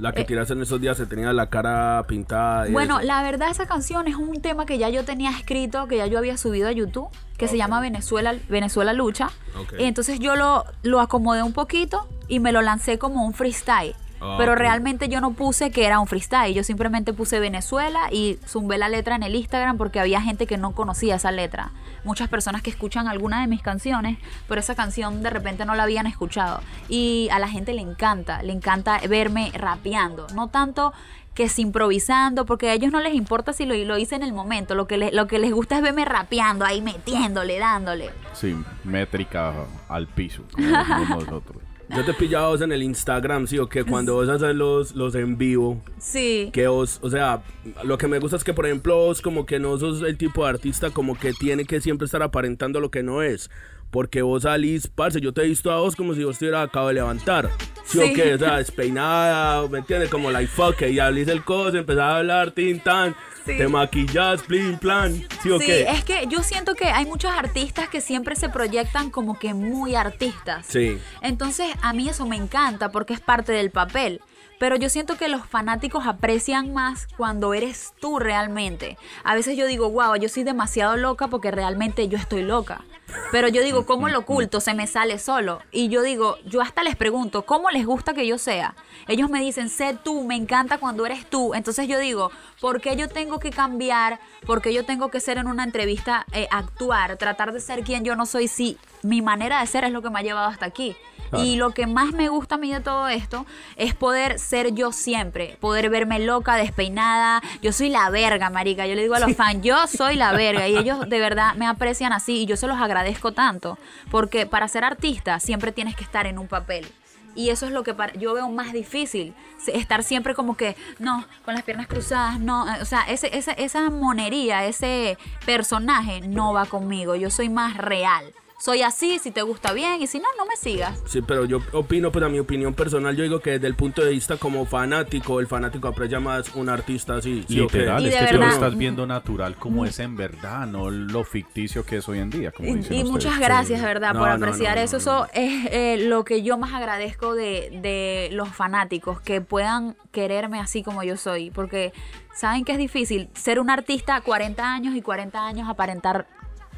La 0.00 0.12
que 0.12 0.22
Eh, 0.22 0.24
tiraste 0.24 0.54
en 0.54 0.62
esos 0.62 0.80
días 0.80 0.96
se 0.96 1.04
tenía 1.06 1.32
la 1.32 1.50
cara 1.50 2.04
pintada. 2.08 2.66
Bueno, 2.70 2.98
eso. 2.98 3.06
la 3.06 3.22
verdad 3.22 3.50
esa 3.50 3.66
canción 3.66 4.08
es 4.08 4.16
un 4.16 4.40
tema 4.40 4.64
que 4.64 4.78
ya 4.78 4.88
yo 4.88 5.04
tenía 5.04 5.30
escrito, 5.30 5.86
que 5.88 5.98
ya 5.98 6.06
yo 6.06 6.16
había 6.18 6.36
subido 6.38 6.68
a 6.68 6.72
YouTube, 6.72 7.08
que 7.36 7.48
se 7.48 7.56
llama 7.58 7.80
Venezuela, 7.80 8.34
Venezuela 8.48 8.92
Lucha. 8.94 9.30
Y 9.78 9.84
entonces 9.84 10.18
yo 10.18 10.36
lo, 10.36 10.64
lo 10.82 11.00
acomodé 11.00 11.42
un 11.42 11.52
poquito 11.52 12.08
y 12.28 12.40
me 12.40 12.50
lo 12.52 12.62
lancé 12.62 12.98
como 12.98 13.24
un 13.26 13.34
freestyle. 13.34 13.94
Pero 14.38 14.54
realmente 14.54 15.08
yo 15.08 15.20
no 15.20 15.32
puse 15.32 15.70
que 15.70 15.86
era 15.86 15.98
un 15.98 16.06
freestyle, 16.06 16.54
yo 16.54 16.62
simplemente 16.62 17.12
puse 17.12 17.40
Venezuela 17.40 18.08
y 18.12 18.38
zumbé 18.46 18.76
la 18.78 18.88
letra 18.88 19.16
en 19.16 19.22
el 19.22 19.34
Instagram 19.34 19.78
porque 19.78 19.98
había 19.98 20.20
gente 20.20 20.46
que 20.46 20.58
no 20.58 20.72
conocía 20.72 21.14
esa 21.16 21.30
letra. 21.32 21.70
Muchas 22.04 22.28
personas 22.28 22.60
que 22.62 22.70
escuchan 22.70 23.08
alguna 23.08 23.40
de 23.40 23.46
mis 23.46 23.62
canciones, 23.62 24.18
pero 24.48 24.60
esa 24.60 24.74
canción 24.74 25.22
de 25.22 25.30
repente 25.30 25.64
no 25.64 25.74
la 25.74 25.84
habían 25.84 26.06
escuchado. 26.06 26.60
Y 26.88 27.28
a 27.32 27.38
la 27.38 27.48
gente 27.48 27.72
le 27.72 27.82
encanta, 27.82 28.42
le 28.42 28.52
encanta 28.52 28.98
verme 29.08 29.50
rapeando. 29.54 30.26
No 30.34 30.48
tanto 30.48 30.92
que 31.34 31.44
es 31.44 31.58
improvisando, 31.58 32.44
porque 32.44 32.68
a 32.70 32.74
ellos 32.74 32.90
no 32.92 33.00
les 33.00 33.14
importa 33.14 33.52
si 33.52 33.64
lo, 33.64 33.74
lo 33.74 33.96
hice 33.96 34.16
en 34.16 34.22
el 34.22 34.32
momento. 34.32 34.74
Lo 34.74 34.86
que, 34.86 34.98
le- 34.98 35.12
lo 35.12 35.26
que 35.28 35.38
les 35.38 35.52
gusta 35.52 35.76
es 35.76 35.82
verme 35.82 36.04
rapeando, 36.04 36.64
ahí 36.64 36.82
metiéndole, 36.82 37.58
dándole. 37.58 38.10
Sí, 38.32 38.54
métrica 38.84 39.54
al 39.88 40.06
piso, 40.08 40.42
como 40.52 40.66
nosotros. 41.20 41.62
Yo 41.96 42.04
te 42.04 42.14
pillaba 42.14 42.48
vos 42.48 42.60
en 42.60 42.72
el 42.72 42.82
Instagram, 42.82 43.46
sí, 43.46 43.58
o 43.58 43.68
que 43.68 43.84
cuando 43.84 44.14
vos 44.14 44.28
haces 44.28 44.54
los, 44.54 44.94
los 44.94 45.14
en 45.14 45.36
vivo, 45.38 45.82
Sí. 45.98 46.50
que 46.52 46.68
vos, 46.68 46.98
o 47.02 47.10
sea, 47.10 47.42
lo 47.84 47.98
que 47.98 48.06
me 48.06 48.18
gusta 48.18 48.36
es 48.36 48.44
que, 48.44 48.54
por 48.54 48.66
ejemplo, 48.66 48.96
vos 48.96 49.20
como 49.20 49.44
que 49.46 49.58
no 49.58 49.76
sos 49.78 50.02
el 50.02 50.16
tipo 50.16 50.44
de 50.44 50.50
artista 50.50 50.90
como 50.90 51.18
que 51.18 51.32
tiene 51.32 51.64
que 51.64 51.80
siempre 51.80 52.04
estar 52.06 52.22
aparentando 52.22 52.80
lo 52.80 52.90
que 52.90 53.02
no 53.02 53.22
es. 53.22 53.50
Porque 53.90 54.22
vos 54.22 54.44
salís, 54.44 54.86
parce, 54.86 55.20
yo 55.20 55.32
te 55.32 55.42
he 55.42 55.46
visto 55.48 55.72
a 55.72 55.80
vos 55.80 55.96
como 55.96 56.14
si 56.14 56.22
vos 56.22 56.38
te 56.38 56.44
hubieras 56.44 56.68
acabado 56.68 56.88
de 56.90 56.94
levantar. 56.94 57.50
¿Sí, 57.84 57.98
Sí. 57.98 58.10
o 58.12 58.14
qué? 58.14 58.34
O 58.34 58.38
sea, 58.38 58.58
despeinada, 58.58 59.66
¿me 59.68 59.78
entiendes? 59.78 60.10
Como 60.10 60.30
like 60.30 60.46
fuck, 60.48 60.80
y 60.82 61.00
abrís 61.00 61.26
el 61.26 61.42
coso, 61.42 61.76
empezás 61.76 62.04
a 62.04 62.18
hablar, 62.18 62.52
tin, 62.52 62.78
tan, 62.78 63.16
Sí. 63.46 63.56
te 63.56 63.68
maquillas, 63.68 64.42
plin, 64.42 64.78
plan. 64.78 65.14
¿Sí 65.42 65.50
o 65.50 65.58
Sí, 65.58 65.66
qué? 65.66 65.82
es 65.90 66.04
que 66.04 66.26
yo 66.28 66.42
siento 66.42 66.74
que 66.74 66.86
hay 66.86 67.06
muchos 67.06 67.30
artistas 67.32 67.88
que 67.88 68.00
siempre 68.00 68.36
se 68.36 68.48
proyectan 68.48 69.10
como 69.10 69.38
que 69.38 69.54
muy 69.54 69.94
artistas. 69.94 70.66
Sí. 70.68 70.98
Entonces, 71.22 71.68
a 71.82 71.92
mí 71.92 72.08
eso 72.08 72.26
me 72.26 72.36
encanta 72.36 72.90
porque 72.90 73.14
es 73.14 73.20
parte 73.20 73.52
del 73.52 73.70
papel. 73.70 74.20
Pero 74.58 74.76
yo 74.76 74.90
siento 74.90 75.16
que 75.16 75.28
los 75.30 75.46
fanáticos 75.46 76.06
aprecian 76.06 76.74
más 76.74 77.06
cuando 77.16 77.54
eres 77.54 77.94
tú 77.98 78.18
realmente. 78.18 78.98
A 79.24 79.34
veces 79.34 79.56
yo 79.56 79.66
digo, 79.66 79.90
wow, 79.90 80.16
yo 80.16 80.28
soy 80.28 80.42
demasiado 80.44 80.98
loca 80.98 81.28
porque 81.28 81.50
realmente 81.50 82.08
yo 82.08 82.18
estoy 82.18 82.42
loca. 82.42 82.84
Pero 83.32 83.48
yo 83.48 83.62
digo, 83.62 83.86
¿cómo 83.86 84.08
lo 84.08 84.20
oculto? 84.20 84.60
Se 84.60 84.74
me 84.74 84.86
sale 84.86 85.18
solo. 85.18 85.60
Y 85.70 85.88
yo 85.88 86.02
digo, 86.02 86.38
yo 86.44 86.60
hasta 86.60 86.82
les 86.82 86.96
pregunto, 86.96 87.42
¿cómo 87.42 87.70
les 87.70 87.86
gusta 87.86 88.14
que 88.14 88.26
yo 88.26 88.38
sea? 88.38 88.74
Ellos 89.08 89.30
me 89.30 89.40
dicen, 89.40 89.68
sé 89.68 89.96
tú, 90.02 90.24
me 90.24 90.36
encanta 90.36 90.78
cuando 90.78 91.06
eres 91.06 91.28
tú. 91.28 91.54
Entonces 91.54 91.86
yo 91.88 91.98
digo, 91.98 92.30
¿por 92.60 92.80
qué 92.80 92.96
yo 92.96 93.08
tengo 93.08 93.38
que 93.38 93.50
cambiar? 93.50 94.20
¿Por 94.46 94.62
qué 94.62 94.72
yo 94.72 94.84
tengo 94.84 95.10
que 95.10 95.20
ser 95.20 95.38
en 95.38 95.46
una 95.46 95.64
entrevista, 95.64 96.26
eh, 96.32 96.48
actuar, 96.50 97.16
tratar 97.16 97.52
de 97.52 97.60
ser 97.60 97.84
quien 97.84 98.04
yo 98.04 98.16
no 98.16 98.26
soy 98.26 98.48
si 98.48 98.78
mi 99.02 99.22
manera 99.22 99.60
de 99.60 99.66
ser 99.66 99.84
es 99.84 99.92
lo 99.92 100.02
que 100.02 100.10
me 100.10 100.18
ha 100.18 100.22
llevado 100.22 100.48
hasta 100.48 100.66
aquí? 100.66 100.96
Y 101.32 101.54
lo 101.54 101.70
que 101.70 101.86
más 101.86 102.10
me 102.12 102.28
gusta 102.28 102.56
a 102.56 102.58
mí 102.58 102.72
de 102.72 102.80
todo 102.80 103.06
esto 103.06 103.46
es 103.76 103.94
poder 103.94 104.40
ser 104.40 104.74
yo 104.74 104.90
siempre, 104.90 105.56
poder 105.60 105.88
verme 105.88 106.18
loca, 106.18 106.56
despeinada. 106.56 107.40
Yo 107.62 107.72
soy 107.72 107.88
la 107.88 108.10
verga, 108.10 108.50
marica. 108.50 108.84
Yo 108.88 108.96
le 108.96 109.02
digo 109.02 109.14
a 109.14 109.20
los 109.20 109.36
fans, 109.36 109.62
yo 109.62 109.86
soy 109.86 110.16
la 110.16 110.32
verga. 110.32 110.66
Y 110.66 110.76
ellos 110.76 111.08
de 111.08 111.20
verdad 111.20 111.54
me 111.54 111.68
aprecian 111.68 112.12
así 112.12 112.38
y 112.38 112.46
yo 112.46 112.56
se 112.56 112.66
los 112.66 112.78
agradezco 112.80 113.30
tanto. 113.30 113.78
Porque 114.10 114.46
para 114.46 114.66
ser 114.66 114.82
artista 114.82 115.38
siempre 115.38 115.70
tienes 115.70 115.94
que 115.94 116.02
estar 116.02 116.26
en 116.26 116.36
un 116.36 116.48
papel. 116.48 116.90
Y 117.36 117.50
eso 117.50 117.64
es 117.64 117.70
lo 117.70 117.84
que 117.84 117.94
para- 117.94 118.12
yo 118.14 118.34
veo 118.34 118.48
más 118.48 118.72
difícil. 118.72 119.32
Estar 119.68 120.02
siempre 120.02 120.34
como 120.34 120.56
que, 120.56 120.74
no, 120.98 121.24
con 121.44 121.54
las 121.54 121.62
piernas 121.62 121.86
cruzadas, 121.86 122.40
no. 122.40 122.68
eh, 122.74 122.78
O 122.82 122.84
sea, 122.84 123.02
ese, 123.02 123.38
esa, 123.38 123.52
esa 123.52 123.88
monería, 123.88 124.64
ese 124.66 125.16
personaje 125.46 126.22
no 126.22 126.52
va 126.52 126.66
conmigo. 126.66 127.14
Yo 127.14 127.30
soy 127.30 127.48
más 127.48 127.76
real. 127.76 128.24
Soy 128.60 128.82
así, 128.82 129.18
si 129.18 129.30
te 129.30 129.40
gusta 129.40 129.72
bien, 129.72 130.02
y 130.02 130.06
si 130.06 130.18
no, 130.18 130.26
no 130.36 130.44
me 130.44 130.54
sigas. 130.54 131.02
Sí, 131.06 131.22
pero 131.22 131.46
yo 131.46 131.60
opino, 131.72 132.12
pues 132.12 132.22
a 132.24 132.28
mi 132.28 132.38
opinión 132.38 132.74
personal, 132.74 133.16
yo 133.16 133.22
digo 133.22 133.40
que 133.40 133.52
desde 133.52 133.66
el 133.66 133.74
punto 133.74 134.04
de 134.04 134.10
vista 134.10 134.36
como 134.36 134.66
fanático, 134.66 135.40
el 135.40 135.46
fanático 135.46 135.88
aprecia 135.88 136.20
más 136.20 136.54
un 136.54 136.68
artista 136.68 137.16
así. 137.16 137.42
¿sí? 137.48 137.54
Literal, 137.56 138.02
Y 138.04 138.08
es 138.08 138.14
de 138.14 138.20
que 138.20 138.26
tú 138.26 138.32
lo 138.34 138.40
verdad- 138.40 138.54
estás 138.54 138.76
viendo 138.76 139.06
natural 139.06 139.56
como 139.56 139.86
es 139.86 139.98
en 139.98 140.14
verdad, 140.14 140.66
no 140.66 140.90
lo 140.90 141.24
ficticio 141.24 141.86
que 141.86 141.96
es 141.96 142.08
hoy 142.10 142.18
en 142.18 142.28
día. 142.28 142.52
Como 142.52 142.68
Y, 142.68 143.02
muchas 143.04 143.38
gracias, 143.38 143.80
verdad, 143.80 144.12
No, 144.12 144.20
por 144.20 144.28
apreciar 144.28 144.74
no, 144.76 144.80
no, 144.82 144.84
eso. 144.84 144.96
no. 144.96 145.24
Eso 145.24 145.28
es 145.32 145.66
eh, 145.72 145.96
lo 146.06 146.24
que 146.26 146.42
yo 146.42 146.58
más 146.58 146.74
agradezco 146.74 147.34
de, 147.34 147.70
de 147.80 148.28
los 148.32 148.50
fanáticos, 148.50 149.22
que 149.22 149.40
puedan 149.40 149.96
quererme 150.12 150.60
así 150.60 150.82
como 150.82 151.02
yo 151.02 151.16
soy. 151.16 151.50
Porque 151.50 151.94
saben 152.34 152.66
que 152.66 152.72
es 152.72 152.78
difícil 152.78 153.30
ser 153.34 153.58
un 153.58 153.70
artista 153.70 154.16
a 154.16 154.20
40 154.20 154.70
años 154.70 154.94
y 154.94 155.00
40 155.00 155.46
años 155.46 155.66
aparentar 155.66 156.26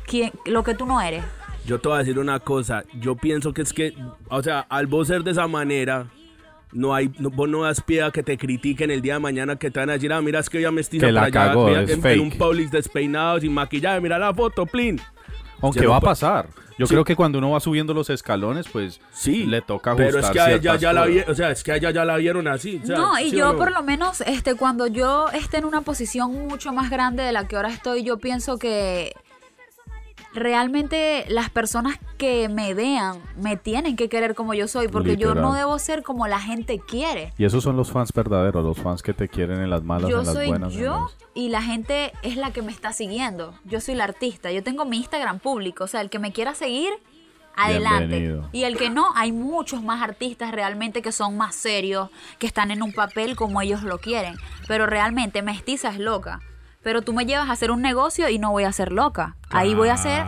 quién- 0.06 0.32
lo 0.46 0.62
que 0.62 0.74
tú 0.76 0.86
no 0.86 1.00
eres. 1.00 1.24
Yo 1.66 1.78
te 1.80 1.88
voy 1.88 1.96
a 1.96 1.98
decir 2.00 2.18
una 2.18 2.40
cosa, 2.40 2.84
yo 3.00 3.14
pienso 3.14 3.52
que 3.52 3.62
es 3.62 3.72
que, 3.72 3.94
o 4.28 4.42
sea, 4.42 4.60
al 4.68 4.86
vos 4.88 5.06
ser 5.08 5.22
de 5.22 5.30
esa 5.30 5.46
manera, 5.46 6.06
no 6.72 6.94
hay, 6.94 7.12
no- 7.18 7.30
vos 7.30 7.48
no 7.48 7.62
das 7.62 7.80
pie 7.80 8.02
a 8.02 8.10
que 8.10 8.22
te 8.22 8.36
critiquen 8.36 8.90
el 8.90 9.00
día 9.00 9.14
de 9.14 9.20
mañana 9.20 9.56
que 9.56 9.70
te 9.70 9.78
van 9.78 9.90
a 9.90 9.92
decir, 9.94 10.12
ah, 10.12 10.20
mira, 10.20 10.40
es 10.40 10.50
que 10.50 10.60
ya 10.60 10.70
mestiza 10.72 11.06
Que 11.06 11.12
la 11.12 11.20
para 11.22 11.42
allá, 11.44 11.50
cagó, 11.52 11.68
mira, 11.68 11.82
es 11.82 12.04
en, 12.04 12.20
un 12.20 12.30
Publix 12.30 12.70
despeinado, 12.72 13.38
sin 13.40 13.52
maquillaje, 13.54 14.00
mira 14.00 14.18
la 14.18 14.34
foto, 14.34 14.66
plin. 14.66 15.00
Aunque 15.60 15.78
Ya 15.78 15.84
no 15.84 15.90
va 15.92 15.98
a 15.98 16.00
pa- 16.00 16.06
pasar. 16.08 16.48
Yo 16.78 16.86
Sí. 16.86 16.94
creo 16.94 17.04
que 17.04 17.14
cuando 17.14 17.38
uno 17.38 17.50
va 17.50 17.60
subiendo 17.60 17.94
los 17.94 18.10
escalones, 18.10 18.66
pues 18.66 19.00
Sí, 19.12 19.44
le 19.44 19.60
toca 19.60 19.92
ajustar 19.92 20.10
pero 20.10 20.18
es 20.20 20.30
que 20.30 20.40
a 20.40 20.50
ella 20.54 20.76
ya 20.76 20.92
la 20.92 21.02
cosas. 21.02 21.14
vi- 21.14 21.30
o 21.30 21.34
sea, 21.36 21.50
es 21.52 21.62
que 21.62 21.70
a 21.72 21.76
ella 21.76 21.90
ya 21.92 22.04
la 22.04 22.16
vieron 22.16 22.48
así. 22.48 22.80
o 22.82 22.86
sea, 22.86 22.96
no, 22.96 23.18
y 23.20 23.30
¿sí 23.30 23.36
o 23.36 23.38
yo 23.38 23.52
no? 23.52 23.58
por 23.58 23.70
lo 23.70 23.82
menos, 23.84 24.20
este, 24.22 24.56
cuando 24.56 24.88
yo 24.88 25.28
esté 25.28 25.58
en 25.58 25.66
una 25.66 25.82
posición 25.82 26.32
mucho 26.48 26.72
más 26.72 26.90
grande 26.90 27.22
de 27.22 27.30
la 27.30 27.46
que 27.46 27.54
ahora 27.54 27.68
estoy, 27.68 28.02
yo 28.02 28.18
pienso 28.18 28.58
que 28.58 29.12
realmente 30.34 31.24
las 31.28 31.50
personas 31.50 31.98
que 32.18 32.48
me 32.48 32.74
vean 32.74 33.18
me 33.36 33.56
tienen 33.56 33.96
que 33.96 34.08
querer 34.08 34.34
como 34.34 34.54
yo 34.54 34.68
soy, 34.68 34.88
porque 34.88 35.16
yo 35.16 35.34
no 35.34 35.52
debo 35.54 35.78
ser 35.78 36.02
como 36.02 36.26
la 36.26 36.38
gente 36.40 36.78
quiere. 36.78 37.32
Y 37.38 37.44
esos 37.44 37.62
son 37.64 37.76
los 37.76 37.90
fans 37.90 38.12
verdaderos, 38.12 38.64
los 38.64 38.78
fans 38.78 39.02
que 39.02 39.12
te 39.12 39.28
quieren 39.28 39.60
en 39.60 39.70
las 39.70 39.82
malas, 39.82 40.10
Yo 40.10 40.20
en 40.20 40.26
las 40.26 40.34
soy 40.34 40.48
buenas. 40.48 40.72
en 40.74 40.80
yo 40.80 41.00
las- 41.02 41.16
y 41.34 41.48
la 41.48 41.62
gente 41.62 42.12
es 42.22 42.36
la 42.36 42.52
que 42.52 42.62
me 42.62 42.72
está 42.72 42.92
siguiendo. 42.92 43.54
Yo 43.64 43.80
soy 43.80 43.94
la 43.94 44.04
artista. 44.04 44.52
Yo 44.52 44.62
tengo 44.62 44.84
mi 44.84 44.98
Instagram 44.98 45.38
público. 45.38 45.84
O 45.84 45.86
sea, 45.86 46.00
el 46.00 46.10
que 46.10 46.18
me 46.18 46.32
quiera 46.32 46.54
seguir, 46.54 46.90
adelante. 47.56 48.06
Bienvenido. 48.18 48.48
Y 48.52 48.64
el 48.64 48.76
que 48.76 48.90
no, 48.90 49.06
hay 49.14 49.32
muchos 49.32 49.82
más 49.82 50.02
artistas 50.02 50.52
realmente 50.52 51.02
que 51.02 51.12
son 51.12 51.36
más 51.36 51.54
serios, 51.54 52.10
que 52.38 52.46
están 52.46 52.70
en 52.70 52.82
un 52.82 52.92
papel 52.92 53.36
como 53.36 53.60
ellos 53.60 53.82
lo 53.82 53.98
quieren. 53.98 54.36
Pero 54.68 54.86
realmente 54.86 55.42
Mestiza 55.42 55.90
es 55.90 55.98
loca. 55.98 56.40
Pero 56.82 57.02
tú 57.02 57.12
me 57.12 57.24
llevas 57.26 57.48
a 57.48 57.52
hacer 57.52 57.70
un 57.70 57.80
negocio 57.82 58.28
y 58.28 58.38
no 58.38 58.50
voy 58.50 58.64
a 58.64 58.72
ser 58.72 58.92
loca. 58.92 59.36
Ahí 59.50 59.74
voy 59.74 59.88
a 59.88 59.96
ser 59.96 60.24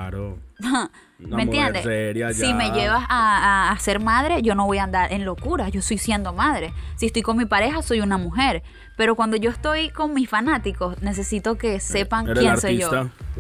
¿Me 1.19 1.43
entiendes? 1.45 1.83
seria 1.85 2.33
si 2.33 2.53
me 2.55 2.71
llevas 2.71 3.05
a, 3.09 3.69
a- 3.69 3.73
a 3.73 3.79
ser 3.79 4.01
madre, 4.01 4.43
yo 4.43 4.55
no 4.55 4.67
voy 4.67 4.79
a 4.79 4.85
andar 4.85 5.13
en 5.13 5.25
locura, 5.25 5.69
yo 5.69 5.81
estoy 5.81 5.99
siendo 5.99 6.33
madre. 6.33 6.73
Si 6.97 7.07
estoy 7.07 7.23
con 7.23 7.37
mi 7.37 7.45
pareja, 7.45 7.83
soy 7.83 8.01
una 8.01 8.19
mujer. 8.19 8.63
Pero 8.97 9.17
cuando 9.17 9.37
yo 9.37 9.51
estoy 9.51 9.91
con 9.91 10.13
mis 10.15 10.29
fanáticos, 10.29 11.01
necesito 11.03 11.57
que 11.57 11.81
sepan 11.81 12.29
Eres 12.29 12.39
quién 12.41 12.57
soy 12.61 12.79
yo. 12.79 12.91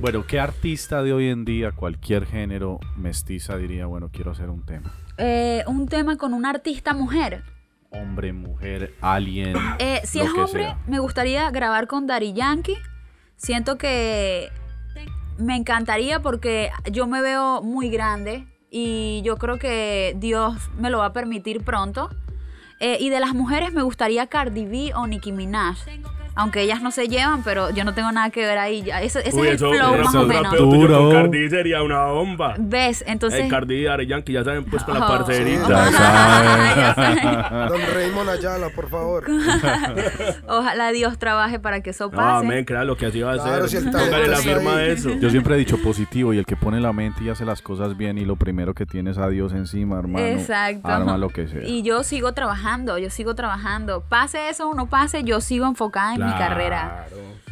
Bueno, 0.00 0.24
¿qué 0.26 0.40
artista 0.40 1.02
de 1.02 1.12
hoy 1.12 1.28
en 1.28 1.44
día, 1.44 1.72
cualquier 1.72 2.26
género 2.26 2.80
mestiza, 2.96 3.56
diría, 3.56 3.86
bueno, 3.86 4.08
quiero 4.12 4.32
hacer 4.32 4.50
un 4.50 4.64
tema? 4.64 4.90
Eh, 5.18 5.62
un 5.68 5.86
tema 5.86 6.16
con 6.16 6.34
una 6.34 6.50
artista 6.50 6.94
mujer. 6.94 7.44
Hombre, 7.90 8.32
mujer, 8.32 8.94
alien. 9.00 9.56
Eh, 9.78 10.00
si 10.04 10.18
lo 10.18 10.24
es 10.24 10.32
que 10.32 10.40
hombre, 10.40 10.64
sea. 10.64 10.78
me 10.88 10.98
gustaría 10.98 11.48
grabar 11.52 11.86
con 11.86 12.06
Daddy 12.08 12.32
Yankee. 12.32 12.76
Siento 13.36 13.78
que 13.78 14.50
me 15.38 15.56
encantaría 15.56 16.20
porque 16.20 16.70
yo 16.90 17.06
me 17.06 17.20
veo 17.20 17.62
muy 17.62 17.88
grande 17.88 18.46
y 18.70 19.22
yo 19.24 19.36
creo 19.36 19.58
que 19.58 20.14
Dios 20.18 20.70
me 20.78 20.90
lo 20.90 20.98
va 20.98 21.06
a 21.06 21.12
permitir 21.12 21.64
pronto. 21.64 22.10
Eh, 22.80 22.98
y 23.00 23.08
de 23.08 23.20
las 23.20 23.34
mujeres 23.34 23.72
me 23.72 23.82
gustaría 23.82 24.26
Cardi 24.26 24.66
B 24.66 24.92
o 24.94 25.06
Nicki 25.06 25.32
Minaj. 25.32 25.78
Aunque 26.36 26.62
ellas 26.62 26.82
no 26.82 26.90
se 26.90 27.06
llevan, 27.08 27.42
pero 27.44 27.70
yo 27.70 27.84
no 27.84 27.94
tengo 27.94 28.10
nada 28.10 28.30
que 28.30 28.44
ver 28.44 28.58
ahí. 28.58 28.84
Ese, 29.02 29.20
ese 29.28 29.36
Uy, 29.40 29.46
es 29.48 29.54
eso- 29.54 29.72
el 29.72 29.78
flow 29.78 29.94
eso 29.94 30.04
más 30.04 30.14
es 30.14 30.20
o 30.20 30.22
un 30.22 30.28
menos. 30.28 30.56
Duro. 30.58 30.98
con 30.98 31.12
Cardi 31.12 31.48
sería 31.48 31.82
una 31.82 32.06
bomba. 32.06 32.54
¿Ves? 32.58 33.04
Entonces... 33.06 33.40
el 33.44 33.48
Cardi 33.50 33.86
y 33.86 34.06
Yankee 34.06 34.32
ya 34.32 34.42
saben, 34.44 34.64
pues 34.64 34.82
con 34.84 34.98
la 34.98 35.04
Oh. 35.06 35.08
parcerita. 35.08 35.68
Ya 35.68 35.90
Ya 36.76 36.94
saben. 36.94 37.22
saben. 37.24 37.68
Don 37.68 37.80
Raymond 37.94 38.28
Ayala, 38.30 38.68
por 38.70 38.88
favor. 38.90 39.24
Ojalá 40.48 40.90
Dios 40.92 41.18
trabaje 41.18 41.58
para 41.58 41.80
que 41.82 41.90
eso 41.90 42.06
No, 42.06 42.10
pase. 42.16 42.46
amén, 42.46 42.64
claro, 42.64 42.84
lo 42.86 42.96
que 42.96 43.06
así 43.06 43.20
va 43.20 43.32
a 43.34 43.38
Claro, 43.38 43.68
ser. 43.68 43.82
si 43.82 43.88
Póngale 43.90 44.28
la 44.28 44.36
firma 44.38 44.76
ahí. 44.76 44.86
de 44.86 44.92
eso. 44.92 45.10
Yo 45.14 45.30
siempre 45.30 45.54
he 45.54 45.58
dicho 45.58 45.78
positivo 45.82 46.32
y 46.34 46.38
el 46.38 46.46
que 46.46 46.56
pone 46.56 46.80
la 46.80 46.92
mente 46.92 47.22
y 47.24 47.28
hace 47.28 47.44
las 47.44 47.62
cosas 47.62 47.96
bien 47.96 48.18
y 48.18 48.24
lo 48.24 48.36
primero 48.36 48.74
que 48.74 48.86
tiene 48.86 49.10
es 49.12 49.18
a 49.18 49.28
Dios 49.28 49.52
encima, 49.52 49.98
hermano. 49.98 50.24
Exacto. 50.26 50.88
Arma 50.88 51.16
lo 51.18 51.28
que 51.28 51.46
sea. 51.48 51.62
Y 51.64 51.82
yo 51.82 52.02
sigo 52.02 52.32
trabajando, 52.32 52.98
yo 52.98 53.10
sigo 53.10 53.34
trabajando. 53.34 54.02
Pase 54.08 54.48
eso 54.48 54.68
o 54.70 54.74
no 54.74 54.86
pase, 54.86 55.22
yo 55.24 55.40
sigo 55.40 55.66
enfocada 55.66 56.14
en 56.14 56.23
mi 56.24 56.32
carrera. 56.32 57.06
Claro. 57.08 57.44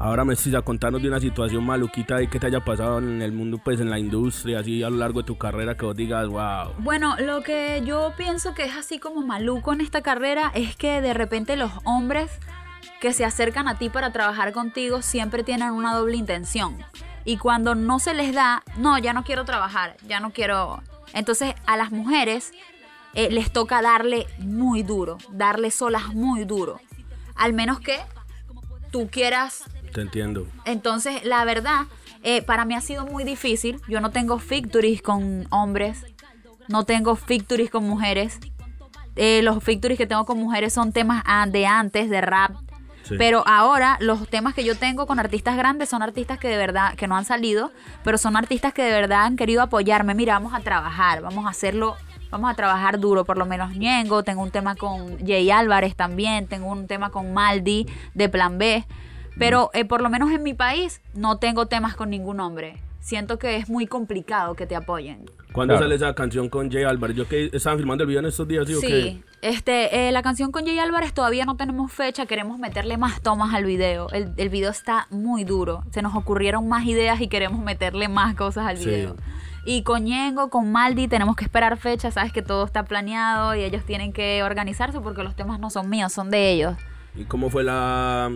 Ahora 0.00 0.24
me 0.24 0.32
estás 0.32 0.62
contarnos 0.62 1.02
de 1.02 1.08
una 1.08 1.20
situación 1.20 1.62
maluquita 1.62 2.16
ahí 2.16 2.26
que 2.26 2.40
te 2.40 2.46
haya 2.46 2.64
pasado 2.64 3.00
en 3.00 3.20
el 3.20 3.32
mundo, 3.32 3.60
pues 3.62 3.80
en 3.80 3.90
la 3.90 3.98
industria, 3.98 4.60
así 4.60 4.82
a 4.82 4.88
lo 4.88 4.96
largo 4.96 5.20
de 5.20 5.26
tu 5.26 5.36
carrera, 5.36 5.76
que 5.76 5.84
vos 5.84 5.94
digas, 5.94 6.26
wow. 6.26 6.72
Bueno, 6.78 7.16
lo 7.18 7.42
que 7.42 7.82
yo 7.84 8.14
pienso 8.16 8.54
que 8.54 8.64
es 8.64 8.74
así 8.74 8.98
como 8.98 9.20
maluco 9.20 9.74
en 9.74 9.82
esta 9.82 10.00
carrera 10.00 10.52
es 10.54 10.74
que 10.74 11.02
de 11.02 11.12
repente 11.12 11.54
los 11.56 11.70
hombres 11.84 12.30
que 12.98 13.12
se 13.12 13.26
acercan 13.26 13.68
a 13.68 13.76
ti 13.76 13.90
para 13.90 14.10
trabajar 14.10 14.52
contigo 14.52 15.02
siempre 15.02 15.42
tienen 15.42 15.70
una 15.72 15.94
doble 15.94 16.16
intención. 16.16 16.78
Y 17.26 17.36
cuando 17.36 17.74
no 17.74 17.98
se 17.98 18.14
les 18.14 18.32
da, 18.32 18.62
no, 18.78 18.96
ya 18.96 19.12
no 19.12 19.22
quiero 19.22 19.44
trabajar, 19.44 19.96
ya 20.08 20.18
no 20.18 20.30
quiero... 20.30 20.82
Entonces 21.12 21.54
a 21.66 21.76
las 21.76 21.92
mujeres 21.92 22.52
eh, 23.12 23.28
les 23.30 23.52
toca 23.52 23.82
darle 23.82 24.26
muy 24.38 24.82
duro, 24.82 25.18
darle 25.30 25.70
solas 25.70 26.14
muy 26.14 26.44
duro. 26.44 26.80
Al 27.40 27.54
menos 27.54 27.80
que 27.80 27.98
tú 28.92 29.08
quieras 29.10 29.64
Te 29.94 30.02
entiendo. 30.02 30.46
entonces, 30.66 31.24
la 31.24 31.44
verdad, 31.46 31.86
eh, 32.22 32.42
para 32.42 32.66
mí 32.66 32.74
ha 32.74 32.82
sido 32.82 33.06
muy 33.06 33.24
difícil. 33.24 33.80
Yo 33.88 34.00
no 34.02 34.10
tengo 34.10 34.36
victories 34.36 35.00
con 35.00 35.46
hombres, 35.50 36.04
no 36.68 36.84
tengo 36.84 37.18
victories 37.26 37.70
con 37.70 37.88
mujeres. 37.88 38.38
Eh, 39.16 39.40
los 39.42 39.64
victories 39.64 39.96
que 39.96 40.06
tengo 40.06 40.26
con 40.26 40.38
mujeres 40.38 40.74
son 40.74 40.92
temas 40.92 41.22
ah, 41.26 41.46
de 41.48 41.66
antes, 41.66 42.10
de 42.10 42.20
rap. 42.20 42.52
Sí. 43.04 43.14
Pero 43.16 43.42
ahora 43.46 43.96
los 44.00 44.28
temas 44.28 44.52
que 44.54 44.62
yo 44.62 44.76
tengo 44.76 45.06
con 45.06 45.18
artistas 45.18 45.56
grandes 45.56 45.88
son 45.88 46.02
artistas 46.02 46.38
que 46.38 46.48
de 46.48 46.58
verdad, 46.58 46.94
que 46.94 47.08
no 47.08 47.16
han 47.16 47.24
salido, 47.24 47.72
pero 48.04 48.18
son 48.18 48.36
artistas 48.36 48.74
que 48.74 48.82
de 48.82 48.90
verdad 48.92 49.24
han 49.24 49.36
querido 49.36 49.62
apoyarme. 49.62 50.14
Mira, 50.14 50.34
vamos 50.34 50.52
a 50.52 50.60
trabajar, 50.60 51.22
vamos 51.22 51.46
a 51.46 51.48
hacerlo, 51.48 51.96
vamos 52.30 52.50
a 52.50 52.54
trabajar 52.54 52.98
duro, 53.00 53.24
por 53.24 53.36
lo 53.38 53.46
menos 53.46 53.74
Ñengo, 53.76 54.22
tengo 54.22 54.42
un 54.42 54.50
tema 54.50 54.74
con 54.76 55.18
Jay 55.26 55.50
Álvarez 55.50 55.94
también, 55.96 56.46
tengo 56.46 56.66
un 56.70 56.86
tema 56.86 57.10
con 57.10 57.32
Maldi 57.32 57.86
de 58.14 58.28
Plan 58.28 58.58
B. 58.58 58.84
Pero 59.38 59.70
eh, 59.72 59.84
por 59.84 60.02
lo 60.02 60.10
menos 60.10 60.30
en 60.32 60.42
mi 60.42 60.54
país 60.54 61.00
no 61.14 61.38
tengo 61.38 61.66
temas 61.66 61.94
con 61.96 62.10
ningún 62.10 62.40
hombre. 62.40 62.82
Siento 63.00 63.38
que 63.38 63.56
es 63.56 63.70
muy 63.70 63.86
complicado 63.86 64.54
que 64.54 64.66
te 64.66 64.76
apoyen. 64.76 65.24
¿Cuándo 65.52 65.72
Claro. 65.72 65.86
sale 65.86 65.94
esa 65.94 66.14
canción 66.14 66.50
con 66.50 66.70
Jay 66.70 66.84
Álvarez? 66.84 67.16
Yo 67.16 67.26
que 67.26 67.48
estaban 67.52 67.78
filmando 67.78 68.04
el 68.04 68.08
video 68.08 68.20
en 68.20 68.26
estos 68.26 68.46
días, 68.46 68.66
¿sí 68.68 68.74
o 68.74 68.80
Sí, 68.80 69.22
este, 69.40 70.08
eh, 70.08 70.12
la 70.12 70.22
canción 70.22 70.52
con 70.52 70.66
Jay 70.66 70.78
Álvarez 70.78 71.14
todavía 71.14 71.46
no 71.46 71.56
tenemos 71.56 71.90
fecha, 71.90 72.26
queremos 72.26 72.58
meterle 72.58 72.98
más 72.98 73.22
tomas 73.22 73.54
al 73.54 73.64
video. 73.64 74.08
El, 74.10 74.32
el 74.36 74.48
video 74.50 74.70
está 74.70 75.06
muy 75.10 75.44
duro, 75.44 75.82
se 75.90 76.02
nos 76.02 76.14
ocurrieron 76.14 76.68
más 76.68 76.84
ideas 76.84 77.20
y 77.22 77.28
queremos 77.28 77.60
meterle 77.64 78.08
más 78.08 78.34
cosas 78.34 78.66
al 78.66 78.76
Sí. 78.76 79.06
Y 79.64 79.82
con 79.82 80.04
Ñengo, 80.04 80.48
con 80.50 80.72
Maldi, 80.72 81.06
tenemos 81.08 81.36
que 81.36 81.44
esperar 81.44 81.76
fecha, 81.76 82.10
sabes 82.10 82.32
que 82.32 82.42
todo 82.42 82.64
está 82.64 82.84
planeado 82.84 83.54
y 83.54 83.62
ellos 83.62 83.84
tienen 83.84 84.12
que 84.12 84.42
organizarse 84.42 85.00
porque 85.00 85.22
los 85.22 85.36
temas 85.36 85.60
no 85.60 85.70
son 85.70 85.90
míos, 85.90 86.12
son 86.12 86.30
de 86.30 86.50
ellos. 86.52 86.76
¿Y 87.14 87.24
cómo 87.24 87.50
fue 87.50 87.64
la... 87.64 88.30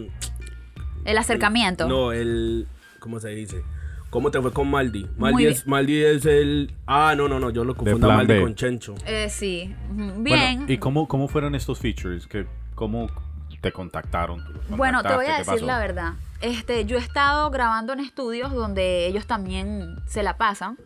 El 1.05 1.19
acercamiento. 1.19 1.89
No, 1.89 2.13
el... 2.13 2.67
¿Cómo 2.99 3.21
se 3.21 3.31
dice? 3.31 3.63
¿Cómo 4.11 4.31
te 4.31 4.41
fue 4.41 4.53
con 4.53 4.71
Maldi? 4.71 5.09
Maldi 5.19 5.39
bien. 5.39 5.53
es, 5.53 5.67
Maldi 5.67 6.03
es 6.05 6.25
el... 6.27 6.73
Ah, 6.87 7.15
no, 7.17 7.29
no, 7.29 7.41
no, 7.41 7.51
yo 7.51 7.65
lo 7.65 7.75
confundo 7.75 8.11
a 8.11 8.17
Maldi 8.17 8.35
B. 8.35 8.43
con 8.43 8.55
Chencho. 8.55 8.95
Eh, 9.07 9.29
sí, 9.29 9.75
ujú, 9.91 9.97
Bueno, 9.97 10.23
bien. 10.23 10.65
¿Y 10.69 10.79
cómo, 10.79 11.09
cómo 11.09 11.27
fueron 11.29 11.55
estos 11.55 11.79
features? 11.79 12.27
¿Qué, 12.27 12.47
¿Cómo 12.75 13.09
te 13.61 13.73
contactaron? 13.73 14.45
¿Tú 14.45 14.53
los 14.53 14.79
Bueno, 14.79 15.03
te 15.03 15.15
voy 15.15 15.27
a 15.27 15.39
decir 15.39 15.55
pasó? 15.55 15.67
la 15.67 15.79
verdad. 15.79 16.13
Este, 16.41 16.85
yo 16.85 16.97
he 16.97 17.01
estado 17.01 17.51
grabando 17.51 17.93
en 17.93 18.01
estudios 18.01 18.53
donde 18.53 19.07
ellos 19.07 19.27
también 19.27 19.97
se 20.07 20.23
la 20.23 20.37
pasan. 20.37 20.77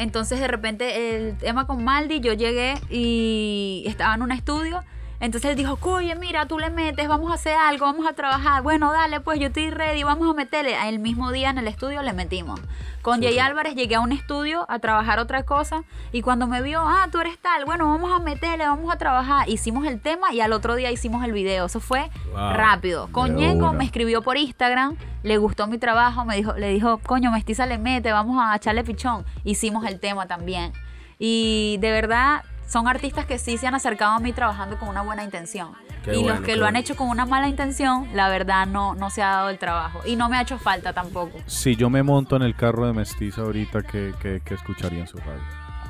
Entonces 0.00 0.40
de 0.40 0.48
repente 0.48 1.16
el 1.16 1.36
tema 1.36 1.66
con 1.66 1.84
Maldi, 1.84 2.20
yo 2.20 2.32
llegué 2.32 2.74
y 2.88 3.84
estaba 3.86 4.14
en 4.14 4.22
un 4.22 4.32
estudio. 4.32 4.82
Entonces 5.20 5.50
él 5.50 5.56
dijo, 5.56 5.78
oye, 5.82 6.14
mira, 6.14 6.46
tú 6.46 6.58
le 6.58 6.70
metes, 6.70 7.06
vamos 7.06 7.30
a 7.30 7.34
hacer 7.34 7.54
algo, 7.54 7.84
vamos 7.84 8.06
a 8.06 8.14
trabajar. 8.14 8.62
Bueno, 8.62 8.90
dale, 8.90 9.20
pues 9.20 9.38
yo 9.38 9.48
estoy 9.48 9.68
ready, 9.70 10.02
vamos 10.02 10.28
a 10.30 10.32
meterle. 10.32 10.74
El 10.88 10.98
mismo 10.98 11.30
día 11.30 11.50
en 11.50 11.58
el 11.58 11.68
estudio 11.68 12.02
le 12.02 12.14
metimos. 12.14 12.58
Con 13.02 13.22
Jay 13.22 13.38
Álvarez 13.38 13.74
llegué 13.74 13.94
a 13.96 14.00
un 14.00 14.12
estudio 14.12 14.64
a 14.68 14.78
trabajar 14.78 15.18
otra 15.18 15.42
cosa 15.44 15.84
y 16.12 16.22
cuando 16.22 16.46
me 16.46 16.60
vio, 16.62 16.80
ah, 16.82 17.08
tú 17.12 17.18
eres 17.20 17.38
tal, 17.38 17.64
bueno, 17.66 17.86
vamos 17.88 18.10
a 18.12 18.18
meterle, 18.22 18.66
vamos 18.66 18.92
a 18.92 18.96
trabajar. 18.96 19.48
Hicimos 19.48 19.86
el 19.86 20.00
tema 20.00 20.32
y 20.32 20.40
al 20.40 20.52
otro 20.54 20.74
día 20.74 20.90
hicimos 20.90 21.22
el 21.24 21.32
video. 21.32 21.66
Eso 21.66 21.80
fue 21.80 22.10
Wow. 22.32 22.52
rápido. 22.54 23.08
Con 23.12 23.36
Ñengo 23.36 23.72
me 23.74 23.84
escribió 23.84 24.22
por 24.22 24.36
Instagram, 24.38 24.96
le 25.22 25.36
gustó 25.38 25.66
mi 25.66 25.76
trabajo, 25.78 26.24
me 26.24 26.36
dijo, 26.36 26.52
le 26.54 26.70
dijo, 26.70 26.98
coño, 26.98 27.30
mestiza 27.30 27.66
le 27.66 27.76
mete, 27.78 28.10
vamos 28.12 28.36
a 28.42 28.56
echarle 28.56 28.84
pichón. 28.84 29.24
Hicimos 29.44 29.84
el 29.86 30.00
tema 30.00 30.26
también. 30.26 30.72
Y 31.18 31.76
de 31.80 31.90
verdad, 31.90 32.42
son 32.70 32.86
artistas 32.86 33.26
que 33.26 33.38
sí 33.38 33.56
se 33.58 33.66
han 33.66 33.74
acercado 33.74 34.12
a 34.12 34.20
mí 34.20 34.32
trabajando 34.32 34.78
con 34.78 34.88
una 34.88 35.02
buena 35.02 35.24
intención. 35.24 35.72
Qué 36.04 36.12
y 36.14 36.22
bueno, 36.22 36.36
los 36.36 36.46
que 36.46 36.54
lo 36.56 36.66
han 36.66 36.76
hecho 36.76 36.94
con 36.96 37.08
una 37.08 37.26
mala 37.26 37.48
intención, 37.48 38.08
la 38.14 38.28
verdad 38.28 38.66
no, 38.66 38.94
no 38.94 39.10
se 39.10 39.22
ha 39.22 39.30
dado 39.30 39.48
el 39.50 39.58
trabajo. 39.58 40.00
Y 40.06 40.14
no 40.14 40.28
me 40.28 40.36
ha 40.36 40.42
hecho 40.42 40.56
falta 40.58 40.92
tampoco. 40.92 41.38
Si 41.46 41.74
yo 41.74 41.90
me 41.90 42.02
monto 42.04 42.36
en 42.36 42.42
el 42.42 42.54
carro 42.54 42.86
de 42.86 42.92
mestiza 42.92 43.42
ahorita, 43.42 43.82
¿qué, 43.82 44.14
qué, 44.22 44.40
qué 44.44 44.54
escucharía 44.54 45.00
en 45.00 45.08
su 45.08 45.18
radio? 45.18 45.42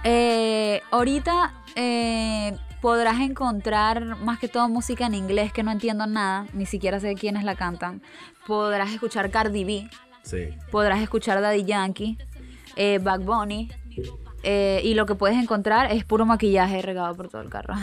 Eh, 0.05 0.81
ahorita 0.91 1.53
eh, 1.77 2.57
podrás 2.81 3.21
encontrar 3.21 4.17
más 4.17 4.39
que 4.39 4.49
todo 4.49 4.67
música 4.71 5.05
en 5.05 5.15
inglés 5.15 5.53
que 5.53 5.63
no 5.63 5.71
entiendo 5.71 6.07
nada, 6.07 6.47
ni 6.55 6.65
siquiera 6.65 6.99
sé 6.99 7.15
quiénes 7.15 7.45
la 7.45 7.55
cantan. 7.57 8.01
Podrás 8.47 8.91
escuchar 8.91 9.31
Cardi 9.31 9.65
B, 9.65 9.91
Sí. 10.23 10.49
podrás 10.71 11.01
escuchar 11.01 11.41
Daddy 11.43 11.65
Yankee, 11.65 12.17
eh, 12.77 12.99
Bad 13.03 13.21
Bunny. 13.21 13.71
Eh, 14.43 14.81
y 14.85 14.95
lo 14.95 15.07
que 15.07 15.15
puedes 15.15 15.37
encontrar 15.37 15.91
es 15.93 16.05
puro 16.05 16.25
maquillaje 16.27 16.81
regado 16.83 17.15
por 17.15 17.29
todo 17.29 17.43
el 17.43 17.49
carro. 17.51 17.75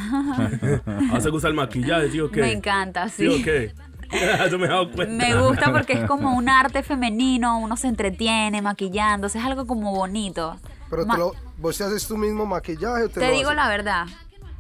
¿A 1.13 1.19
se 1.21 1.29
gusta 1.29 1.47
el 1.47 1.53
maquillaje, 1.53 2.09
sí 2.11 2.19
o 2.19 2.29
qué? 2.31 2.41
Me 2.41 2.51
encanta, 2.51 3.09
¿Sí 3.09 3.29
sí. 3.31 3.43
qué? 3.43 3.73
Eso 4.45 4.57
me 4.57 4.65
he 4.65 4.69
dado 4.69 4.89
cuenta. 4.91 5.13
Me 5.13 5.35
gusta 5.35 5.71
porque 5.71 5.93
es 5.93 6.05
como 6.05 6.33
un 6.35 6.47
arte 6.49 6.81
femenino, 6.83 7.59
uno 7.59 7.75
se 7.75 7.87
entretiene 7.87 8.61
maquillándose, 8.61 9.37
es 9.39 9.45
algo 9.45 9.67
como 9.67 9.93
bonito. 9.93 10.57
Pero 10.89 11.05
Ma- 11.05 11.13
te 11.15 11.19
lo- 11.19 11.33
vos 11.57 11.77
te 11.77 11.83
haces 11.83 12.07
tu 12.07 12.15
mismo 12.17 12.45
maquillaje 12.45 13.03
o 13.03 13.09
te, 13.09 13.19
Te 13.19 13.27
lo 13.27 13.33
digo 13.33 13.49
haces? 13.49 13.55
la 13.57 13.67
verdad. 13.67 14.05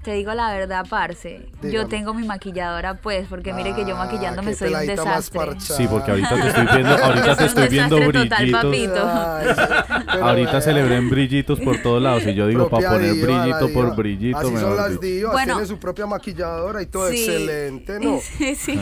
Te 0.07 0.13
digo 0.13 0.33
la 0.33 0.53
verdad, 0.53 0.85
parce. 0.89 1.49
Yo 1.61 1.85
tengo 1.87 2.13
mi 2.13 2.25
maquilladora, 2.25 2.93
pues, 2.93 3.27
porque 3.27 3.51
mire 3.51 3.75
que 3.75 3.83
yo 3.83 3.97
Ah, 3.97 4.05
maquillándome 4.05 4.51
qué 4.51 4.55
soy 4.55 4.73
un 4.73 4.87
desastre. 4.87 5.59
Sí, 5.59 5.85
porque 5.85 6.11
ahorita 6.11 6.29
te 6.41 6.47
estoy 6.47 6.65
viendo, 6.65 6.97
ahorita 7.03 7.35
te 7.35 7.45
estoy 7.45 7.67
viendo 7.67 7.97
brillitos. 7.97 9.03
Ay, 9.05 9.47
sí, 9.53 10.17
Ahorita 10.21 10.61
celebré 10.61 10.95
en 10.95 11.09
brillitos 11.09 11.59
por 11.59 11.81
todos 11.81 12.01
lados. 12.01 12.23
Y 12.25 12.33
yo 12.35 12.47
digo, 12.47 12.69
para 12.69 12.91
poner 12.91 13.15
diva, 13.15 13.27
brillito 13.43 13.73
por 13.73 13.97
brillito, 13.97 14.37
Así 14.37 14.55
son 14.55 14.77
las 14.77 14.97
divas, 15.01 15.33
Bueno. 15.33 15.53
tiene 15.55 15.67
su 15.67 15.77
propia 15.77 16.05
maquilladora 16.05 16.81
y 16.81 16.85
todo 16.85 17.09
Sí. 17.09 17.25
excelente, 17.25 17.99
¿no? 17.99 18.19
Sí, 18.37 18.55
sí. 18.55 18.79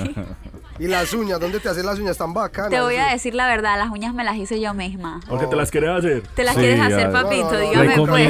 Y 0.77 0.87
las 0.87 1.13
uñas, 1.13 1.39
¿dónde 1.39 1.59
te 1.61 1.69
haces 1.69 1.85
las 1.85 1.97
uñas 1.99 2.17
tan 2.17 2.33
bacanas? 2.33 2.69
Te 2.69 2.81
voy 2.81 2.97
a 2.97 3.05
Sí. 3.07 3.13
decir 3.13 3.33
la 3.35 3.47
verdad, 3.47 3.77
las 3.77 3.89
uñas 3.91 4.13
me 4.13 4.25
las 4.25 4.35
hice 4.35 4.59
yo 4.59 4.73
misma. 4.73 5.21
Porque 5.27 5.45
te 5.47 5.55
las 5.55 5.71
querés 5.71 5.89
hacer. 5.91 6.21
¿Te 6.35 6.43
las 6.43 6.53
Sí, 6.55 6.59
quieres 6.59 6.81
hacer, 6.81 7.11
papito? 7.13 7.51
no, 7.51 7.51
no. 7.53 7.59
Dígame 7.59 8.05
pues. 8.05 8.29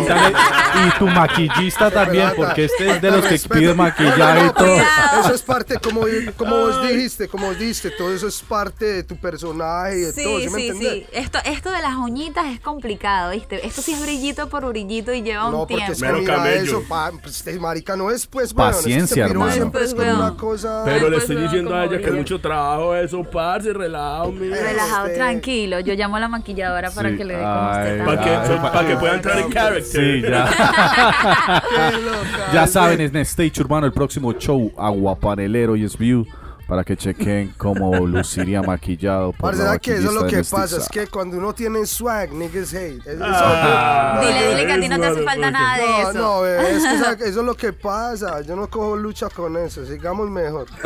Y 0.86 1.00
tu 1.00 1.08
maquillista 1.08 1.90
también, 1.90 2.32
porque 2.36 2.66
este 2.66 2.92
es 2.92 3.02
de 3.02 3.10
los 3.12 3.26
que 3.26 3.40
pide 3.50 3.74
maquillaje 3.74 4.46
y 4.46 4.50
todo. 4.52 4.68
Cuidado. 4.76 5.22
Eso 5.22 5.34
es 5.34 5.42
parte, 5.42 5.80
como, 5.80 6.02
como 6.38 6.56
vos 6.56 6.88
dijiste, 6.88 7.28
como 7.28 7.48
vos 7.48 7.58
dijiste, 7.58 7.90
todo 7.92 8.14
eso 8.14 8.28
es 8.28 8.40
parte 8.42 8.86
de 8.86 9.04
tu 9.04 9.16
personaje 9.16 9.98
y 9.98 10.02
de 10.02 10.14
todo, 10.24 10.38
Sí, 10.40 10.44
¿sí 10.44 10.50
me 10.52 10.60
sí, 10.60 10.68
entendés? 10.68 10.92
sí. 10.94 11.06
Esto, 11.14 11.40
esto 11.46 11.72
de 11.72 11.82
las 11.82 11.96
uñitas 11.96 12.46
es 12.48 12.60
complicado, 12.60 13.32
¿viste? 13.32 13.66
Esto 13.66 13.82
sí 13.82 13.94
es 13.94 14.02
brillito 14.04 14.50
por 14.50 14.66
brillito 14.68 15.12
y 15.14 15.24
lleva 15.24 15.50
No, 15.50 15.62
un 15.62 15.68
porque 15.68 15.76
es 15.84 15.98
tiempo. 15.98 16.00
que 16.00 16.06
Mero 16.06 16.20
mira 16.20 16.36
camello. 16.36 16.62
eso, 16.62 16.84
pa, 16.88 17.12
pues, 17.22 17.60
marica 17.60 17.96
no 17.96 18.12
es 18.12 18.28
pues, 18.28 18.48
es 18.50 18.54
que 18.54 18.62
este 18.62 18.76
Paciencia, 18.78 19.16
piro 19.28 19.32
hermano. 19.40 19.52
siempre 19.54 19.84
es 19.86 19.94
Pues, 19.96 20.14
una 20.14 20.36
cosa... 20.38 20.84
Pero 20.86 21.06
le 21.10 21.18
pues, 21.18 21.22
estoy 21.24 21.38
diciendo 21.38 21.74
a 21.74 21.86
ella 21.86 21.98
que 21.98 22.12
brilla. 22.12 22.35
Mucho 22.36 22.42
trabajo 22.42 22.96
eso, 22.96 23.24
parce, 23.24 23.72
relajado, 23.74 24.32
mira. 24.32 24.58
Relajado, 24.58 25.10
tranquilo. 25.14 25.80
Yo 25.80 25.94
llamo 25.94 26.16
a 26.18 26.20
la 26.20 26.28
maquilladora 26.28 26.92
para 26.92 27.10
Sí. 27.10 27.18
que 27.18 27.26
le 27.26 27.36
dé 27.36 27.42
como 27.42 27.70
Ay, 27.70 27.92
usted 27.92 28.06
Para 28.06 28.22
que. 28.24 28.30
Ay, 28.30 28.60
para 28.62 28.88
que 28.88 28.96
pueda 28.98 29.14
entrar 29.16 29.40
en 29.40 29.50
character. 29.52 29.84
Sí, 29.84 30.22
ya. 30.22 30.46
Qué 31.70 31.98
loca, 31.98 32.52
Ya 32.54 32.64
es 32.64 32.72
saben, 32.72 33.02
en 33.02 33.16
Stage 33.18 33.62
Urbano 33.62 33.86
el 33.86 33.94
próximo 33.94 34.34
show, 34.34 34.72
Aguapanelero 34.78 35.76
y 35.76 35.86
View 35.98 36.26
para 36.68 36.84
que 36.84 36.98
chequen 36.98 37.54
cómo 37.58 38.06
luciría 38.08 38.62
maquillado 38.64 39.32
por 39.34 39.42
Parce, 39.52 39.60
la 39.60 39.66
¿sabes 39.68 39.82
qué? 39.82 39.94
Eso 39.96 40.08
es 40.10 40.14
lo 40.16 40.26
que 40.28 40.44
pasa, 40.44 40.78
es 40.78 40.88
que 40.90 41.08
cuando 41.08 41.38
uno 41.38 41.54
tiene 41.54 41.86
swag, 41.86 42.32
niggas 42.34 42.74
hate. 42.74 43.00
Es- 43.06 43.14
es 43.16 43.22
Ah. 43.22 44.20
Dile, 44.22 44.50
dile 44.50 44.66
que 44.66 44.74
a 44.74 44.80
ti 44.80 44.90
no 44.90 45.00
te 45.00 45.06
hace 45.06 45.24
falta 45.24 45.52
nada 45.52 45.78
de 45.78 45.84
No, 45.86 46.10
eso. 46.10 46.14
no, 46.20 46.42
bebé, 46.42 46.72
es 46.76 46.84
que 47.18 47.24
eso 47.30 47.40
es 47.42 47.46
lo 47.46 47.54
que 47.56 47.72
pasa. 47.74 48.42
Yo 48.42 48.56
no 48.56 48.68
cojo 48.70 48.96
lucha 48.96 49.30
con 49.30 49.56
eso. 49.58 49.86
Sigamos 49.86 50.30
mejor. 50.30 50.66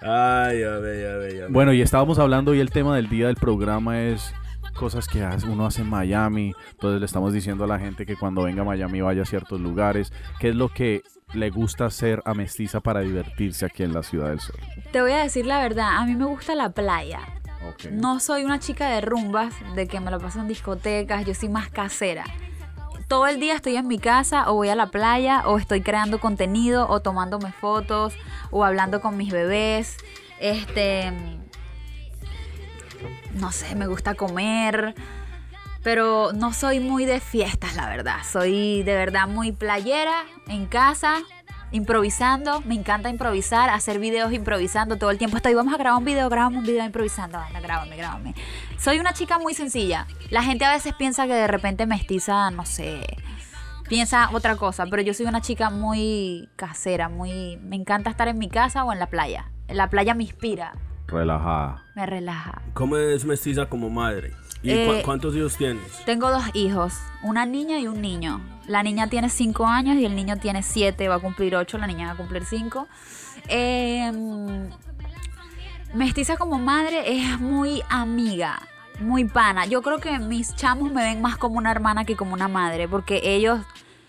Ay, 0.00 0.62
a 0.62 0.78
ver, 0.78 1.10
a 1.10 1.16
ver, 1.18 1.36
a 1.36 1.40
ver. 1.44 1.50
Bueno, 1.50 1.72
y 1.72 1.82
estábamos 1.82 2.18
hablando 2.18 2.54
y 2.54 2.60
el 2.60 2.70
tema 2.70 2.94
del 2.96 3.08
día 3.08 3.26
del 3.26 3.36
programa 3.36 4.00
es 4.02 4.32
cosas 4.76 5.08
que 5.08 5.26
uno 5.48 5.66
hace 5.66 5.82
en 5.82 5.90
Miami. 5.90 6.54
Entonces 6.70 7.00
le 7.00 7.06
estamos 7.06 7.32
diciendo 7.32 7.64
a 7.64 7.66
la 7.66 7.78
gente 7.80 8.06
que 8.06 8.16
cuando 8.16 8.42
venga 8.44 8.62
a 8.62 8.64
Miami 8.64 9.00
vaya 9.00 9.22
a 9.22 9.26
ciertos 9.26 9.60
lugares. 9.60 10.12
¿Qué 10.38 10.50
es 10.50 10.54
lo 10.54 10.68
que 10.68 11.02
le 11.34 11.50
gusta 11.50 11.86
hacer 11.86 12.22
a 12.24 12.34
Mestiza 12.34 12.80
para 12.80 13.00
divertirse 13.00 13.66
aquí 13.66 13.82
en 13.82 13.92
la 13.92 14.02
Ciudad 14.02 14.28
del 14.28 14.40
Sol? 14.40 14.56
Te 14.92 15.00
voy 15.00 15.12
a 15.12 15.18
decir 15.18 15.46
la 15.46 15.60
verdad, 15.60 15.96
a 15.96 16.04
mí 16.04 16.14
me 16.14 16.24
gusta 16.24 16.54
la 16.54 16.70
playa. 16.70 17.20
No 17.90 18.20
soy 18.20 18.44
una 18.44 18.58
chica 18.58 18.88
de 18.90 19.00
rumbas, 19.00 19.54
de 19.74 19.88
que 19.88 20.00
me 20.00 20.10
lo 20.10 20.18
paso 20.20 20.40
en 20.40 20.48
discotecas, 20.48 21.26
yo 21.26 21.34
soy 21.34 21.48
más 21.48 21.68
casera. 21.70 22.24
Todo 23.08 23.26
el 23.26 23.40
día 23.40 23.54
estoy 23.54 23.76
en 23.76 23.88
mi 23.88 23.98
casa 23.98 24.50
o 24.50 24.54
voy 24.54 24.68
a 24.68 24.74
la 24.74 24.90
playa 24.90 25.42
o 25.46 25.58
estoy 25.58 25.80
creando 25.80 26.20
contenido 26.20 26.88
o 26.88 27.00
tomándome 27.00 27.52
fotos 27.52 28.14
o 28.50 28.64
hablando 28.64 29.00
con 29.00 29.16
mis 29.16 29.32
bebés. 29.32 29.96
Este 30.40 31.12
no 33.34 33.52
sé, 33.52 33.74
me 33.76 33.86
gusta 33.86 34.14
comer, 34.14 34.94
pero 35.88 36.34
no 36.34 36.52
soy 36.52 36.80
muy 36.80 37.06
de 37.06 37.18
fiestas, 37.18 37.74
la 37.74 37.88
verdad. 37.88 38.18
Soy 38.22 38.82
de 38.82 38.94
verdad 38.94 39.26
muy 39.26 39.52
playera 39.52 40.26
en 40.46 40.66
casa, 40.66 41.22
improvisando. 41.70 42.60
Me 42.66 42.74
encanta 42.74 43.08
improvisar, 43.08 43.70
hacer 43.70 43.98
videos 43.98 44.34
improvisando 44.34 44.98
todo 44.98 45.10
el 45.10 45.16
tiempo. 45.16 45.38
Estoy, 45.38 45.54
vamos 45.54 45.72
a 45.72 45.78
grabar 45.78 45.98
un 45.98 46.04
video, 46.04 46.28
grabamos 46.28 46.58
un 46.58 46.66
video 46.66 46.84
improvisando. 46.84 47.38
Anda, 47.38 47.60
grábame, 47.60 47.96
grábame. 47.96 48.34
Soy 48.76 48.98
una 48.98 49.14
chica 49.14 49.38
muy 49.38 49.54
sencilla. 49.54 50.06
La 50.28 50.42
gente 50.42 50.66
a 50.66 50.72
veces 50.72 50.92
piensa 50.92 51.26
que 51.26 51.32
de 51.32 51.46
repente 51.46 51.86
mestiza, 51.86 52.50
no 52.50 52.66
sé, 52.66 53.00
piensa 53.88 54.28
otra 54.34 54.56
cosa, 54.56 54.84
pero 54.90 55.00
yo 55.00 55.14
soy 55.14 55.24
una 55.24 55.40
chica 55.40 55.70
muy 55.70 56.50
casera, 56.56 57.08
muy 57.08 57.56
me 57.62 57.76
encanta 57.76 58.10
estar 58.10 58.28
en 58.28 58.36
mi 58.36 58.50
casa 58.50 58.84
o 58.84 58.92
en 58.92 58.98
la 58.98 59.06
playa. 59.06 59.52
La 59.68 59.88
playa 59.88 60.12
me 60.12 60.24
inspira, 60.24 60.74
Relajada. 61.08 61.82
me 61.94 62.06
relaja. 62.06 62.62
¿Cómo 62.74 62.96
es 62.96 63.24
mestiza 63.24 63.66
como 63.66 63.90
madre? 63.90 64.32
¿Y 64.62 64.70
Eh, 64.70 64.86
cu- 64.86 65.04
cuántos 65.04 65.34
hijos 65.36 65.56
tienes? 65.56 65.82
Tengo 66.04 66.30
dos 66.30 66.44
hijos, 66.54 66.94
una 67.22 67.46
niña 67.46 67.78
y 67.78 67.86
un 67.88 68.00
niño. 68.00 68.40
La 68.66 68.82
niña 68.82 69.08
tiene 69.08 69.30
cinco 69.30 69.66
años 69.66 69.96
y 69.96 70.04
el 70.04 70.14
niño 70.14 70.36
tiene 70.36 70.62
siete, 70.62 71.08
va 71.08 71.14
a 71.16 71.18
cumplir 71.20 71.56
ocho, 71.56 71.78
la 71.78 71.86
niña 71.86 72.06
va 72.08 72.12
a 72.12 72.16
cumplir 72.16 72.44
cinco. 72.44 72.86
Em, 73.48 74.68
mestiza 75.94 76.36
como 76.36 76.58
madre 76.58 77.18
es 77.18 77.40
muy 77.40 77.82
amiga, 77.88 78.60
muy 79.00 79.24
pana. 79.24 79.64
Yo 79.66 79.80
creo 79.82 79.98
que 80.00 80.18
mis 80.18 80.54
chamos 80.56 80.92
me 80.92 81.02
ven 81.02 81.22
más 81.22 81.36
como 81.36 81.56
una 81.58 81.70
hermana 81.70 82.04
que 82.04 82.16
como 82.16 82.34
una 82.34 82.48
madre, 82.48 82.88
porque 82.88 83.20
ellos 83.24 83.60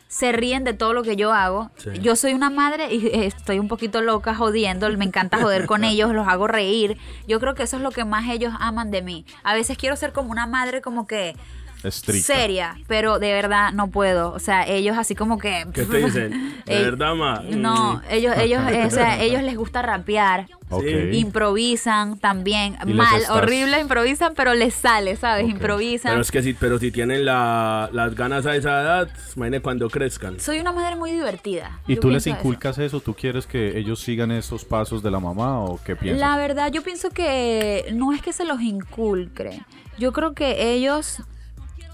se 0.09 0.31
ríen 0.31 0.63
de 0.63 0.73
todo 0.73 0.93
lo 0.93 1.03
que 1.03 1.15
yo 1.15 1.31
hago. 1.31 1.69
Sí. 1.77 1.91
Yo 2.01 2.15
soy 2.15 2.33
una 2.33 2.49
madre 2.49 2.91
y 2.91 3.05
eh, 3.07 3.27
estoy 3.27 3.59
un 3.59 3.67
poquito 3.67 4.01
loca 4.01 4.33
jodiendo, 4.33 4.89
me 4.97 5.05
encanta 5.05 5.39
joder 5.39 5.67
con 5.67 5.83
ellos, 5.85 6.13
los 6.13 6.27
hago 6.27 6.47
reír. 6.47 6.97
Yo 7.27 7.39
creo 7.39 7.53
que 7.53 7.61
eso 7.61 7.77
es 7.77 7.83
lo 7.83 7.91
que 7.91 8.05
más 8.05 8.27
ellos 8.27 8.51
aman 8.59 8.89
de 8.89 9.03
mí. 9.03 9.25
A 9.43 9.53
veces 9.53 9.77
quiero 9.77 9.95
ser 9.95 10.11
como 10.11 10.31
una 10.31 10.47
madre 10.47 10.81
como 10.81 11.05
que 11.05 11.35
Estricta. 11.83 12.33
seria, 12.33 12.77
pero 12.87 13.19
de 13.19 13.31
verdad 13.33 13.71
no 13.73 13.89
puedo. 13.89 14.31
O 14.33 14.39
sea, 14.39 14.67
ellos 14.67 14.97
así 14.97 15.15
como 15.15 15.37
que... 15.37 15.65
¿Qué 15.73 15.85
te 15.85 15.97
dicen? 16.05 16.31
¿De 16.65 16.77
Eh, 16.79 16.83
verdad, 16.83 17.15
ma? 17.15 17.41
No, 17.49 18.01
ellos, 18.09 18.35
ellos, 18.37 18.61
eh, 18.69 18.85
o 18.85 18.89
sea, 18.89 19.19
ellos 19.21 19.41
les 19.43 19.55
gusta 19.57 19.81
rapear. 19.81 20.47
Ok. 20.71 20.83
Sí. 20.83 21.17
Improvisan 21.17 22.19
también, 22.19 22.77
mal, 22.85 23.21
estás- 23.21 23.35
horrible 23.35 23.79
improvisan, 23.79 24.33
pero 24.35 24.53
les 24.53 24.75
sale, 24.75 25.15
¿sabes? 25.15 25.49
Improvisan. 25.49 26.11
Pero 26.11 26.21
es 26.21 26.29
que 26.31 26.43
si, 26.43 26.53
pero 26.53 26.77
si 26.77 26.91
tienen 26.91 27.25
la- 27.25 27.89
las 27.91 28.13
ganas 28.13 28.45
a 28.45 28.55
esa 28.55 28.81
edad, 28.81 29.09
imagínate 29.35 29.63
cuando 29.63 29.89
crezcan. 29.89 30.39
Soy 30.39 30.59
una 30.59 30.71
madre 30.71 30.95
muy 30.95 31.11
divertida. 31.11 31.79
¿Y 31.87 31.95
Yo 31.95 32.01
tú 32.01 32.09
les 32.09 32.23
pienso 32.23 32.39
eso. 32.39 32.47
inculcas 32.47 32.77
eso. 32.77 32.99
¿Tú 32.99 33.15
quieres 33.15 33.47
que 33.47 33.79
ellos 33.79 33.99
sigan 33.99 34.31
esos 34.31 34.63
pasos 34.65 35.01
de 35.01 35.09
la 35.09 35.19
mamá 35.19 35.59
o 35.59 35.79
qué 35.83 35.95
piensas? 35.95 36.19
La 36.19 36.37
verdad, 36.37 36.71
yo 36.71 36.83
pienso 36.83 37.09
que 37.09 37.85
no 37.93 38.13
es 38.13 38.21
que 38.21 38.31
se 38.33 38.45
los 38.45 38.61
inculque. 38.61 39.61
Yo 39.97 40.13
creo 40.13 40.33
que 40.33 40.71
ellos 40.73 41.23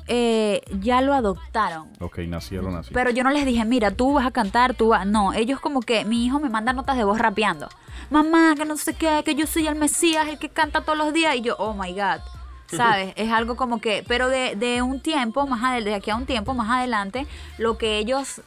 eh, 0.07 0.61
ya 0.79 1.01
lo 1.01 1.13
adoptaron. 1.13 1.89
Ok, 1.99 2.19
nacieron 2.19 2.75
así. 2.75 2.91
Pero 2.93 3.09
yo 3.11 3.23
no 3.23 3.31
les 3.31 3.45
dije, 3.45 3.65
mira, 3.65 3.91
tú 3.91 4.13
vas 4.13 4.25
a 4.25 4.31
cantar, 4.31 4.73
tú 4.75 4.89
vas. 4.89 5.05
No, 5.05 5.33
ellos 5.33 5.59
como 5.59 5.81
que 5.81 6.05
mi 6.05 6.25
hijo 6.25 6.39
me 6.39 6.49
manda 6.49 6.73
notas 6.73 6.97
de 6.97 7.03
voz 7.03 7.19
rapeando. 7.19 7.69
Mamá, 8.09 8.53
que 8.55 8.65
no 8.65 8.77
sé 8.77 8.93
qué, 8.93 9.21
que 9.25 9.35
yo 9.35 9.47
soy 9.47 9.67
el 9.67 9.75
Mesías, 9.75 10.27
el 10.27 10.37
que 10.37 10.49
canta 10.49 10.81
todos 10.81 10.97
los 10.97 11.13
días. 11.13 11.35
Y 11.35 11.41
yo, 11.41 11.55
oh 11.57 11.73
my 11.73 11.91
God. 11.91 12.21
¿sabes? 12.67 13.13
Es 13.15 13.31
algo 13.31 13.55
como 13.55 13.79
que, 13.79 14.03
pero 14.07 14.27
de, 14.27 14.55
de 14.55 14.81
un 14.81 14.99
tiempo, 14.99 15.45
más 15.47 15.63
adelante, 15.63 15.89
de 15.91 15.95
aquí 15.95 16.11
a 16.11 16.15
un 16.15 16.25
tiempo 16.25 16.53
más 16.53 16.69
adelante, 16.69 17.27
lo 17.57 17.77
que 17.77 17.99
ellos 17.99 18.41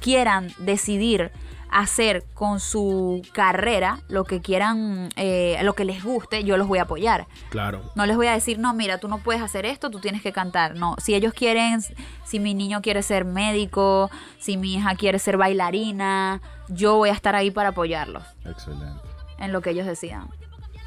quieran 0.00 0.52
decidir 0.58 1.32
hacer 1.70 2.24
con 2.34 2.60
su 2.60 3.22
carrera, 3.32 4.00
lo 4.08 4.24
que 4.24 4.40
quieran, 4.40 5.10
eh, 5.16 5.58
lo 5.62 5.74
que 5.74 5.84
les 5.84 6.02
guste, 6.02 6.44
yo 6.44 6.56
los 6.56 6.66
voy 6.66 6.78
a 6.78 6.82
apoyar. 6.82 7.26
Claro. 7.50 7.92
No 7.94 8.06
les 8.06 8.16
voy 8.16 8.26
a 8.26 8.32
decir, 8.32 8.58
no, 8.58 8.72
mira, 8.74 8.98
tú 8.98 9.08
no 9.08 9.18
puedes 9.18 9.42
hacer 9.42 9.66
esto, 9.66 9.90
tú 9.90 10.00
tienes 10.00 10.22
que 10.22 10.32
cantar. 10.32 10.76
No, 10.76 10.96
si 10.98 11.14
ellos 11.14 11.32
quieren, 11.34 11.80
si 12.24 12.40
mi 12.40 12.54
niño 12.54 12.80
quiere 12.82 13.02
ser 13.02 13.24
médico, 13.24 14.10
si 14.38 14.56
mi 14.56 14.74
hija 14.74 14.94
quiere 14.94 15.18
ser 15.18 15.36
bailarina, 15.36 16.40
yo 16.68 16.96
voy 16.96 17.10
a 17.10 17.12
estar 17.12 17.34
ahí 17.34 17.50
para 17.50 17.70
apoyarlos 17.70 18.24
Excelente. 18.44 19.00
en 19.38 19.52
lo 19.52 19.60
que 19.60 19.70
ellos 19.70 19.86
decidan. 19.86 20.28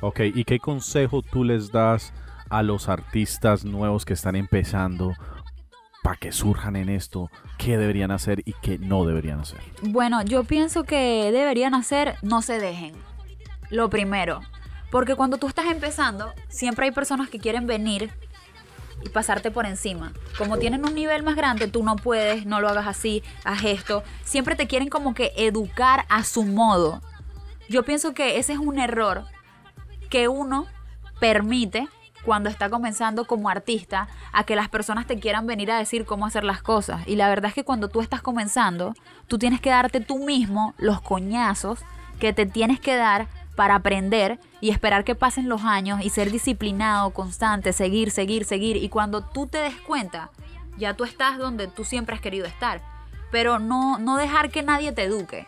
Ok, 0.01 0.21
¿y 0.33 0.43
qué 0.45 0.59
consejo 0.59 1.21
tú 1.21 1.43
les 1.43 1.71
das 1.71 2.13
a 2.49 2.63
los 2.63 2.89
artistas 2.89 3.63
nuevos 3.63 4.03
que 4.03 4.13
están 4.13 4.35
empezando 4.35 5.13
para 6.01 6.17
que 6.17 6.31
surjan 6.31 6.75
en 6.75 6.89
esto? 6.89 7.29
¿Qué 7.57 7.77
deberían 7.77 8.11
hacer 8.11 8.41
y 8.45 8.53
qué 8.61 8.77
no 8.77 9.05
deberían 9.05 9.39
hacer? 9.39 9.59
Bueno, 9.81 10.21
yo 10.23 10.43
pienso 10.43 10.83
que 10.83 11.31
deberían 11.31 11.73
hacer, 11.73 12.15
no 12.21 12.41
se 12.41 12.59
dejen. 12.59 12.93
Lo 13.69 13.89
primero. 13.89 14.41
Porque 14.89 15.15
cuando 15.15 15.37
tú 15.37 15.47
estás 15.47 15.65
empezando, 15.67 16.33
siempre 16.49 16.85
hay 16.85 16.91
personas 16.91 17.29
que 17.29 17.39
quieren 17.39 17.65
venir 17.65 18.11
y 19.03 19.09
pasarte 19.09 19.49
por 19.49 19.65
encima. 19.65 20.11
Como 20.37 20.57
tienen 20.57 20.85
un 20.85 20.93
nivel 20.93 21.23
más 21.23 21.35
grande, 21.35 21.67
tú 21.67 21.83
no 21.83 21.95
puedes, 21.95 22.45
no 22.45 22.59
lo 22.59 22.69
hagas 22.69 22.87
así, 22.87 23.23
haz 23.43 23.63
esto. 23.63 24.03
Siempre 24.23 24.55
te 24.55 24.67
quieren 24.67 24.89
como 24.89 25.13
que 25.13 25.31
educar 25.37 26.05
a 26.09 26.23
su 26.23 26.43
modo. 26.43 27.01
Yo 27.69 27.83
pienso 27.83 28.13
que 28.13 28.37
ese 28.37 28.53
es 28.53 28.59
un 28.59 28.79
error 28.79 29.25
que 30.09 30.27
uno 30.27 30.65
permite 31.19 31.87
cuando 32.25 32.49
está 32.49 32.69
comenzando 32.69 33.25
como 33.25 33.49
artista 33.49 34.07
a 34.31 34.43
que 34.43 34.55
las 34.55 34.69
personas 34.69 35.07
te 35.07 35.19
quieran 35.19 35.47
venir 35.47 35.71
a 35.71 35.77
decir 35.77 36.05
cómo 36.05 36.25
hacer 36.25 36.43
las 36.43 36.61
cosas. 36.61 37.07
Y 37.07 37.15
la 37.15 37.29
verdad 37.29 37.49
es 37.49 37.55
que 37.55 37.63
cuando 37.63 37.87
tú 37.89 38.01
estás 38.01 38.21
comenzando, 38.21 38.93
tú 39.27 39.37
tienes 39.39 39.59
que 39.61 39.69
darte 39.71 39.99
tú 40.01 40.19
mismo 40.23 40.73
los 40.77 41.01
coñazos 41.01 41.79
que 42.19 42.33
te 42.33 42.45
tienes 42.45 42.79
que 42.79 42.95
dar 42.95 43.27
para 43.55 43.75
aprender 43.75 44.39
y 44.61 44.69
esperar 44.69 45.03
que 45.03 45.15
pasen 45.15 45.49
los 45.49 45.63
años 45.63 46.01
y 46.03 46.09
ser 46.09 46.31
disciplinado, 46.31 47.09
constante, 47.11 47.73
seguir, 47.73 48.11
seguir, 48.11 48.45
seguir. 48.45 48.77
Y 48.77 48.89
cuando 48.89 49.21
tú 49.23 49.47
te 49.47 49.57
des 49.57 49.75
cuenta, 49.81 50.29
ya 50.77 50.93
tú 50.93 51.03
estás 51.03 51.37
donde 51.37 51.67
tú 51.67 51.83
siempre 51.83 52.15
has 52.15 52.21
querido 52.21 52.45
estar. 52.45 52.81
Pero 53.31 53.59
no, 53.59 53.97
no 53.97 54.17
dejar 54.17 54.51
que 54.51 54.61
nadie 54.63 54.91
te 54.91 55.03
eduque. 55.03 55.47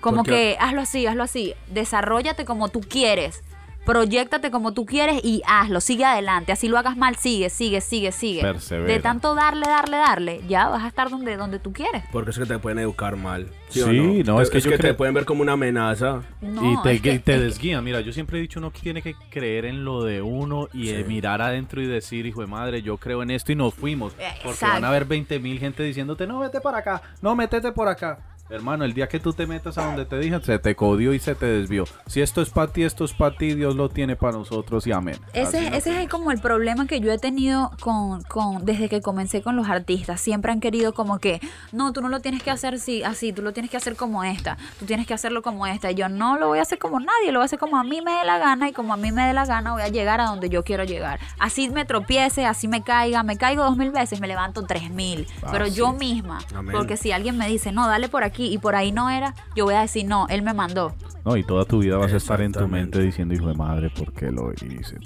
Como 0.00 0.18
Porque- 0.18 0.30
que 0.30 0.56
hazlo 0.60 0.80
así, 0.82 1.06
hazlo 1.06 1.22
así. 1.24 1.54
Desarrollate 1.68 2.44
como 2.44 2.68
tú 2.68 2.80
quieres. 2.80 3.42
Proyéctate 3.84 4.50
como 4.52 4.72
tú 4.72 4.86
quieres 4.86 5.20
y 5.24 5.42
hazlo. 5.46 5.80
Sigue 5.80 6.04
adelante. 6.04 6.52
Así 6.52 6.68
lo 6.68 6.78
hagas 6.78 6.96
mal, 6.96 7.16
sigue, 7.16 7.50
sigue, 7.50 7.80
sigue, 7.80 8.12
sigue. 8.12 8.40
Persevera. 8.40 8.92
De 8.92 9.00
tanto 9.00 9.34
darle, 9.34 9.66
darle, 9.66 9.96
darle, 9.96 10.40
ya 10.48 10.68
vas 10.68 10.84
a 10.84 10.88
estar 10.88 11.10
donde, 11.10 11.36
donde 11.36 11.58
tú 11.58 11.72
quieres. 11.72 12.04
Porque 12.12 12.30
es 12.30 12.38
que 12.38 12.46
te 12.46 12.58
pueden 12.60 12.78
educar 12.78 13.16
mal. 13.16 13.48
Sí, 13.70 13.80
o 13.80 14.24
no, 14.24 14.40
es 14.40 14.50
que 14.50 14.60
yo 14.60 14.70
te 14.70 14.76
creo- 14.78 14.96
pueden 14.96 15.14
ver 15.14 15.24
como 15.24 15.42
una 15.42 15.52
amenaza. 15.52 16.22
No, 16.42 16.72
y 16.72 16.82
te, 16.82 16.92
es 16.92 17.00
que- 17.00 17.18
te 17.18 17.32
es 17.34 17.38
que- 17.38 17.44
desguían. 17.44 17.82
Mira, 17.82 18.00
yo 18.02 18.12
siempre 18.12 18.38
he 18.38 18.42
dicho, 18.42 18.60
uno 18.60 18.70
tiene 18.70 19.02
que 19.02 19.14
creer 19.30 19.64
en 19.64 19.84
lo 19.84 20.04
de 20.04 20.22
uno 20.22 20.68
y 20.72 20.90
eh, 20.90 20.98
Sí. 21.02 21.04
mirar 21.08 21.42
adentro 21.42 21.80
y 21.82 21.86
decir, 21.86 22.24
hijo 22.26 22.40
de 22.42 22.46
madre, 22.46 22.82
yo 22.82 22.98
creo 22.98 23.22
en 23.22 23.30
esto 23.30 23.50
y 23.50 23.56
nos 23.56 23.74
fuimos. 23.74 24.12
Porque 24.12 24.50
exacto. 24.50 24.74
van 24.74 24.84
a 24.84 24.88
haber 24.88 25.06
20 25.06 25.38
mil 25.38 25.58
gente 25.58 25.82
diciéndote, 25.82 26.26
no, 26.26 26.38
vete 26.40 26.60
para 26.60 26.78
acá, 26.78 27.02
no, 27.20 27.34
métete 27.34 27.72
por 27.72 27.88
acá. 27.88 28.18
Hermano, 28.52 28.84
el 28.84 28.92
día 28.92 29.08
que 29.08 29.18
tú 29.18 29.32
te 29.32 29.46
metas 29.46 29.78
a 29.78 29.86
donde 29.86 30.04
te 30.04 30.18
dije, 30.18 30.38
se 30.42 30.58
te 30.58 30.76
codió 30.76 31.14
y 31.14 31.18
se 31.18 31.34
te 31.34 31.46
desvió. 31.46 31.84
Si 32.06 32.20
esto 32.20 32.42
es 32.42 32.50
para 32.50 32.70
ti, 32.70 32.82
esto 32.82 33.06
es 33.06 33.14
para 33.14 33.34
ti, 33.34 33.54
Dios 33.54 33.76
lo 33.76 33.88
tiene 33.88 34.14
para 34.14 34.34
nosotros 34.34 34.86
y 34.86 34.92
amén. 34.92 35.16
Ese, 35.32 35.70
no 35.70 35.76
ese 35.78 36.02
es 36.02 36.08
como 36.10 36.30
el 36.32 36.38
problema 36.38 36.86
que 36.86 37.00
yo 37.00 37.10
he 37.10 37.16
tenido 37.16 37.70
con, 37.80 38.20
con 38.24 38.66
desde 38.66 38.90
que 38.90 39.00
comencé 39.00 39.40
con 39.40 39.56
los 39.56 39.70
artistas. 39.70 40.20
Siempre 40.20 40.52
han 40.52 40.60
querido 40.60 40.92
como 40.92 41.18
que, 41.18 41.40
no, 41.72 41.94
tú 41.94 42.02
no 42.02 42.10
lo 42.10 42.20
tienes 42.20 42.42
que 42.42 42.50
hacer 42.50 42.74
así, 42.74 43.02
así, 43.02 43.32
tú 43.32 43.40
lo 43.40 43.54
tienes 43.54 43.70
que 43.70 43.78
hacer 43.78 43.96
como 43.96 44.22
esta, 44.22 44.58
tú 44.78 44.84
tienes 44.84 45.06
que 45.06 45.14
hacerlo 45.14 45.40
como 45.40 45.66
esta. 45.66 45.90
Y 45.90 45.94
yo 45.94 46.10
no 46.10 46.36
lo 46.36 46.48
voy 46.48 46.58
a 46.58 46.62
hacer 46.62 46.78
como 46.78 47.00
nadie, 47.00 47.32
lo 47.32 47.38
voy 47.38 47.44
a 47.44 47.46
hacer 47.46 47.58
como 47.58 47.78
a 47.78 47.84
mí 47.84 48.02
me 48.02 48.12
dé 48.12 48.24
la 48.26 48.36
gana 48.36 48.68
y 48.68 48.72
como 48.74 48.92
a 48.92 48.98
mí 48.98 49.12
me 49.12 49.26
dé 49.26 49.32
la 49.32 49.46
gana 49.46 49.72
voy 49.72 49.80
a 49.80 49.88
llegar 49.88 50.20
a 50.20 50.26
donde 50.26 50.50
yo 50.50 50.62
quiero 50.62 50.84
llegar. 50.84 51.20
Así 51.38 51.70
me 51.70 51.86
tropiece, 51.86 52.44
así 52.44 52.68
me 52.68 52.82
caiga, 52.82 53.22
me 53.22 53.38
caigo 53.38 53.64
dos 53.64 53.78
mil 53.78 53.92
veces, 53.92 54.20
me 54.20 54.28
levanto 54.28 54.66
tres 54.66 54.90
mil. 54.90 55.26
Ah, 55.42 55.48
pero 55.52 55.64
sí. 55.64 55.72
yo 55.72 55.94
misma, 55.94 56.40
Amén. 56.54 56.76
porque 56.76 56.98
si 56.98 57.12
alguien 57.12 57.38
me 57.38 57.48
dice, 57.48 57.72
no, 57.72 57.88
dale 57.88 58.10
por 58.10 58.24
aquí 58.24 58.41
y 58.50 58.58
por 58.58 58.74
ahí 58.74 58.92
no 58.92 59.10
era, 59.10 59.34
yo 59.54 59.64
voy 59.64 59.74
a 59.74 59.80
decir, 59.82 60.06
no, 60.06 60.26
él 60.28 60.42
me 60.42 60.54
mandó. 60.54 60.94
No, 61.24 61.36
y 61.36 61.44
toda 61.44 61.64
tu 61.64 61.78
vida 61.78 61.96
vas 61.98 62.12
a 62.12 62.16
estar 62.16 62.40
en 62.40 62.50
tu 62.50 62.66
mente 62.66 63.00
diciendo, 63.00 63.32
hijo 63.32 63.46
de 63.46 63.54
madre, 63.54 63.90
¿por 63.90 64.12
qué 64.12 64.32
lo 64.32 64.52
hice? 64.52 64.96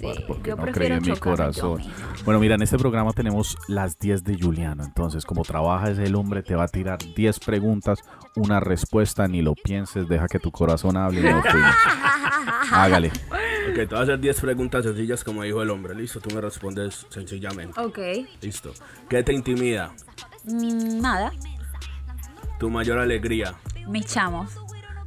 yo 0.43 0.57
no 0.57 0.65
creí 0.73 0.93
en 0.93 1.03
mi 1.03 1.17
corazón. 1.17 1.83
Bueno, 2.25 2.41
mira, 2.41 2.55
en 2.55 2.63
este 2.63 2.79
programa 2.79 3.13
tenemos 3.13 3.59
las 3.69 3.99
10 3.99 4.25
de 4.25 4.39
Juliano. 4.39 4.83
Entonces, 4.83 5.27
como 5.27 5.43
trabaja 5.43 5.91
ese 5.91 6.15
hombre, 6.15 6.43
te 6.43 6.55
va 6.55 6.65
a 6.65 6.69
tirar 6.69 6.99
10 7.15 7.41
preguntas, 7.41 7.99
una 8.35 8.61
respuesta, 8.61 9.29
ni 9.29 9.43
lo 9.43 9.55
pienses, 9.55 10.09
deja 10.09 10.27
que 10.27 10.39
tu 10.39 10.51
corazón 10.51 10.97
hable 10.97 11.21
y 11.21 11.25
no 11.25 11.43
fuimos. 11.43 11.75
Hágale. 12.73 13.09
Ok, 13.09 13.75
te 13.75 13.87
voy 13.87 13.99
a 13.99 14.03
hacer 14.03 14.19
10 14.19 14.41
preguntas 14.41 14.85
sencillas 14.85 15.23
como 15.23 15.43
dijo 15.43 15.63
el 15.63 15.69
hombre. 15.69 15.95
Listo, 15.95 16.21
tú 16.21 16.35
me 16.35 16.41
respondes 16.41 17.07
sencillamente. 17.11 17.79
Ok. 17.79 17.99
Listo. 18.41 18.73
¿Qué 19.09 19.23
te 19.23 19.35
intimida? 19.35 19.93
Mm, 20.45 21.01
nada, 21.01 21.33
Tu 22.59 22.71
mayor 22.71 22.99
alegría. 22.99 23.55
mis 23.87 24.07
chamos. 24.07 24.57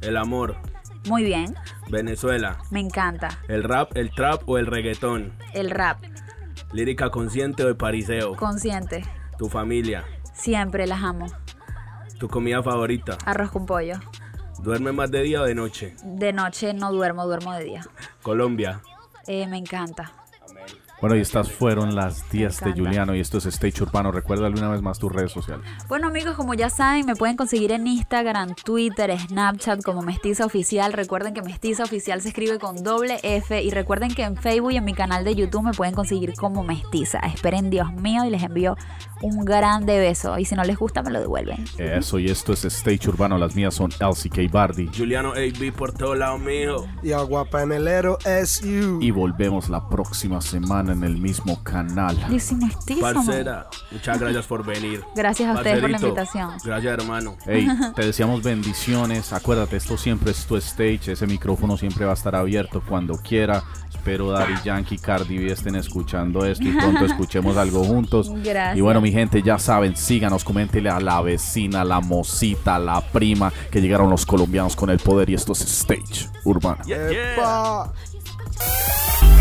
El 0.00 0.16
amor. 0.16 0.56
Muy 1.08 1.24
bien, 1.24 1.54
Venezuela. 1.88 2.58
me 2.70 2.80
encanta. 2.80 3.38
El 3.48 3.64
rap, 3.64 3.96
el 3.96 4.10
trap 4.10 4.46
o 4.48 4.58
el 4.58 4.66
reggaetón. 4.66 5.32
El 5.54 5.70
rap, 5.70 5.98
Lírica 6.72 7.10
consciente 7.10 7.64
o 7.64 7.68
de 7.68 7.74
pariseo. 7.74 8.36
consciente. 8.36 9.02
Tu 9.38 9.48
familia. 9.48 10.04
Siempre 10.34 10.86
las 10.86 11.02
amo. 11.02 11.26
Tu 12.18 12.28
comida 12.28 12.62
favorita. 12.62 13.16
Arroz 13.24 13.50
con 13.50 13.64
pollo. 13.66 13.94
¿Duerme 14.62 14.92
más 14.92 15.10
de 15.10 15.22
día 15.22 15.40
o 15.40 15.44
de 15.44 15.54
noche? 15.54 15.96
De 16.04 16.32
noche 16.34 16.74
no 16.74 16.92
duermo, 16.92 17.24
duermo 17.26 17.54
de 17.54 17.64
día. 17.64 17.86
Colombia. 18.22 18.82
Eh, 19.26 19.46
me 19.48 19.56
encanta. 19.56 20.12
Bueno, 21.00 21.16
y 21.16 21.20
estas 21.20 21.50
fueron 21.50 21.94
las 21.94 22.28
10 22.30 22.60
de. 22.60 22.72
Juliano 22.72 23.14
y 23.14 23.20
esto 23.20 23.38
es 23.38 23.46
Stage 23.46 23.82
Urbano. 23.82 24.12
Recuérdale 24.12 24.54
una 24.58 24.68
vez 24.68 24.82
más 24.82 24.98
tus 24.98 25.10
redes 25.10 25.32
sociales. 25.32 25.66
Bueno 25.88 26.08
amigos, 26.08 26.36
como 26.36 26.52
ya 26.52 26.68
saben, 26.68 27.06
me 27.06 27.16
pueden 27.16 27.36
conseguir 27.36 27.72
en 27.72 27.86
Instagram, 27.86 28.54
Twitter, 28.54 29.18
Snapchat 29.18 29.82
como 29.82 30.02
Mestiza 30.02 30.44
Oficial. 30.44 30.92
Recuerden 30.92 31.32
que 31.32 31.42
Mestiza 31.42 31.84
Oficial 31.84 32.20
se 32.20 32.28
escribe 32.28 32.58
con 32.58 32.82
doble 32.82 33.18
F 33.22 33.62
y 33.62 33.70
recuerden 33.70 34.14
que 34.14 34.24
en 34.24 34.36
Facebook 34.36 34.72
y 34.72 34.76
en 34.76 34.84
mi 34.84 34.92
canal 34.92 35.24
de 35.24 35.34
YouTube 35.34 35.62
me 35.62 35.72
pueden 35.72 35.94
conseguir 35.94 36.34
como 36.34 36.62
Mestiza. 36.64 37.18
Esperen 37.20 37.70
Dios 37.70 37.92
mío 37.94 38.24
y 38.24 38.30
les 38.30 38.42
envío 38.42 38.76
un 39.22 39.44
grande 39.44 39.98
beso. 39.98 40.38
Y 40.38 40.44
si 40.44 40.54
no 40.54 40.64
les 40.64 40.78
gusta, 40.78 41.02
me 41.02 41.10
lo 41.10 41.20
devuelven. 41.20 41.64
Eso, 41.78 42.18
y 42.18 42.26
esto 42.26 42.52
es 42.52 42.64
Stage 42.64 43.08
Urbano. 43.08 43.38
Las 43.38 43.54
mías 43.54 43.74
son 43.74 43.90
LCK 43.98 44.50
Bardi. 44.50 44.90
Juliano 44.96 45.32
AB 45.32 45.72
por 45.72 45.92
todos 45.92 46.18
lados, 46.18 46.40
mijo. 46.40 46.86
Y 47.02 47.12
Aguapanelero 47.12 48.18
es 48.24 48.60
you. 48.62 48.98
Y 49.00 49.10
volvemos 49.10 49.68
la 49.68 49.88
próxima 49.88 50.40
semana 50.40 50.92
en 50.92 51.04
el 51.04 51.18
mismo 51.18 51.62
canal. 51.62 52.16
Parcera, 53.00 53.68
muchas 53.90 54.18
gracias 54.20 54.46
por 54.46 54.64
venir. 54.64 55.02
Gracias 55.14 55.48
a 55.48 55.54
ustedes 55.54 55.80
por 55.80 55.90
la 55.90 55.98
invitación. 55.98 56.50
Gracias, 56.64 56.92
hermano. 56.92 57.36
Hey, 57.46 57.68
te 57.96 58.06
deseamos 58.06 58.42
bendiciones. 58.42 59.32
Acuérdate, 59.32 59.76
esto 59.76 59.96
siempre 59.96 60.30
es 60.30 60.46
tu 60.46 60.56
stage. 60.56 61.12
Ese 61.12 61.26
micrófono 61.26 61.76
siempre 61.76 62.04
va 62.04 62.12
a 62.12 62.14
estar 62.14 62.34
abierto 62.34 62.82
cuando 62.86 63.14
quiera. 63.16 63.62
Espero 64.00 64.30
Daddy 64.30 64.54
Yankee, 64.64 64.96
Cardi 64.96 65.36
B 65.36 65.52
estén 65.52 65.76
escuchando 65.76 66.42
esto 66.46 66.64
y 66.64 66.72
pronto 66.72 67.04
escuchemos 67.04 67.58
algo 67.58 67.84
juntos. 67.84 68.32
Gracias. 68.32 68.78
Y 68.78 68.80
bueno, 68.80 69.02
mi 69.02 69.12
gente, 69.12 69.42
ya 69.42 69.58
saben, 69.58 69.94
síganos, 69.94 70.42
coméntele 70.42 70.88
a 70.88 70.98
la 71.00 71.20
vecina, 71.20 71.84
la 71.84 72.00
mocita, 72.00 72.78
la 72.78 73.02
prima, 73.02 73.52
que 73.70 73.78
llegaron 73.82 74.08
los 74.08 74.24
colombianos 74.24 74.74
con 74.74 74.88
el 74.88 75.00
poder 75.00 75.28
y 75.28 75.34
esto 75.34 75.52
es 75.52 75.60
Stage 75.60 76.30
Urbano. 76.44 76.82
Epa. 76.86 77.92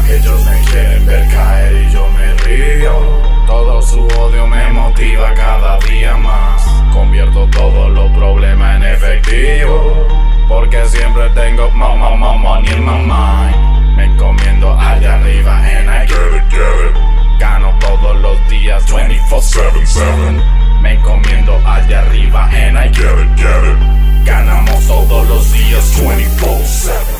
Ellos 0.09 0.45
me 0.45 0.61
quieren 0.69 1.05
ver 1.05 1.29
caer 1.29 1.87
y 1.87 1.93
yo 1.93 2.05
me 2.11 2.33
río. 2.43 2.91
Todo 3.47 3.81
su 3.81 4.01
odio 4.01 4.45
me 4.45 4.73
motiva 4.73 5.33
cada 5.35 5.79
día 5.87 6.17
más. 6.17 6.61
Convierto 6.91 7.49
todos 7.49 7.93
los 7.93 8.11
problemas 8.11 8.75
en 8.75 8.83
efectivo. 8.83 10.05
Porque 10.49 10.85
siempre 10.87 11.29
tengo 11.29 11.69
money 11.71 12.73
in 12.73 12.83
my 12.83 13.01
mind. 13.05 13.78
Me 13.99 14.05
encomiendo 14.05 14.71
allá 14.79 15.15
arriba 15.15 15.57
and 15.57 15.89
I 15.89 16.07
get 16.07 16.33
it, 16.33 16.49
get 16.49 16.61
it. 16.61 17.37
Gano 17.37 17.77
todos 17.81 18.15
los 18.21 18.47
días 18.47 18.81
24-7-7. 18.89 20.41
Me 20.81 20.93
encomiendo 20.93 21.57
allá 21.67 21.99
arriba 21.99 22.45
and 22.45 22.79
I 22.79 22.87
get 22.93 23.03
it, 23.03 23.35
get 23.35 23.65
it. 23.65 24.23
Ganamos 24.23 24.87
todos 24.87 25.27
los 25.27 25.51
días 25.51 26.01
24-7. 26.01 27.18